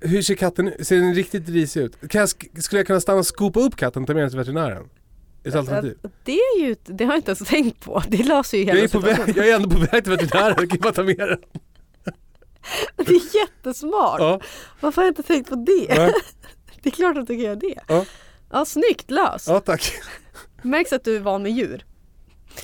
Hur 0.00 0.22
ser 0.22 0.34
katten 0.34 0.68
ut? 0.68 0.86
Ser 0.86 0.96
den 0.96 1.14
riktigt 1.14 1.48
risig 1.48 1.80
ut? 1.80 1.96
Jag, 2.00 2.10
sk- 2.10 2.60
skulle 2.60 2.78
jag 2.80 2.86
kunna 2.86 3.00
stanna 3.00 3.18
och 3.18 3.26
skopa 3.26 3.60
upp 3.60 3.76
katten 3.76 4.02
och 4.02 4.06
ta 4.06 4.14
med 4.14 4.22
den 4.22 4.30
till 4.30 4.38
veterinären? 4.38 4.88
Ett 5.44 5.54
alternativ? 5.54 5.98
Det 6.24 6.32
är 6.32 6.60
ju, 6.60 6.76
det 6.84 7.04
har 7.04 7.12
jag 7.12 7.18
inte 7.18 7.30
ens 7.30 7.38
tänkt 7.48 7.80
på. 7.84 8.02
Det 8.08 8.22
löser 8.22 8.58
ju 8.58 8.64
hela 8.64 8.78
Jag 8.78 8.84
är, 8.84 8.88
på 8.88 8.98
väg, 8.98 9.36
jag 9.36 9.48
är 9.48 9.54
ändå 9.56 9.70
på 9.70 9.78
väg 9.78 10.04
till 10.04 10.12
veterinären, 10.16 10.56
jag 10.58 10.70
kan 10.70 10.78
bara 10.80 10.92
ta 10.92 11.02
med 11.02 11.16
den. 11.18 11.38
Det 12.96 13.12
är 13.12 13.36
jättesmart. 13.40 14.20
Ja, 14.20 14.40
Varför 14.80 15.02
har 15.02 15.06
jag 15.06 15.10
inte 15.10 15.22
tänkt 15.22 15.48
på 15.50 15.54
det? 15.56 15.86
nej, 15.98 16.12
Det 16.82 16.88
är 16.88 16.90
klart 16.90 17.16
att 17.16 17.26
du 17.26 17.34
kan 17.34 17.44
göra 17.44 17.56
det. 17.56 17.74
Ja. 17.88 18.04
Ja, 18.52 18.64
snyggt 18.64 19.10
löst. 19.10 19.48
ja 19.48 19.60
tack. 19.60 19.92
Märks 20.62 20.92
att 20.92 21.04
du 21.04 21.16
är 21.16 21.20
van 21.20 21.42
med 21.42 21.52
djur. 21.52 21.84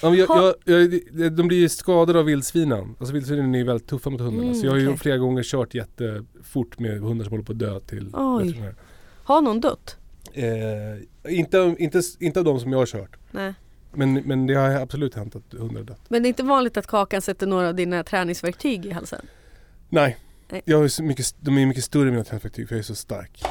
Ja, 0.02 0.10
men 0.10 0.18
jag, 0.18 0.54
jag, 0.64 1.00
jag, 1.14 1.32
de 1.32 1.48
blir 1.48 1.58
ju 1.58 1.68
skadade 1.68 2.18
av 2.18 2.24
vildsvinen. 2.24 2.96
Alltså 2.98 3.14
vildsvinen 3.14 3.54
är 3.54 3.58
ju 3.58 3.64
väldigt 3.64 3.88
tuffa 3.88 4.10
mot 4.10 4.20
hundarna. 4.20 4.42
Mm, 4.42 4.54
så 4.54 4.66
jag 4.66 4.72
har 4.72 4.78
ju 4.78 4.86
okej. 4.86 4.98
flera 4.98 5.16
gånger 5.16 5.42
kört 5.42 5.74
jättefort 5.74 6.78
med 6.78 7.00
hundar 7.00 7.24
som 7.24 7.32
håller 7.32 7.44
på 7.44 7.52
att 7.52 7.58
dö 7.58 7.80
till 7.80 8.10
Oj. 8.12 8.46
veterinären. 8.46 8.74
Har 9.24 9.40
någon 9.40 9.60
dött? 9.60 9.96
Eh, 10.32 11.38
inte, 11.38 11.74
inte, 11.78 12.02
inte 12.20 12.38
av 12.38 12.44
de 12.44 12.60
som 12.60 12.72
jag 12.72 12.78
har 12.78 12.86
kört. 12.86 13.16
Nej. 13.30 13.54
Men, 13.94 14.14
men 14.14 14.46
det 14.46 14.54
har 14.54 14.70
absolut 14.70 15.14
hänt 15.14 15.36
att 15.36 15.52
hundar 15.58 15.80
har 15.80 15.86
dött. 15.86 16.00
Men 16.08 16.22
det 16.22 16.26
är 16.26 16.28
inte 16.28 16.42
vanligt 16.42 16.76
att 16.76 16.86
Kakan 16.86 17.22
sätter 17.22 17.46
några 17.46 17.68
av 17.68 17.74
dina 17.74 18.04
träningsverktyg 18.04 18.86
i 18.86 18.90
halsen? 18.90 19.26
Nej. 19.88 20.16
Nej. 20.48 20.62
Jag 20.64 20.90
så 20.90 21.02
mycket, 21.02 21.34
de 21.40 21.58
är 21.58 21.66
mycket 21.66 21.84
större 21.84 22.08
än 22.08 22.10
mina 22.10 22.24
träningsverktyg 22.24 22.68
för 22.68 22.74
jag 22.74 22.80
är 22.80 22.84
så 22.84 22.94
stark. 22.94 23.42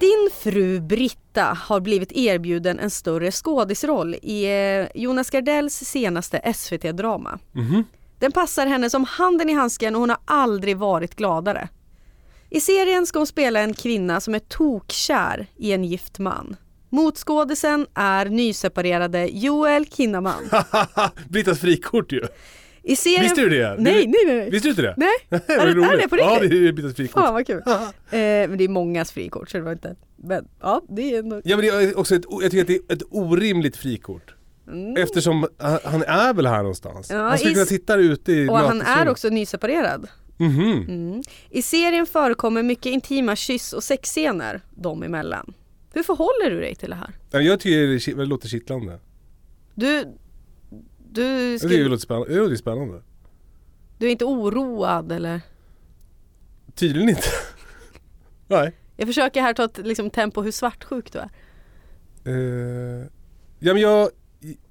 Din 0.00 0.30
fru 0.34 0.80
Britta 0.80 1.44
har 1.44 1.80
blivit 1.80 2.12
erbjuden 2.12 2.78
en 2.78 2.90
större 2.90 3.30
skådisroll 3.32 4.14
i 4.22 4.44
eh, 4.44 4.86
Jonas 4.94 5.30
Gardells 5.30 5.74
senaste 5.74 6.52
SVT-drama. 6.54 7.38
Mhm. 7.52 7.84
Den 8.18 8.32
passar 8.32 8.66
henne 8.66 8.90
som 8.90 9.04
handen 9.04 9.50
i 9.50 9.52
handsken 9.52 9.94
och 9.94 10.00
hon 10.00 10.10
har 10.10 10.18
aldrig 10.24 10.76
varit 10.76 11.14
gladare. 11.14 11.68
I 12.50 12.60
serien 12.60 13.06
ska 13.06 13.18
hon 13.18 13.26
spela 13.26 13.60
en 13.60 13.74
kvinna 13.74 14.20
som 14.20 14.34
är 14.34 14.38
tokkär 14.38 15.46
i 15.56 15.72
en 15.72 15.84
gift 15.84 16.18
man. 16.18 16.56
Motskådisen 16.90 17.86
är 17.94 18.26
nyseparerade 18.26 19.28
Joel 19.32 19.86
Kinnaman. 19.86 20.50
Brittas 21.28 21.60
frikort 21.60 22.12
ju. 22.12 22.22
I 22.88 22.96
serien... 22.96 23.22
Visste 23.22 23.40
du 23.40 23.48
det? 23.48 23.76
Nej, 23.78 24.06
nej, 24.06 24.24
nej. 24.26 24.50
Visste 24.50 24.66
du 24.68 24.70
inte 24.70 24.82
det? 24.82 24.94
Nej, 24.96 25.08
är, 25.30 25.38
det- 25.74 25.84
är 25.84 25.96
det 25.96 26.08
på 26.08 26.16
Ja, 26.18 26.30
riktigt? 26.40 26.50
det 26.50 26.68
är 26.68 26.72
Brittas 26.72 26.94
frikort. 26.94 27.22
Fan 27.22 27.34
vad 27.34 27.46
kul. 27.46 27.62
eh, 27.66 27.78
men 28.10 28.58
det 28.58 28.64
är 28.64 28.68
mångas 28.68 29.12
frikort 29.12 29.50
så 29.50 29.56
det 29.58 29.64
var 29.64 29.72
inte... 29.72 29.96
Men 30.16 30.48
ja, 30.60 30.82
det 30.88 31.14
är 31.14 31.18
ändå... 31.18 31.40
Ja 31.44 31.56
men 31.56 31.66
det 31.66 31.70
är 31.72 31.98
också 31.98 32.14
ett, 32.14 32.24
jag 32.42 32.50
tycker 32.50 32.60
att 32.60 32.66
det 32.66 32.74
är 32.74 32.92
ett 32.96 33.02
orimligt 33.10 33.76
frikort. 33.76 34.34
Mm. 34.68 34.96
Eftersom 34.96 35.46
han 35.84 36.02
är 36.02 36.34
väl 36.34 36.46
här 36.46 36.58
någonstans. 36.58 37.10
Ja, 37.10 37.16
han 37.28 37.38
skulle 37.38 37.50
i- 37.50 37.54
kunna 37.54 37.66
sitta 37.66 37.96
där 37.96 38.02
ute 38.02 38.32
i 38.32 38.48
Och 38.48 38.58
han 38.58 38.82
är 38.82 39.08
också 39.08 39.28
nyseparerad. 39.28 40.08
Mhm. 40.36 40.84
Mm. 40.88 41.22
I 41.50 41.62
serien 41.62 42.06
förekommer 42.06 42.62
mycket 42.62 42.86
intima 42.86 43.36
kyss 43.36 43.72
och 43.72 43.84
sexscener 43.84 44.60
dem 44.76 45.02
emellan. 45.02 45.54
Hur 45.92 46.02
förhåller 46.02 46.50
du 46.50 46.60
dig 46.60 46.74
till 46.74 46.90
det 46.90 46.96
här? 46.96 47.10
Ja, 47.30 47.40
Jag 47.40 47.60
tycker 47.60 48.16
det 48.16 48.24
låter 48.26 48.48
kittlande. 48.48 48.98
Du, 49.74 50.04
du, 51.12 51.58
tycker 51.58 51.78
det 51.78 51.88
låter 51.88 52.02
spännande. 52.02 52.28
Det 52.34 52.40
låter 52.40 52.56
spännande. 52.56 53.02
du 53.98 54.06
är 54.06 54.10
inte 54.10 54.24
oroad 54.24 55.12
eller? 55.12 55.40
Tydligen 56.74 57.08
inte. 57.08 57.22
Nej. 58.46 58.76
Jag 58.96 59.06
försöker 59.08 59.40
här 59.42 59.54
ta 59.54 59.64
ett 59.64 59.78
liksom, 59.78 60.10
tempo 60.10 60.42
hur 60.42 60.50
svartsjuk 60.52 61.12
du 61.12 61.18
är. 61.18 61.30
Eh, 62.24 63.06
ja 63.58 63.72
men 63.72 63.82
jag, 63.82 64.08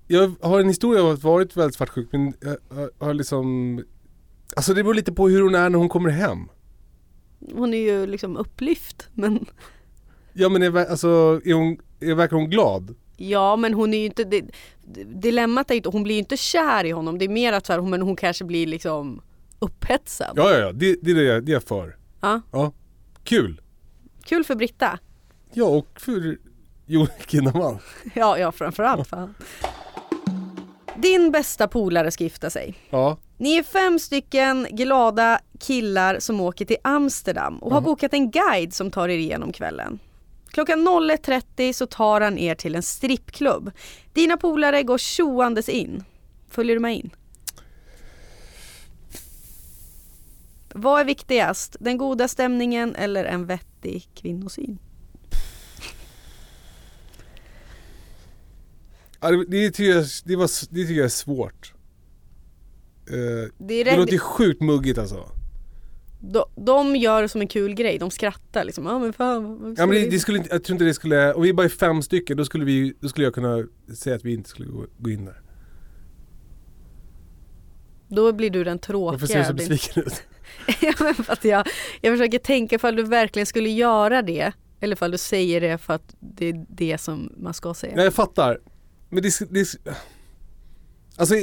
jag 0.07 0.35
har 0.41 0.59
en 0.59 0.67
historia 0.67 1.03
av 1.03 1.09
att 1.11 1.23
varit 1.23 1.57
väldigt 1.57 1.75
svartsjuk 1.75 2.07
men 2.11 2.33
jag 2.41 2.57
har- 3.05 3.13
liksom 3.13 3.83
Alltså 4.55 4.73
det 4.73 4.83
beror 4.83 4.93
lite 4.93 5.11
på 5.13 5.27
hur 5.29 5.41
hon 5.41 5.55
är 5.55 5.69
när 5.69 5.79
hon 5.79 5.89
kommer 5.89 6.09
hem. 6.09 6.39
Hon 7.53 7.73
är 7.73 7.77
ju 7.77 8.07
liksom 8.07 8.37
upplyft 8.37 9.09
men 9.13 9.45
Ja 10.33 10.49
men 10.49 10.63
är, 10.63 10.75
alltså, 10.85 11.41
är 11.45 11.53
hon, 11.53 11.77
är, 11.99 12.15
verkar 12.15 12.35
hon 12.37 12.49
glad? 12.49 12.95
Ja 13.17 13.55
men 13.55 13.73
hon 13.73 13.93
är 13.93 13.97
ju 13.97 14.05
inte, 14.05 14.23
det, 14.23 14.45
dilemmat 15.05 15.69
är 15.69 15.73
ju 15.73 15.77
inte, 15.77 15.89
hon 15.89 16.03
blir 16.03 16.15
ju 16.15 16.19
inte 16.19 16.37
kär 16.37 16.83
i 16.83 16.91
honom. 16.91 17.17
Det 17.17 17.25
är 17.25 17.29
mer 17.29 17.53
att 17.53 17.65
så 17.65 17.73
här, 17.73 17.79
hon, 17.79 17.89
men 17.89 18.01
hon 18.01 18.15
kanske 18.15 18.45
blir 18.45 18.67
liksom 18.67 19.21
upphetsad. 19.59 20.33
Ja 20.35 20.51
ja 20.51 20.57
ja, 20.57 20.71
det, 20.71 20.95
det 21.01 21.11
är 21.11 21.15
det 21.15 21.23
jag, 21.23 21.45
det 21.45 21.51
är 21.51 21.53
jag 21.53 21.63
för. 21.63 21.97
Ja. 22.21 22.41
Ja. 22.51 22.71
Kul! 23.23 23.61
Kul 24.23 24.43
för 24.43 24.55
Britta. 24.55 24.99
Ja 25.53 25.65
och 25.65 26.01
för 26.01 26.37
Joel 26.85 27.09
Kinnaman. 27.27 27.79
Ja, 28.13 28.37
ja 28.37 28.51
framförallt. 28.51 29.07
Fan. 29.07 29.33
Din 30.95 31.31
bästa 31.31 31.67
polare 31.67 32.11
ska 32.11 32.23
gifta 32.23 32.49
sig. 32.49 32.75
Ja. 32.89 33.17
Ni 33.37 33.57
är 33.57 33.63
fem 33.63 33.99
stycken 33.99 34.67
glada 34.71 35.39
killar 35.59 36.19
som 36.19 36.41
åker 36.41 36.65
till 36.65 36.77
Amsterdam 36.81 37.57
och 37.57 37.71
har 37.71 37.81
bokat 37.81 38.13
en 38.13 38.31
guide 38.31 38.73
som 38.73 38.91
tar 38.91 39.09
er 39.09 39.17
igenom 39.17 39.51
kvällen. 39.51 39.99
Klockan 40.57 40.87
01.30 40.87 41.73
så 41.73 41.85
tar 41.85 42.21
han 42.21 42.37
er 42.37 42.55
till 42.55 42.75
en 42.75 42.83
strippklubb. 42.83 43.71
Dina 44.13 44.37
polare 44.37 44.83
går 44.83 44.97
tjoandes 44.97 45.69
in. 45.69 46.03
Följer 46.49 46.75
du 46.75 46.79
med 46.79 46.95
in? 46.95 47.09
Vad 50.73 51.01
är 51.01 51.05
viktigast? 51.05 51.75
Den 51.79 51.97
goda 51.97 52.27
stämningen 52.27 52.95
eller 52.95 53.25
en 53.25 53.45
vettig 53.45 54.09
kvinnosyn? 54.15 54.79
Det, 59.47 59.71
tycker 59.71 59.91
jag, 59.91 60.05
det, 60.25 60.35
var, 60.35 60.49
det 60.73 60.81
tycker 60.81 60.93
jag 60.93 61.05
är 61.05 61.09
svårt. 61.09 61.73
Eh, 63.07 63.51
Det 63.57 63.73
är 63.73 63.85
det 63.85 63.97
låter 63.97 64.13
ju 64.13 64.19
sjukt 64.19 64.61
muggigt 64.61 64.99
alltså. 64.99 65.36
De, 66.19 66.45
de 66.55 66.95
gör 66.95 67.27
som 67.27 67.41
en 67.41 67.47
kul 67.47 67.73
grej, 67.73 67.97
de 67.97 68.11
skrattar 68.11 68.63
liksom. 68.63 68.85
Ja 68.85 68.99
men 68.99 69.13
fan. 69.13 69.75
Ja, 69.77 69.85
men 69.85 70.09
det, 70.09 70.19
skulle 70.19 70.37
inte, 70.37 70.49
jag 70.51 70.63
tror 70.63 70.75
inte 70.75 70.85
det 70.85 70.93
skulle, 70.93 71.33
om 71.33 71.41
vi 71.41 71.53
bara 71.53 71.65
är 71.65 71.69
fem 71.69 72.01
stycken 72.01 72.37
då 72.37 72.45
skulle, 72.45 72.65
vi, 72.65 72.93
då 72.99 73.09
skulle 73.09 73.25
jag 73.25 73.33
kunna 73.33 73.65
säga 73.95 74.15
att 74.15 74.25
vi 74.25 74.33
inte 74.33 74.49
skulle 74.49 74.67
gå, 74.67 74.85
gå 74.97 75.09
in 75.09 75.25
där. 75.25 75.41
Då 78.07 78.31
blir 78.31 78.49
du 78.49 78.63
den 78.63 78.79
tråkiga. 78.79 79.11
Varför 79.11 79.27
ser 79.27 79.39
du 79.39 79.45
så 79.45 79.53
besviken 79.53 80.03
ut? 80.03 80.23
Ja, 80.81 80.93
men 80.99 81.15
för 81.15 81.33
att 81.33 81.45
jag, 81.45 81.67
jag 82.01 82.13
försöker 82.17 82.39
tänka 82.39 82.75
ifall 82.75 82.95
du 82.95 83.03
verkligen 83.03 83.45
skulle 83.45 83.69
göra 83.69 84.21
det. 84.21 84.51
Eller 84.79 84.95
ifall 84.95 85.11
du 85.11 85.17
säger 85.17 85.61
det 85.61 85.77
för 85.77 85.93
att 85.93 86.15
det 86.19 86.45
är 86.45 86.65
det 86.69 86.97
som 86.97 87.33
man 87.37 87.53
ska 87.53 87.73
säga. 87.73 87.95
Nej 87.95 88.03
jag 88.03 88.13
fattar. 88.13 88.59
Men 89.09 89.23
det, 89.23 89.39
det 89.49 89.75
Alltså 91.17 91.35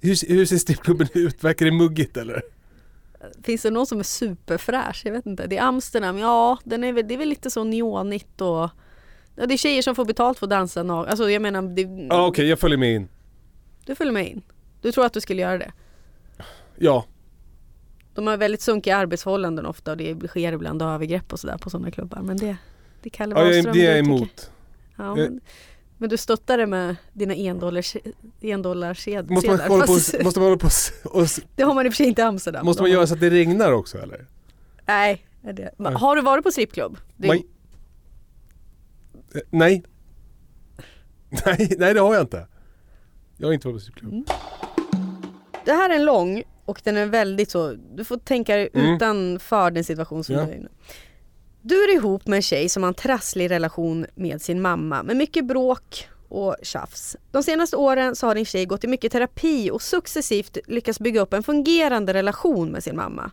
hur, 0.00 0.28
hur 0.28 0.46
ser 0.46 0.56
strippklubben 0.56 1.08
ut? 1.14 1.44
Verkar 1.44 1.66
det 1.66 1.72
muggigt 1.72 2.16
eller? 2.16 2.42
Finns 3.42 3.62
det 3.62 3.70
någon 3.70 3.86
som 3.86 3.98
är 3.98 4.02
superfräsch? 4.02 5.02
Jag 5.04 5.12
vet 5.12 5.26
inte. 5.26 5.46
Det 5.46 5.56
är 5.56 5.62
Amsterdam, 5.62 6.18
ja 6.18 6.58
den 6.64 6.84
är 6.84 6.92
väl, 6.92 7.08
det 7.08 7.14
är 7.14 7.18
väl 7.18 7.28
lite 7.28 7.50
så 7.50 7.64
neonigt 7.64 8.40
och 8.40 8.70
ja, 9.36 9.46
Det 9.46 9.54
är 9.54 9.58
tjejer 9.58 9.82
som 9.82 9.94
får 9.94 10.04
betalt 10.04 10.38
för 10.38 10.46
att 10.46 10.50
dansa 10.50 10.82
naken. 10.82 11.10
Alltså 11.10 11.30
jag 11.30 11.42
menar, 11.42 11.62
det, 11.62 12.06
Ja 12.10 12.26
okej, 12.26 12.46
jag 12.46 12.58
följer 12.58 12.78
med 12.78 12.94
in. 12.94 13.08
du 13.86 13.94
följer 13.94 14.12
med 14.12 14.26
in. 14.28 14.42
Du 14.82 14.92
tror 14.92 15.04
att 15.04 15.12
du 15.12 15.20
skulle 15.20 15.42
göra 15.42 15.58
det? 15.58 15.72
Ja. 16.76 17.04
De 18.14 18.26
har 18.26 18.36
väldigt 18.36 18.60
sunkiga 18.60 18.96
arbetsförhållanden 18.96 19.66
ofta 19.66 19.90
och 19.90 19.96
det 19.96 20.28
sker 20.28 20.52
ibland 20.52 20.82
övergrepp 20.82 21.32
och 21.32 21.40
sådär 21.40 21.58
på 21.58 21.70
sådana 21.70 21.90
klubbar. 21.90 22.20
Men 22.22 22.36
det, 22.36 22.56
det 23.02 23.18
ja 23.18 23.26
jag, 23.26 23.34
Wahlström, 23.34 23.74
det 23.74 23.86
är 23.86 23.90
jag 23.90 23.98
emot. 23.98 24.50
Ja, 24.96 25.14
men, 25.14 25.40
men 25.98 26.08
du 26.08 26.16
stöttar 26.16 26.58
det 26.58 26.66
med 26.66 26.96
dina 27.12 27.34
endollars, 27.34 27.96
endollarsedlar? 28.40 29.30
Måste 29.34 29.50
man 29.50 29.60
hålla 29.60 29.86
på, 29.86 29.92
måste 29.92 30.18
man 30.40 30.48
hålla 30.48 30.56
på 30.56 30.66
och, 31.04 31.22
s- 31.22 31.40
Det 31.56 31.62
har 31.62 31.74
man 31.74 31.86
i 31.86 31.88
och 31.88 31.92
för 31.92 31.96
sig 31.96 32.06
inte 32.06 32.20
i 32.22 32.24
Amsterdam. 32.24 32.66
Måste 32.66 32.82
man 32.82 32.90
göra 32.90 33.06
så 33.06 33.14
att 33.14 33.20
det 33.20 33.30
regnar 33.30 33.72
också 33.72 33.98
eller? 33.98 34.26
Nej. 34.86 35.26
är 35.42 35.52
Det. 35.52 35.70
Har 35.94 36.16
du 36.16 36.22
varit 36.22 36.44
på 36.44 36.50
strippklubb? 36.50 36.98
Nej. 37.16 37.46
Eh, 39.34 39.40
Nej. 39.50 39.82
Nej, 41.46 41.74
nej 41.78 41.94
det 41.94 42.00
har 42.00 42.14
jag 42.14 42.22
inte. 42.22 42.46
Jag 43.36 43.48
har 43.48 43.52
inte 43.52 43.68
varit 43.68 43.76
på 43.76 43.80
strippklubb. 43.80 44.12
Mm. 44.12 44.24
Det 45.64 45.72
här 45.72 45.90
är 45.90 45.94
en 45.94 46.04
lång 46.04 46.42
och 46.64 46.80
den 46.84 46.96
är 46.96 47.06
väldigt 47.06 47.50
så, 47.50 47.72
du 47.94 48.04
får 48.04 48.16
tänka 48.18 48.56
dig 48.56 48.68
Mm. 48.74 48.94
utanför 48.94 49.70
den 49.70 49.84
situation 49.84 50.24
som 50.24 50.34
Ja. 50.34 50.44
du 50.44 50.50
är 50.52 50.56
i 50.56 50.60
nu. 50.60 50.68
Du 51.62 51.84
är 51.84 51.94
ihop 51.94 52.26
med 52.26 52.36
en 52.36 52.42
tjej 52.42 52.68
som 52.68 52.82
har 52.82 52.88
en 52.88 52.94
trasslig 52.94 53.50
relation 53.50 54.06
med 54.14 54.42
sin 54.42 54.62
mamma 54.62 55.02
med 55.02 55.16
mycket 55.16 55.44
bråk 55.44 56.08
och 56.28 56.56
tjafs. 56.62 57.16
De 57.30 57.42
senaste 57.42 57.76
åren 57.76 58.16
så 58.16 58.26
har 58.26 58.34
din 58.34 58.44
tjej 58.44 58.66
gått 58.66 58.84
i 58.84 58.86
mycket 58.86 59.12
terapi 59.12 59.70
och 59.70 59.82
successivt 59.82 60.58
lyckats 60.66 61.00
bygga 61.00 61.20
upp 61.20 61.32
en 61.32 61.42
fungerande 61.42 62.14
relation 62.14 62.68
med 62.68 62.84
sin 62.84 62.96
mamma. 62.96 63.30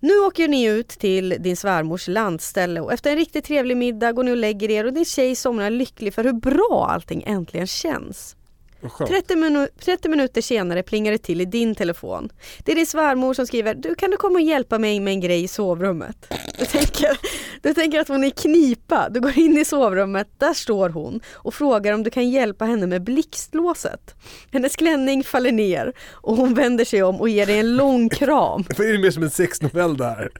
Nu 0.00 0.18
åker 0.18 0.48
ni 0.48 0.64
ut 0.64 0.88
till 0.88 1.36
din 1.40 1.56
svärmors 1.56 2.08
landställe 2.08 2.80
och 2.80 2.92
efter 2.92 3.10
en 3.10 3.16
riktigt 3.16 3.44
trevlig 3.44 3.76
middag 3.76 4.12
går 4.12 4.24
ni 4.24 4.32
och 4.32 4.36
lägger 4.36 4.70
er 4.70 4.84
och 4.84 4.92
din 4.92 5.04
tjej 5.04 5.36
somnar 5.36 5.70
lycklig 5.70 6.14
för 6.14 6.24
hur 6.24 6.32
bra 6.32 6.88
allting 6.90 7.22
äntligen 7.26 7.66
känns. 7.66 8.36
Vad 8.82 8.92
skönt. 8.92 9.10
30, 9.10 9.36
minu 9.36 9.68
30 9.80 10.08
minuter 10.08 10.40
senare 10.40 10.82
plingar 10.82 11.12
det 11.12 11.18
till 11.18 11.40
i 11.40 11.44
din 11.44 11.74
telefon. 11.74 12.32
Det 12.64 12.72
är 12.72 12.76
din 12.76 12.86
svärmor 12.86 13.34
som 13.34 13.46
skriver 13.46 13.74
du 13.74 13.94
kan 13.94 14.10
du 14.10 14.16
komma 14.16 14.34
och 14.34 14.40
hjälpa 14.40 14.78
mig 14.78 15.00
med 15.00 15.12
en 15.12 15.20
grej 15.20 15.42
i 15.42 15.48
sovrummet? 15.48 16.16
Du 16.58 16.64
tänker, 16.64 17.18
du 17.62 17.74
tänker 17.74 18.00
att 18.00 18.08
hon 18.08 18.24
är 18.24 18.30
knipa. 18.30 19.08
Du 19.10 19.20
går 19.20 19.38
in 19.38 19.58
i 19.58 19.64
sovrummet, 19.64 20.28
där 20.38 20.54
står 20.54 20.88
hon 20.88 21.20
och 21.32 21.54
frågar 21.54 21.92
om 21.92 22.02
du 22.02 22.10
kan 22.10 22.30
hjälpa 22.30 22.64
henne 22.64 22.86
med 22.86 23.02
blixtlåset. 23.02 24.14
Hennes 24.52 24.76
klänning 24.76 25.24
faller 25.24 25.52
ner 25.52 25.92
och 26.10 26.36
hon 26.36 26.54
vänder 26.54 26.84
sig 26.84 27.02
om 27.02 27.20
och 27.20 27.28
ger 27.28 27.46
dig 27.46 27.58
en 27.58 27.76
lång 27.76 28.08
kram. 28.08 28.64
För 28.76 28.84
är 28.84 28.92
det 28.92 28.98
mer 28.98 29.10
som 29.10 29.22
en 29.22 29.30
sexnovell 29.30 29.96
det 29.96 30.04
här? 30.04 30.30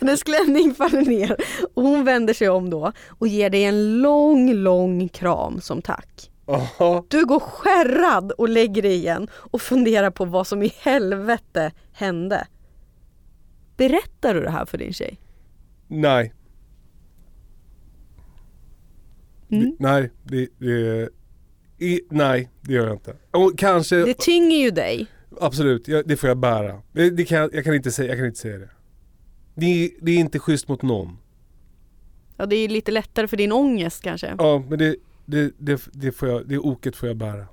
Hennes 0.00 0.22
klänning 0.22 0.74
faller 0.74 1.02
ner 1.02 1.36
och 1.74 1.82
hon 1.82 2.04
vänder 2.04 2.34
sig 2.34 2.48
om 2.48 2.70
då 2.70 2.92
och 3.08 3.28
ger 3.28 3.50
dig 3.50 3.64
en 3.64 4.00
lång, 4.00 4.52
lång 4.54 5.08
kram 5.08 5.60
som 5.60 5.82
tack. 5.82 6.31
Du 7.08 7.26
går 7.26 7.40
skärrad 7.40 8.32
och 8.32 8.48
lägger 8.48 8.82
dig 8.82 8.94
igen 8.94 9.28
och 9.34 9.62
funderar 9.62 10.10
på 10.10 10.24
vad 10.24 10.46
som 10.46 10.62
i 10.62 10.72
helvete 10.78 11.72
hände. 11.92 12.46
Berättar 13.76 14.34
du 14.34 14.40
det 14.40 14.50
här 14.50 14.64
för 14.66 14.78
din 14.78 14.92
tjej? 14.92 15.18
Nej. 15.88 16.34
Mm. 19.50 19.64
Det, 19.70 19.76
nej, 19.78 20.10
det, 20.24 20.48
det, 20.58 21.08
i, 21.78 22.00
nej, 22.10 22.50
det 22.60 22.72
gör 22.72 22.86
jag 22.86 22.94
inte. 22.96 23.16
Och 23.30 23.58
kanske, 23.58 23.96
Det 23.96 24.14
tynger 24.18 24.56
ju 24.56 24.70
dig. 24.70 25.06
absolut, 25.40 25.88
jag, 25.88 26.08
det 26.08 26.16
får 26.16 26.28
jag 26.28 26.38
bära. 26.38 26.82
Det, 26.92 27.24
kan, 27.24 27.50
jag, 27.52 27.64
kan 27.64 27.74
inte 27.74 27.90
säga, 27.92 28.08
jag 28.08 28.16
kan 28.18 28.26
inte 28.26 28.38
säga 28.38 28.58
det. 28.58 28.68
Det, 29.54 29.66
är- 29.66 29.90
det 30.00 30.12
är 30.12 30.16
inte 30.18 30.38
schysst 30.38 30.68
mot 30.68 30.82
någon. 30.82 31.18
Ja, 32.36 32.46
det 32.46 32.56
är 32.56 32.60
ju 32.62 32.68
lite 32.68 32.90
lättare 32.92 33.28
för 33.28 33.36
din 33.36 33.52
ångest 33.52 34.02
kanske. 34.02 34.34
Ja, 34.38 34.64
men 34.68 34.78
det, 34.78 34.96
det, 35.32 35.52
det, 35.58 35.88
det, 35.92 36.12
får 36.12 36.28
jag, 36.28 36.48
det 36.48 36.58
oket 36.58 36.96
får 36.96 37.08
jag 37.08 37.16
bära. 37.16 37.46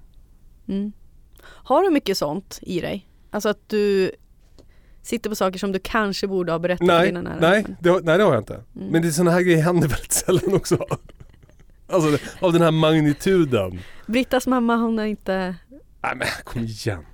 Mm. 0.67 0.91
Har 1.41 1.83
du 1.83 1.89
mycket 1.91 2.17
sånt 2.17 2.59
i 2.61 2.79
dig? 2.79 3.07
Alltså 3.31 3.49
att 3.49 3.69
du 3.69 4.11
sitter 5.01 5.29
på 5.29 5.35
saker 5.35 5.59
som 5.59 5.71
du 5.71 5.79
kanske 5.83 6.27
borde 6.27 6.51
ha 6.51 6.59
berättat 6.59 6.87
för 6.87 6.93
Nej, 6.97 7.05
dina 7.07 7.21
nära 7.21 7.39
nej, 7.39 7.65
det, 7.81 7.89
har- 7.89 8.01
nej 8.01 8.17
det 8.17 8.23
har 8.23 8.33
jag 8.33 8.41
inte. 8.41 8.53
Mm. 8.75 8.87
Men 8.87 9.01
det 9.01 9.07
är 9.07 9.11
sådana 9.11 9.31
här 9.31 9.41
grejer 9.41 9.61
händer 9.63 9.87
väldigt 9.87 10.11
sällan 10.11 10.53
också. 10.53 10.85
Alltså 11.91 12.17
av 12.41 12.53
den 12.53 12.61
här 12.61 12.71
magnituden. 12.71 13.79
Brittas 14.07 14.47
mamma 14.47 14.75
hon 14.75 14.97
har 14.97 15.05
inte 15.05 15.55
Nej 16.01 16.15
men 16.15 16.27
kom 16.43 16.61
igen. 16.63 17.05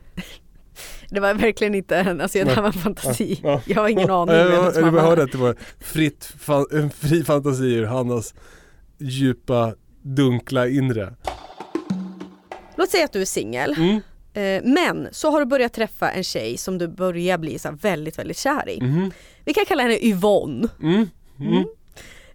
Det 1.09 1.19
var 1.19 1.33
verkligen 1.33 1.75
inte 1.75 1.97
en, 1.97 2.21
alltså 2.21 2.37
det 2.43 2.49
här 2.51 2.61
var 2.61 2.67
en 2.67 2.73
fantasi. 2.73 3.39
Ja. 3.43 3.61
Jag 3.65 3.81
har 3.81 3.89
ingen 3.89 4.11
aning 4.11 4.35
Jag, 4.35 4.47
om 4.47 4.53
jag, 4.53 4.75
jag, 4.75 4.83
mamma. 4.83 5.01
hörde 5.01 5.23
att 5.23 5.31
det 5.31 5.37
var 5.37 5.55
fritt, 5.79 6.33
fan, 6.39 6.65
en 6.71 6.89
fri 6.89 7.23
fantasi 7.23 7.63
ur 7.73 7.85
Hannas 7.85 8.33
djupa, 8.97 9.73
dunkla 10.05 10.67
inre. 10.67 11.13
Låt 12.77 12.89
säga 12.89 13.05
att 13.05 13.13
du 13.13 13.21
är 13.21 13.25
singel. 13.25 13.75
Mm. 13.77 14.01
Eh, 14.33 14.73
Men 14.73 15.07
så 15.11 15.31
har 15.31 15.39
du 15.39 15.45
börjat 15.45 15.73
träffa 15.73 16.11
en 16.11 16.23
tjej 16.23 16.57
som 16.57 16.77
du 16.77 16.87
börjar 16.87 17.37
bli 17.37 17.59
så 17.59 17.71
väldigt, 17.81 18.19
väldigt 18.19 18.37
kär 18.37 18.69
i. 18.69 18.81
Mhm. 18.81 19.11
Vi 19.45 19.53
kan 19.53 19.65
kalla 19.65 19.83
henne 19.83 19.97
Yvonne. 20.01 20.67
Mm. 20.81 21.09
Mm. 21.39 21.65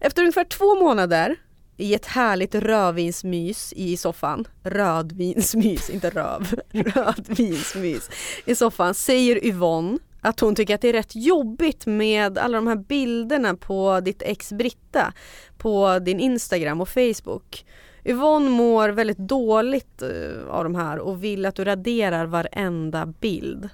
Efter 0.00 0.22
ungefär 0.22 0.44
två 0.44 0.74
månader 0.74 1.36
i 1.76 1.94
ett 1.94 2.06
härligt 2.06 2.54
rödvinsmys 2.54 3.72
i 3.76 3.96
soffan, 3.96 4.44
rödvinsmys, 4.62 5.90
inte 5.90 6.10
röv, 6.10 6.60
rödvinsmys 6.72 8.10
i 8.44 8.54
soffan 8.54 8.94
säger 8.94 9.44
Yvonne 9.46 9.98
att 10.20 10.40
hon 10.40 10.54
tycker 10.54 10.74
att 10.74 10.80
det 10.80 10.88
är 10.88 10.92
rätt 10.92 11.16
jobbigt 11.16 11.86
med 11.86 12.38
alla 12.38 12.58
de 12.58 12.66
här 12.66 12.76
bilderna 12.76 13.54
på 13.54 14.00
ditt 14.00 14.22
ex 14.22 14.52
Britta 14.52 15.12
på 15.58 15.98
din 15.98 16.20
Instagram 16.20 16.80
och 16.80 16.88
Facebook. 16.88 17.64
Yvonne 18.04 18.50
mår 18.50 18.88
väldigt 18.88 19.18
dåligt 19.18 20.02
eh, 20.02 20.48
av 20.48 20.64
de 20.64 20.74
här 20.74 20.98
och 20.98 21.24
vill 21.24 21.46
att 21.46 21.54
du 21.54 21.64
raderar 21.64 22.26
varenda 22.26 23.06
bild. 23.06 23.68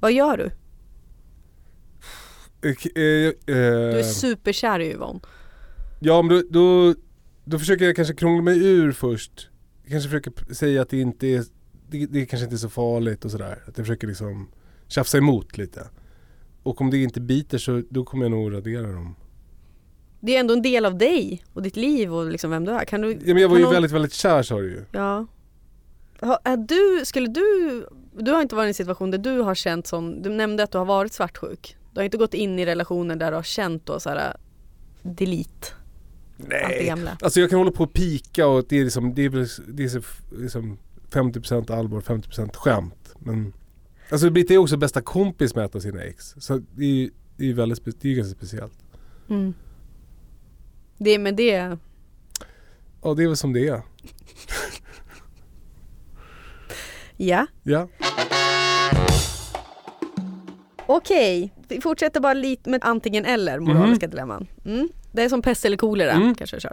Vad 0.00 0.12
gör 0.12 0.36
du? 0.36 0.50
Eh, 2.68 2.70
eh, 2.70 3.34
Du 3.46 3.98
är 3.98 4.02
superkär 4.02 4.80
i 4.80 4.92
Yvonne. 4.92 5.20
Ja 6.00 6.22
men 6.22 6.36
då, 6.36 6.42
då, 6.50 6.94
då 7.44 7.58
försöker 7.58 7.84
jag 7.84 7.96
kanske 7.96 8.14
krångla 8.14 8.42
mig 8.42 8.66
ur 8.66 8.92
först. 8.92 9.48
Jag 9.82 9.90
kanske 9.90 10.08
försöker 10.08 10.54
säga 10.54 10.82
att 10.82 10.88
det 10.88 11.00
inte 11.00 11.26
är, 11.26 11.44
det, 11.90 12.06
det 12.06 12.26
kanske 12.26 12.44
inte 12.44 12.56
är 12.56 12.58
så 12.58 12.68
farligt 12.68 13.24
och 13.24 13.30
sådär. 13.30 13.62
Att 13.66 13.78
jag 13.78 13.86
försöker 13.86 14.06
liksom 14.06 14.48
tjafsa 14.92 15.18
emot 15.18 15.58
lite. 15.58 15.88
Och 16.62 16.80
om 16.80 16.90
det 16.90 16.98
inte 17.02 17.20
biter 17.20 17.58
så 17.58 17.82
då 17.90 18.04
kommer 18.04 18.24
jag 18.24 18.30
nog 18.30 18.52
radera 18.52 18.92
dem. 18.92 19.14
Det 20.20 20.36
är 20.36 20.40
ändå 20.40 20.54
en 20.54 20.62
del 20.62 20.84
av 20.84 20.98
dig 20.98 21.44
och 21.52 21.62
ditt 21.62 21.76
liv 21.76 22.14
och 22.14 22.30
liksom 22.30 22.50
vem 22.50 22.64
du 22.64 22.72
är. 22.72 22.84
Kan 22.84 23.00
du, 23.00 23.12
Ja, 23.12 23.18
men 23.34 23.36
jag 23.42 23.48
var 23.48 23.56
ju 23.56 23.62
någon- 23.62 23.72
väldigt, 23.72 23.92
väldigt 23.92 24.12
kär 24.12 24.42
sa 24.42 24.58
du 24.60 24.70
ju. 24.70 24.84
Ja. 24.92 25.26
Ha- 26.20 26.40
Är 26.44 26.56
du, 26.56 27.04
skulle 27.04 27.28
du, 27.28 27.86
du 28.18 28.30
har 28.30 28.42
inte 28.42 28.54
varit 28.54 28.66
i 28.66 28.68
en 28.68 28.74
situation 28.74 29.10
där 29.10 29.18
du 29.18 29.38
har 29.40 29.54
känt 29.54 29.86
som, 29.86 30.22
du 30.22 30.30
nämnde 30.30 30.62
att 30.62 30.70
du 30.72 30.78
har 30.78 30.84
varit 30.84 31.12
svartsjuk. 31.12 31.76
Du 31.92 32.00
har 32.00 32.04
inte 32.04 32.16
gått 32.16 32.34
in 32.34 32.58
i 32.58 32.66
relationer 32.66 33.16
där 33.16 33.30
du 33.30 33.36
har 33.36 33.42
känt 33.42 33.86
då 33.86 34.00
så 34.00 34.08
här 34.10 34.36
delete. 35.02 35.66
Allt 36.38 36.48
det 36.50 36.94
Nej, 36.96 37.14
alltså 37.20 37.40
jag 37.40 37.50
kan 37.50 37.58
hålla 37.58 37.70
på 37.72 37.84
och 37.84 37.92
pika 37.92 38.46
och 38.46 38.64
det 38.68 38.78
är 38.78 38.84
liksom, 38.84 39.14
det 39.14 39.24
är, 39.24 39.30
det 39.72 39.84
är 39.84 40.02
liksom 40.42 40.78
50% 41.10 41.72
allvar, 41.78 42.00
50% 42.00 42.56
skämt. 42.56 43.14
Men 43.18 43.52
alltså 44.10 44.30
Britta 44.30 44.54
är 44.54 44.58
också 44.58 44.76
bästa 44.76 45.00
kompis 45.00 45.54
med 45.54 45.64
ett 45.64 45.74
av 45.74 45.80
sina 45.80 46.02
ex. 46.02 46.34
Så 46.38 46.58
det 46.76 46.84
är 46.84 46.88
ju 46.88 47.10
det 47.36 47.50
är 47.50 47.54
väldigt, 47.54 48.00
det 48.00 48.10
är 48.12 48.14
ganska 48.16 48.36
speciellt. 48.36 48.78
Mm. 49.30 49.54
Det 50.98 51.18
med 51.18 51.34
det, 51.36 51.78
Ja 53.02 53.14
det 53.14 53.22
är 53.22 53.26
väl 53.26 53.36
som 53.36 53.52
det 53.52 53.68
är. 53.68 53.82
ja. 57.16 57.46
Ja. 57.62 57.88
Okej, 60.86 61.54
vi 61.68 61.80
fortsätter 61.80 62.20
bara 62.20 62.34
lite 62.34 62.70
med 62.70 62.84
antingen 62.84 63.24
eller 63.24 63.58
moraliska 63.60 64.06
dilemman. 64.06 64.46
Mm. 64.64 64.88
Det 65.12 65.22
är 65.22 65.28
som 65.28 65.42
pest 65.42 65.64
eller 65.64 65.76
kolera 65.76 66.12
Mm. 66.12 66.34
kanske 66.34 66.56
jag 66.56 66.62
kör. 66.62 66.72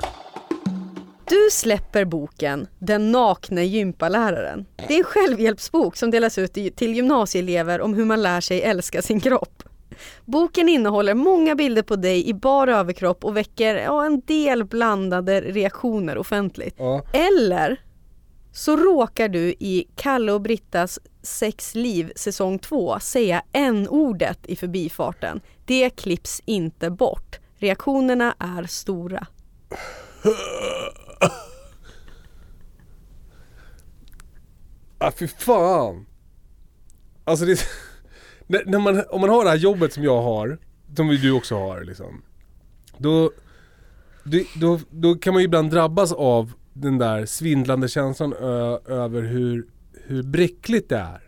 Du 1.30 1.50
släpper 1.52 2.06
boken 2.06 2.68
Den 2.80 3.12
nakne 3.12 3.66
gympaläraren. 3.66 4.66
Det 4.88 4.94
är 4.94 4.98
en 4.98 5.04
självhjälpsbok 5.04 5.96
som 5.96 6.12
delas 6.12 6.38
ut 6.38 6.54
till 6.54 6.96
gymnasieelever 6.96 7.82
om 7.82 7.94
hur 7.94 8.06
man 8.06 8.22
lär 8.22 8.42
sig 8.42 8.62
älska 8.62 9.02
sin 9.02 9.20
kropp. 9.20 9.64
Boken 10.26 10.70
innehåller 10.70 11.14
många 11.14 11.56
bilder 11.56 11.82
på 11.82 11.96
dig 11.96 12.30
i 12.30 12.34
bar 12.34 12.68
överkropp 12.68 13.26
och 13.26 13.38
väcker 13.38 13.76
ja, 13.76 14.06
en 14.06 14.22
del 14.22 14.66
blandade 14.66 15.42
reaktioner 15.42 16.18
offentligt. 16.18 16.76
ja. 16.78 17.04
Eller 17.14 17.82
så 18.52 18.78
råkar 18.78 19.30
du 19.30 19.50
i 19.60 19.88
Kalle 19.96 20.32
och 20.32 20.42
Brittas 20.42 21.00
sexliv 21.22 22.12
säsong 22.16 22.60
2 22.60 23.00
säga 23.00 23.44
n-ordet 23.54 24.40
i 24.46 24.56
förbifarten. 24.56 25.42
Det 25.66 25.90
klipps 25.90 26.42
inte 26.46 26.90
bort. 26.90 27.40
Reaktionerna 27.58 28.36
är 28.40 28.64
stora. 28.64 29.28
Ah, 35.02 35.12
fy 35.12 35.28
fan. 35.28 36.06
Alltså 37.24 37.46
det, 37.46 37.60
när, 38.48 38.66
när 38.66 38.80
man, 38.80 39.04
om 39.10 39.22
man 39.22 39.30
har 39.30 39.44
det 39.44 39.50
här 39.50 39.58
jobbet 39.58 39.94
som 39.94 40.04
jag 40.04 40.22
har, 40.22 40.58
som 40.96 41.08
du 41.08 41.32
också 41.32 41.56
har 41.56 41.84
liksom. 41.84 42.22
Då, 42.98 43.32
då, 44.24 44.40
då, 44.56 44.80
då 44.90 45.16
kan 45.16 45.34
man 45.34 45.42
ju 45.42 45.46
ibland 45.46 45.72
drabbas 45.72 46.12
av 46.12 46.52
den 46.74 46.98
där 46.98 47.26
svindlande 47.26 47.88
känslan 47.88 48.34
ö, 48.34 48.80
över 48.88 49.22
hur, 49.22 49.66
hur 49.94 50.24
bräckligt 50.24 50.90
det 50.90 50.98
är. 50.98 51.22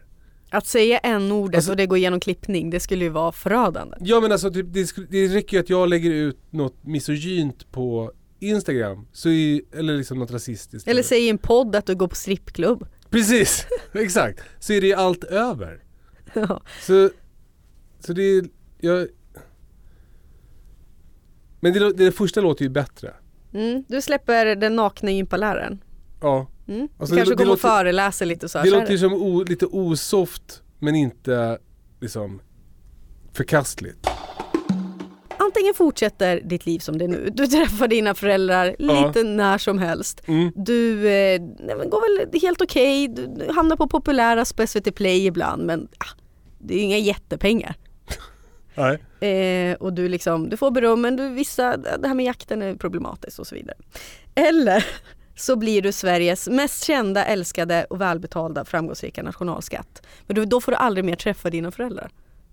Att 0.50 0.66
säga 0.66 0.98
n-ordet 0.98 1.56
Alltså- 1.56 1.72
och 1.72 1.78
det 1.78 1.86
går 1.86 1.98
igenom 1.98 2.20
klippning, 2.20 2.70
det 2.70 2.80
skulle 2.80 3.04
ju 3.06 3.10
vara 3.10 3.32
förödande. 3.32 3.98
Ja 4.00 4.20
men 4.20 4.32
alltså 4.32 4.52
typ, 4.52 4.66
det, 4.70 4.96
det 5.10 5.28
räcker 5.28 5.58
ju 5.58 5.64
att 5.64 5.70
jag 5.70 5.90
lägger 5.90 6.12
ut 6.12 6.38
något 6.50 6.84
misogynt 6.84 7.72
på 7.72 8.12
Instagram, 8.42 9.08
så 9.12 9.30
är, 9.30 9.62
eller 9.74 9.98
liksom 9.98 10.20
något 10.20 10.32
rasistiskt. 10.32 10.88
Eller 10.90 11.04
säg 11.04 11.26
i 11.26 11.30
en 11.30 11.38
podd 11.38 11.76
att 11.76 11.86
du 11.86 11.96
går 11.96 12.08
på 12.08 12.16
strippklubb. 12.16 12.88
Precis, 13.10 13.66
exakt. 13.94 14.40
Så 14.60 14.74
är 14.74 14.82
det 14.82 14.94
allt 14.94 15.24
över. 15.24 15.84
Ja. 16.34 16.62
Så, 16.82 17.10
så 18.00 18.14
det 18.14 18.24
är, 18.24 18.46
jag... 18.80 19.08
Men 21.60 21.74
det, 21.74 21.94
det 21.94 22.12
första 22.12 22.42
låter 22.42 22.64
ju 22.64 22.70
bättre. 22.70 23.14
Mm, 23.54 23.84
du 23.88 24.02
släpper 24.02 24.56
den 24.56 24.76
nakna 24.76 25.12
gympaläraren. 25.12 25.84
Ja. 26.22 26.48
Mm. 26.68 26.88
Alltså, 26.98 27.16
du 27.16 27.20
kanske 27.20 27.32
det- 27.32 27.36
det 27.36 27.38
kommer 27.38 27.46
låter- 27.50 27.62
föreläser 27.70 28.26
lite 28.26 28.46
och 28.46 28.52
så 28.52 28.58
här. 28.58 28.66
Det 28.66 28.72
låter 28.72 28.92
ju 28.92 28.98
som 28.98 29.14
o, 29.14 29.44
lite 29.44 29.66
osoft 29.66 30.64
men 30.80 30.96
inte 30.96 31.58
liksom 32.00 32.42
förkastligt. 33.34 34.08
Antingen 35.52 35.74
fortsätter 35.74 36.42
ditt 36.44 36.66
liv 36.66 36.80
som 36.80 36.98
det 36.98 37.06
är 37.06 37.10
nu. 37.10 37.30
Du 37.34 37.48
träffar 37.48 37.88
dina 37.88 38.16
föräldrar 38.16 38.76
Ja. 38.80 39.08
lite 39.08 39.24
när 39.24 39.58
som 39.58 39.80
helst. 39.80 40.22
Mm. 40.28 40.52
Du 40.56 41.08
eh, 41.10 41.40
går 41.86 42.20
väl 42.32 42.42
helt 42.42 42.62
okej. 42.62 43.08
Du, 43.08 43.28
du 43.28 43.54
hamnar 43.54 43.76
på 43.76 43.88
populära 43.88 44.46
på 44.56 44.68
SVT 44.68 44.96
Play 44.96 45.26
ibland 45.26 45.66
men 45.66 45.88
ah, 45.98 46.18
det 46.60 46.74
är 46.74 46.78
ju 46.78 46.84
inga 46.84 46.98
jättepengar. 46.98 47.76
Nej. 48.76 49.32
Eh, 49.72 49.76
och 49.76 49.94
du, 49.94 50.08
liksom, 50.10 50.50
du 50.50 50.58
får 50.58 50.72
beröm 50.72 51.02
men 51.02 51.16
du, 51.16 51.30
vissa, 51.30 51.78
det 51.78 52.08
här 52.08 52.16
med 52.16 52.26
jakten 52.26 52.62
är 52.62 52.76
problematiskt 52.76 53.40
och 53.40 53.48
så 53.48 53.56
vidare. 53.56 53.78
Eller 54.36 54.86
så 55.36 55.56
blir 55.56 55.82
du 55.82 55.92
Sveriges 55.92 56.50
mest 56.50 56.84
kända, 56.84 57.26
älskade 57.26 57.86
och 57.90 58.02
välbetalda 58.02 58.66
framgångsrika 58.66 59.24
nationalskatt. 59.24 60.08
Men 60.28 60.36
du, 60.36 60.46
då 60.46 60.62
får 60.62 60.72
du 60.72 60.76
aldrig 60.76 61.06
mer 61.06 61.16
träffa 61.16 61.50
dina 61.50 61.72
föräldrar. 61.72 62.10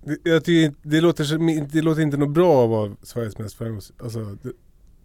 Det, 0.08 0.30
jag 0.30 0.44
tycker, 0.44 0.74
det, 0.82 1.00
låter, 1.00 1.72
det 1.72 1.82
låter 1.82 2.02
inte 2.02 2.16
något 2.16 2.30
bra 2.30 2.64
att 2.64 2.70
vara 2.70 2.96
Sveriges 3.02 3.38
mest 3.38 3.58
framgångsrika. 3.58 4.04
Alltså, 4.04 4.18
det, 4.18 4.52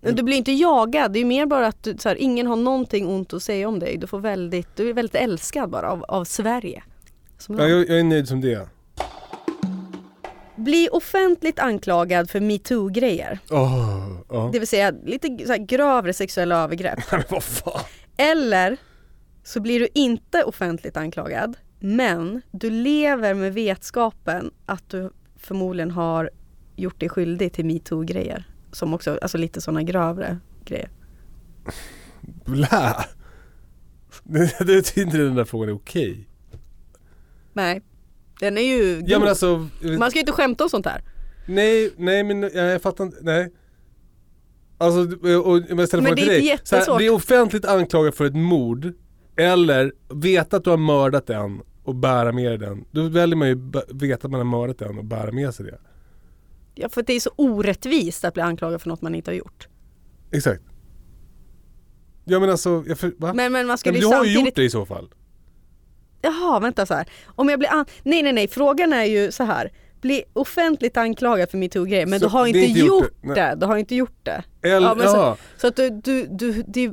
Men 0.02 0.16
du 0.16 0.24
blir 0.24 0.38
inte 0.38 0.52
jagad, 0.52 1.14
det 1.14 1.20
är 1.20 1.26
mer 1.26 1.46
bara 1.46 1.68
att 1.68 1.84
du, 1.84 1.98
så 1.98 2.10
här, 2.10 2.16
ingen 2.16 2.48
har 2.48 2.56
någonting 2.56 3.08
ont 3.08 3.34
att 3.34 3.44
säga 3.44 3.68
om 3.68 3.80
dig. 3.80 3.98
Du, 3.98 4.08
får 4.08 4.20
väldigt, 4.20 4.76
du 4.76 4.90
är 4.90 4.94
väldigt 4.94 5.16
älskad 5.16 5.70
bara 5.70 5.92
av, 5.92 6.04
av 6.04 6.26
Sverige. 6.26 6.84
Ja, 7.48 7.68
jag, 7.68 7.90
jag 7.90 8.00
är 8.00 8.04
nöjd 8.04 8.28
som 8.28 8.42
det. 8.42 8.68
Bli 10.56 10.90
offentligt 10.92 11.60
anklagad 11.60 12.30
för 12.30 12.40
metoo-grejer. 12.40 13.40
Åh, 13.52 14.18
ja. 14.30 14.50
Det 14.54 14.60
vill 14.60 14.68
säga 14.68 14.94
lite 15.06 15.46
så 15.48 15.56
grövre 15.60 16.14
sexuella 16.14 16.64
övergrepp. 16.64 17.00
Eller 18.18 18.78
så 19.44 19.60
blir 19.60 19.80
du 19.80 19.88
inte 19.94 20.44
offentligt 20.44 20.98
anklagad 20.98 21.56
men 21.86 22.42
du 22.52 22.70
lever 22.70 23.34
med 23.34 23.54
vetskapen 23.54 24.52
att 24.66 24.90
du 24.90 25.10
förmodligen 25.36 25.92
har 25.92 26.30
gjort 26.76 27.00
dig 27.00 27.10
skyldig 27.10 27.54
till 27.54 27.66
metoo-grejer. 27.66 28.48
Som 28.72 28.94
också, 28.94 29.20
alltså 29.22 29.38
lite 29.38 29.62
sådana 29.62 29.84
grövre 29.84 30.38
grejer. 30.66 30.90
Blä. 32.46 32.96
Det, 34.24 34.66
det 34.66 34.82
tycker 34.82 35.02
inte 35.02 35.18
den 35.18 35.36
där 35.36 35.46
frågan 35.46 35.70
är 35.70 35.74
okej. 35.76 36.28
Nej, 37.54 37.82
den 38.40 38.58
är 38.58 38.62
ju 38.62 39.04
Ja 39.08 39.20
men 39.20 39.28
alltså, 39.30 39.68
Man 40.00 40.10
ska 40.10 40.18
ju 40.18 40.22
inte 40.22 40.32
skämta 40.32 40.64
om 40.64 40.70
sånt 40.70 40.86
här. 40.86 41.04
nej, 41.48 41.94
nej 41.98 42.24
men 42.24 42.42
jag, 42.42 42.54
jag 42.54 42.82
fattar 42.82 43.04
inte, 43.04 43.18
nej. 43.22 43.54
Alltså, 44.78 45.18
och, 45.28 45.48
och, 45.48 45.62
Men 45.70 45.88
frågan 45.88 46.04
det 46.04 46.12
är 46.12 46.16
dig. 46.16 46.26
här, 46.26 46.48
jättesvårt. 46.48 46.98
bli 46.98 47.10
offentligt 47.10 47.66
anklagad 47.66 48.14
för 48.16 48.26
ett 48.26 48.36
mord, 48.36 48.94
eller 49.36 49.94
veta 50.14 50.58
att 50.58 50.64
du 50.64 50.70
har 50.70 50.78
mördat 50.78 51.30
en 51.30 51.62
och 51.84 51.96
bära 51.96 52.32
med 52.32 52.60
den. 52.60 52.86
Då 52.92 53.08
väljer 53.08 53.36
man 53.36 53.48
ju 53.48 53.72
veta 53.88 54.26
att 54.28 54.32
man 54.32 54.40
har 54.40 54.46
mördat 54.46 54.82
en 54.82 54.98
och 54.98 55.06
bära 55.06 55.32
med 55.32 55.54
sig 55.54 55.66
det. 55.66 55.80
Ja, 56.76 56.90
för 56.90 57.04
det 57.04 57.14
är 57.14 57.20
så 57.20 57.32
orättvist 57.36 58.26
att 58.26 58.34
bli 58.34 58.44
anklagad 58.44 58.82
för 58.82 58.90
något 58.90 59.02
man 59.02 59.16
inte 59.16 59.32
har 59.32 59.36
gjort. 59.36 59.68
Exakt. 60.32 60.64
Ja 62.26 62.40
men 62.40 62.50
alltså, 62.50 62.84
jag 62.88 62.98
för, 63.00 63.14
va? 63.18 63.34
Men, 63.34 63.36
men 63.36 63.52
man 63.52 63.68
men 63.68 63.78
skulle 63.78 63.98
du 63.98 64.00
ju 64.00 64.06
har 64.06 64.14
ju 64.14 64.18
samtidigt... 64.20 64.46
gjort 64.46 64.56
det 64.56 64.64
i 64.64 64.70
så 64.70 64.86
fall. 64.86 65.10
Jaha, 66.22 66.60
vänta 66.60 66.86
så 66.86 66.94
här. 66.94 67.08
Om 67.26 67.50
jag 67.50 67.60
blir 67.60 67.70
an... 67.74 67.86
Nej, 68.04 68.24
nej, 68.24 68.34
nej. 68.34 68.48
Frågan 68.48 68.94
är 68.94 69.04
ju 69.04 69.32
så 69.32 69.44
här. 69.44 69.72
Bli 70.02 70.24
offentligt 70.34 70.98
anklagad 70.98 71.50
för 71.50 71.58
metoo-grejer 71.58 72.06
men 72.06 72.20
Så 72.20 72.26
du 72.26 72.32
har 72.32 72.48
inte, 72.48 72.60
inte 72.60 72.80
gjort, 72.80 73.04
gjort 73.04 73.12
det. 73.22 73.34
det. 73.34 73.56
Du 73.60 73.66
har 73.66 73.78
inte 73.78 73.96
gjort 73.96 74.18
det. 74.24 74.44
Eller, 74.62 74.88
Ja, 74.88 74.96
men 74.96 75.10
så-. 75.10 75.38
Så 75.58 75.68
att 75.68 75.76
du, 75.76 75.90
du, 75.90 76.28
du 76.28 76.64
det, 76.68 76.92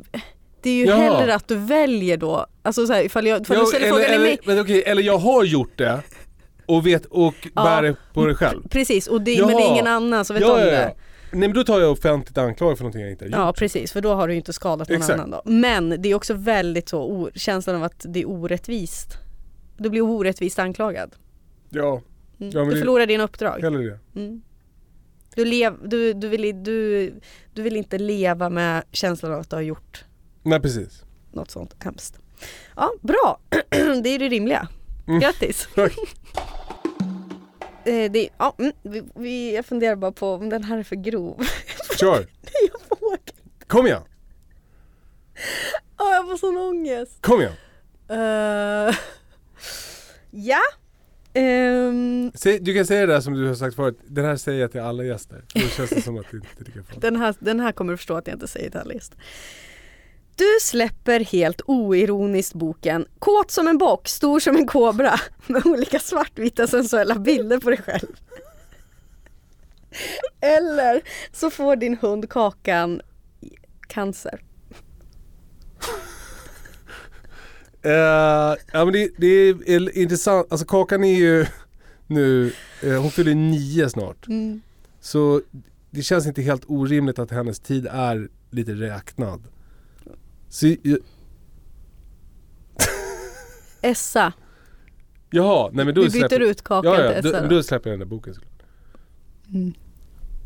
det 0.63 0.71
är 0.71 0.75
ju 0.75 0.85
Jaha. 0.87 0.97
hellre 0.99 1.35
att 1.35 1.49
du 1.49 1.57
väljer 1.57 2.17
då, 2.17 2.47
alltså 2.63 2.87
så 2.87 2.93
här, 2.93 3.03
ifall, 3.05 3.27
jag, 3.27 3.41
ifall 3.43 3.57
Ja, 3.57 3.61
du 3.63 3.67
ställer 3.67 3.87
eller, 3.87 3.97
frågan 4.05 4.15
eller, 4.21 4.39
men 4.45 4.61
okej, 4.61 4.83
eller 4.87 5.03
jag 5.03 5.19
har 5.19 5.45
gjort 5.45 5.79
det 5.79 6.01
och 6.67 6.87
vet 6.87 7.07
och 7.07 7.35
Ja. 7.55 7.65
bär 7.65 7.83
det 7.83 7.97
på 8.13 8.27
det 8.27 8.35
själv. 8.35 8.69
Precis, 8.69 9.07
och 9.07 9.21
det, 9.23 9.39
men 9.47 9.57
det 9.57 9.63
är 9.63 9.71
ingen 9.73 9.87
annan 9.87 10.25
som 10.25 10.35
vet 10.35 10.41
ja, 10.43 10.53
om 10.53 10.59
ja, 10.59 10.65
det. 10.65 10.73
ja. 10.83 10.95
Nej 11.33 11.49
men 11.49 11.53
då 11.53 11.65
tar 11.65 11.81
jag 11.81 11.91
offentligt 11.93 12.39
anklagad 12.39 12.77
för 12.79 12.85
någonting 12.85 13.03
jag 13.03 13.11
inte 13.11 13.25
har 13.25 13.29
gjort. 13.29 13.37
Ja 13.39 13.53
precis, 13.53 13.93
för 13.93 14.01
då 14.01 14.15
har 14.15 14.29
du 14.29 14.35
ju 14.35 14.39
inte 14.39 14.53
skadat 14.53 14.89
någon 14.89 14.97
Exakt. 14.99 15.21
annan 15.21 15.31
då. 15.31 15.43
Men 15.45 16.03
det 16.03 16.09
är 16.11 16.15
också 16.15 16.35
väldigt 16.35 16.89
så, 16.89 17.31
känslan 17.35 17.77
av 17.77 17.83
att 17.83 18.07
det 18.09 18.21
är 18.21 18.29
orättvist. 18.29 19.09
Du 19.79 19.91
blir 19.91 20.01
orättvist 20.01 20.59
anklagad. 20.59 21.11
Ja, 21.71 22.03
Mm. 22.41 22.53
Ja, 22.55 22.61
du 22.65 22.71
det- 22.71 22.77
förlorar 22.77 23.07
dina 23.07 23.25
uppdrag. 23.25 23.61
hellre 23.61 23.83
det. 23.83 24.21
Mm. 24.21 24.43
Du, 25.35 25.45
lev, 25.45 25.73
du, 25.89 26.13
du, 26.13 26.29
vill, 26.29 26.65
du, 26.65 27.13
du 27.55 27.63
vill 27.63 27.77
inte 27.77 27.99
leva 27.99 28.51
med 28.51 28.83
känslan 28.93 29.33
av 29.33 29.41
att 29.41 29.51
du 29.51 29.57
har 29.57 29.63
gjort 29.63 30.05
Nej 30.43 30.61
precis. 30.61 31.05
något 31.33 31.51
sånt 31.51 31.77
hemskt. 31.85 32.19
Ja, 32.77 32.93
bra. 33.01 33.41
det 34.03 34.09
är 34.09 34.19
det 34.19 34.29
rimliga. 34.29 34.69
Mm. 35.09 35.21
Grattis. 35.21 35.69
Eh, 37.85 38.11
det, 38.13 38.29
ja, 38.39 38.55
mm, 38.59 38.73
vi, 38.83 39.03
vi, 39.15 39.55
jag 39.55 39.67
funderar 39.67 39.97
bara 39.97 40.13
på 40.13 40.35
om 40.35 40.49
den 40.49 40.65
här 40.65 40.79
är 40.79 40.83
för 40.83 40.97
grov. 40.97 41.43
Kör, 42.01 42.27
jag 42.71 42.99
vågar. 43.01 43.19
kom 43.67 43.87
igen, 43.87 44.03
Ja, 45.99 46.15
jag 46.15 46.29
får 46.29 46.37
sån 46.37 46.57
ångest. 46.57 47.19
kom 47.21 47.41
igen. 47.41 47.53
Eh, 48.09 48.95
ja. 50.31 50.61
Ehm, 51.33 52.33
Säg, 52.35 52.59
du 52.59 52.75
kan 52.75 52.87
säga 52.87 53.07
det 53.07 53.13
där 53.13 53.21
som 53.21 53.35
du 53.35 53.47
har 53.49 53.55
sagt 53.55 53.77
förut, 53.77 53.99
den 54.07 54.25
här 54.25 54.37
säger 54.37 54.61
jag 54.61 54.73
till 54.73 54.81
alla 54.81 55.05
gäster. 55.05 55.45
Då 55.55 55.61
känns 55.61 55.91
det 55.91 56.03
som 56.03 56.19
att 56.19 56.27
det 56.31 56.37
inte 56.37 56.49
är 56.59 56.65
lika 56.65 56.83
farligt. 56.83 57.03
den, 57.03 57.17
här, 57.17 57.35
den 57.39 57.61
här 57.61 57.73
kommer 57.73 57.93
du 57.93 57.97
förstå 57.97 58.17
att 58.17 58.27
jag 58.27 58.35
inte 58.37 58.49
säger 58.49 58.71
till 58.71 58.81
alla 58.81 58.95
gäster. 58.95 59.19
Du 60.41 60.59
släpper 60.61 61.21
helt 61.21 61.61
oironiskt 61.67 62.55
boken 62.55 63.07
Kåt 63.19 63.51
som 63.51 63.69
en 63.69 63.79
bock, 63.79 64.09
stor 64.09 64.41
som 64.41 64.57
en 64.57 64.67
kobra 64.67 65.21
med 65.47 65.67
olika 65.67 65.99
svartvita 65.99 66.67
sensuella 66.67 67.15
bilder 67.15 67.59
på 67.59 67.71
dig 67.71 67.83
själv. 67.83 68.09
Eller 70.41 71.01
så 71.33 71.51
får 71.51 71.77
din 71.77 71.97
hund 71.97 72.31
Kakan 72.31 73.01
cancer? 73.89 74.41
Eh, 77.83 78.57
ja 78.73 78.85
men 78.85 78.93
det, 78.93 79.11
det 79.17 79.27
är 79.49 79.99
intressant, 79.99 80.47
alltså 80.51 80.67
Kakan 80.67 81.05
är 81.05 81.17
ju 81.17 81.47
nu, 82.07 82.53
eh, 82.83 83.03
hon 83.03 83.11
fyller 83.11 83.35
nio 83.35 83.91
snart. 83.91 84.29
Mm. 84.29 84.61
Så 85.01 85.43
det 85.91 86.03
känns 86.03 86.27
inte 86.27 86.43
helt 86.43 86.65
orimligt 86.67 87.19
att 87.19 87.31
hennes 87.31 87.61
tid 87.61 87.87
är 87.87 88.29
lite 88.51 88.73
räknad. 88.73 89.43
Så, 90.51 90.67
jag- 90.83 90.99
Essa. 93.83 94.33
jaha, 95.31 95.71
nej 95.73 95.85
men 95.85 95.95
då 95.95 96.01
Vi 96.01 96.07
byter 96.11 96.19
släpper, 96.19 96.41
ut 96.41 96.63
Kakan 96.63 96.91
ja, 96.93 96.97
till 96.97 97.05
ja, 97.07 97.13
Essa 97.13 97.43
då, 97.43 97.49
då. 97.49 97.55
då 97.55 97.63
släpper 97.63 97.91
jag 97.91 97.99
den 97.99 98.09
där 98.09 98.17
boken 98.17 98.35
såklart. 98.35 98.63
Mm. 99.49 99.73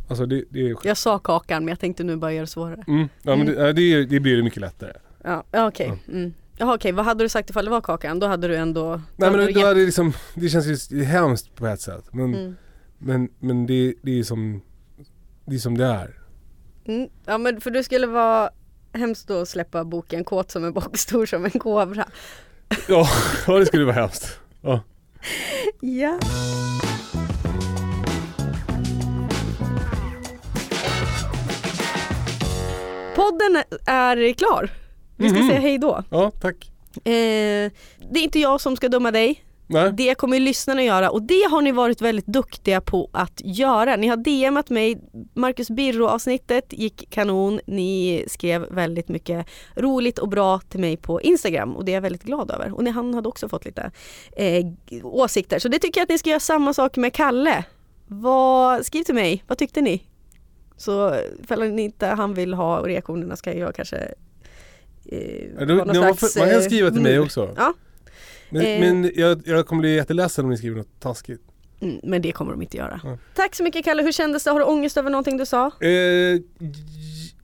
Alltså 0.08 0.26
det, 0.26 0.44
det 0.50 0.60
är 0.70 0.76
Jag 0.84 0.96
sa 0.96 1.18
Kakan 1.18 1.64
men 1.64 1.68
jag 1.72 1.80
tänkte 1.80 2.04
nu 2.04 2.16
bara 2.16 2.32
göra 2.32 2.40
det 2.42 2.46
svårare. 2.46 2.84
mm, 2.86 3.08
ja, 3.22 3.36
men 3.36 3.46
det, 3.46 3.52
ja, 3.52 3.72
det, 3.72 4.04
det 4.04 4.20
blir 4.20 4.36
det 4.36 4.42
mycket 4.42 4.60
lättare. 4.60 4.92
Ja, 5.24 5.44
ja, 5.50 5.68
okej. 5.68 6.02
Mm. 6.08 6.34
Jaha 6.58 6.74
okej, 6.74 6.92
vad 6.92 7.04
hade 7.04 7.24
du 7.24 7.28
sagt 7.28 7.50
ifall 7.50 7.64
det 7.64 7.70
var 7.70 7.80
Kakan? 7.80 8.18
Då 8.18 8.26
hade 8.26 8.48
du 8.48 8.56
ändå... 8.56 9.00
Nej 9.16 9.30
hade 9.30 9.44
men 9.44 9.54
då 9.54 9.60
är 9.66 9.74
det 9.74 9.84
liksom, 9.84 10.12
det 10.34 10.48
känns 10.48 10.92
ju 10.92 11.02
hemskt 11.04 11.54
på 11.54 11.66
ett 11.66 11.80
sätt. 11.80 12.04
Men, 12.12 12.34
Mm. 12.34 12.56
men, 12.98 13.28
men 13.38 13.66
det, 13.66 13.94
det 14.02 14.18
är 14.18 14.22
som, 14.22 14.60
det 15.44 15.54
är 15.54 15.58
som 15.58 15.78
det 15.78 15.84
är. 15.86 16.20
Mm. 16.84 17.08
Ja 17.24 17.38
men 17.38 17.60
för 17.60 17.70
du 17.70 17.82
skulle 17.82 18.06
vara 18.06 18.50
hemskt 18.98 19.30
att 19.30 19.48
släppa 19.48 19.84
boken 19.84 20.24
Kåt 20.24 20.50
som 20.50 20.64
en 20.64 20.72
bock, 20.72 20.96
stor 20.98 21.26
som 21.26 21.44
en 21.44 21.50
kobra. 21.50 22.04
Ja, 22.88 23.08
det 23.46 23.66
skulle 23.66 23.84
vara 23.84 23.94
hemskt. 23.94 24.38
Ja. 24.62 24.80
Ja. 25.80 26.18
Podden 33.14 33.62
är 33.86 34.32
klar. 34.32 34.70
Vi 35.16 35.28
ska 35.30 35.38
Mhm. 35.38 35.48
säga 35.48 35.60
hej 35.60 35.78
då. 35.78 36.02
ja, 36.10 36.30
tack. 36.40 36.70
Eh, 36.96 37.70
det 38.10 38.18
är 38.20 38.22
inte 38.22 38.38
jag 38.38 38.60
som 38.60 38.76
ska 38.76 38.88
döma 38.88 39.10
dig. 39.10 39.44
Nej. 39.66 39.92
Det 39.92 40.14
kommer 40.14 40.40
lyssnarna 40.40 40.82
göra 40.82 41.10
och 41.10 41.22
det 41.22 41.48
har 41.50 41.62
ni 41.62 41.72
varit 41.72 42.02
väldigt 42.02 42.26
duktiga 42.26 42.80
på 42.80 43.10
att 43.12 43.40
göra. 43.44 43.96
Ni 43.96 44.08
har 44.08 44.16
DMat 44.16 44.70
mig, 44.70 45.00
Marcus 45.34 45.70
Birro 45.70 46.06
avsnittet 46.06 46.72
gick 46.72 47.10
kanon. 47.10 47.60
Ni 47.66 48.24
skrev 48.28 48.66
väldigt 48.70 49.08
mycket 49.08 49.46
roligt 49.76 50.18
och 50.18 50.28
bra 50.28 50.58
till 50.58 50.80
mig 50.80 50.96
på 50.96 51.20
Instagram 51.20 51.76
och 51.76 51.84
det 51.84 51.92
är 51.92 51.94
jag 51.94 52.02
väldigt 52.02 52.22
glad 52.22 52.50
över. 52.50 52.74
Och 52.74 52.84
ni, 52.84 52.90
han 52.90 53.14
hade 53.14 53.28
också 53.28 53.48
fått 53.48 53.64
lite 53.64 53.90
eh, 54.36 54.66
åsikter 55.02 55.58
så 55.58 55.68
det 55.68 55.78
tycker 55.78 56.00
jag 56.00 56.04
att 56.04 56.10
ni 56.10 56.18
ska 56.18 56.30
göra 56.30 56.40
samma 56.40 56.74
sak 56.74 56.96
med 56.96 57.12
Kalle. 57.12 57.64
Vad, 58.06 58.86
skriv 58.86 59.02
till 59.02 59.14
mig, 59.14 59.44
vad 59.46 59.58
tyckte 59.58 59.80
ni? 59.80 60.02
Så 60.76 61.14
ifall 61.42 61.68
ni 61.70 61.82
inte 61.82 62.06
han 62.06 62.34
vill 62.34 62.54
ha 62.54 62.86
reaktionerna 62.86 63.36
ska 63.36 63.54
jag 63.58 63.74
kanske 63.74 63.96
eh, 65.04 65.58
ha 65.58 65.64
någon 65.64 65.86
man, 65.86 66.16
slags, 66.16 66.36
man 66.36 66.48
kan 66.48 66.60
eh, 66.60 66.64
skriva 66.64 66.90
till 66.90 67.00
mig 67.00 67.16
mur. 67.16 67.24
också. 67.24 67.54
Ja. 67.56 67.74
Men, 68.54 68.66
Eh. 68.66 68.80
men 68.80 69.10
jag, 69.14 69.42
jag 69.46 69.66
kommer 69.66 69.80
bli 69.80 69.94
jätteledsen 69.94 70.44
om 70.44 70.50
ni 70.50 70.56
skriver 70.56 70.76
något 70.76 71.00
taskigt. 71.00 71.42
Mm, 71.80 72.00
men 72.02 72.22
det 72.22 72.32
kommer 72.32 72.52
de 72.52 72.62
inte 72.62 72.76
göra. 72.76 73.00
Ja. 73.04 73.18
Tack 73.34 73.54
så 73.54 73.62
mycket 73.62 73.84
Kalle, 73.84 74.02
hur 74.02 74.12
kändes 74.12 74.44
det? 74.44 74.50
Har 74.50 74.58
du 74.58 74.64
ångest 74.64 74.96
över 74.96 75.10
någonting 75.10 75.36
du 75.36 75.46
sa? 75.46 75.70
Eh, 75.80 75.90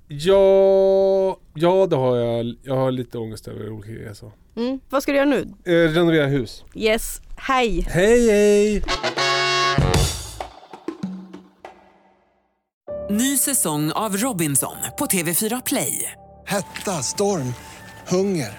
ja, 0.09 1.39
ja 1.55 1.87
det 1.87 1.97
har 1.97 2.17
jag. 2.17 2.55
Jag 2.63 2.77
har 2.77 2.91
lite 2.91 3.19
ångest 3.19 3.49
över 3.49 3.71
olika 3.71 3.93
grejer 3.93 4.15
så. 4.15 4.33
Mm. 4.57 4.81
Vad 4.91 5.03
ska 5.03 5.13
du 5.13 5.19
göra 5.19 5.29
nu? 5.29 5.41
Eh, 5.65 5.93
renovera 5.93 6.27
hus. 6.27 6.65
Yes, 6.75 7.21
hej! 7.37 7.87
Hej 7.91 8.31
hej! 8.31 8.83
Ny 13.11 13.37
säsong 13.39 13.93
av 13.93 14.17
Robinson 14.17 14.77
på 14.99 15.07
TV4 15.07 15.63
Play. 15.67 16.13
Hetta, 16.47 16.91
storm, 17.03 17.55
hunger. 18.09 18.59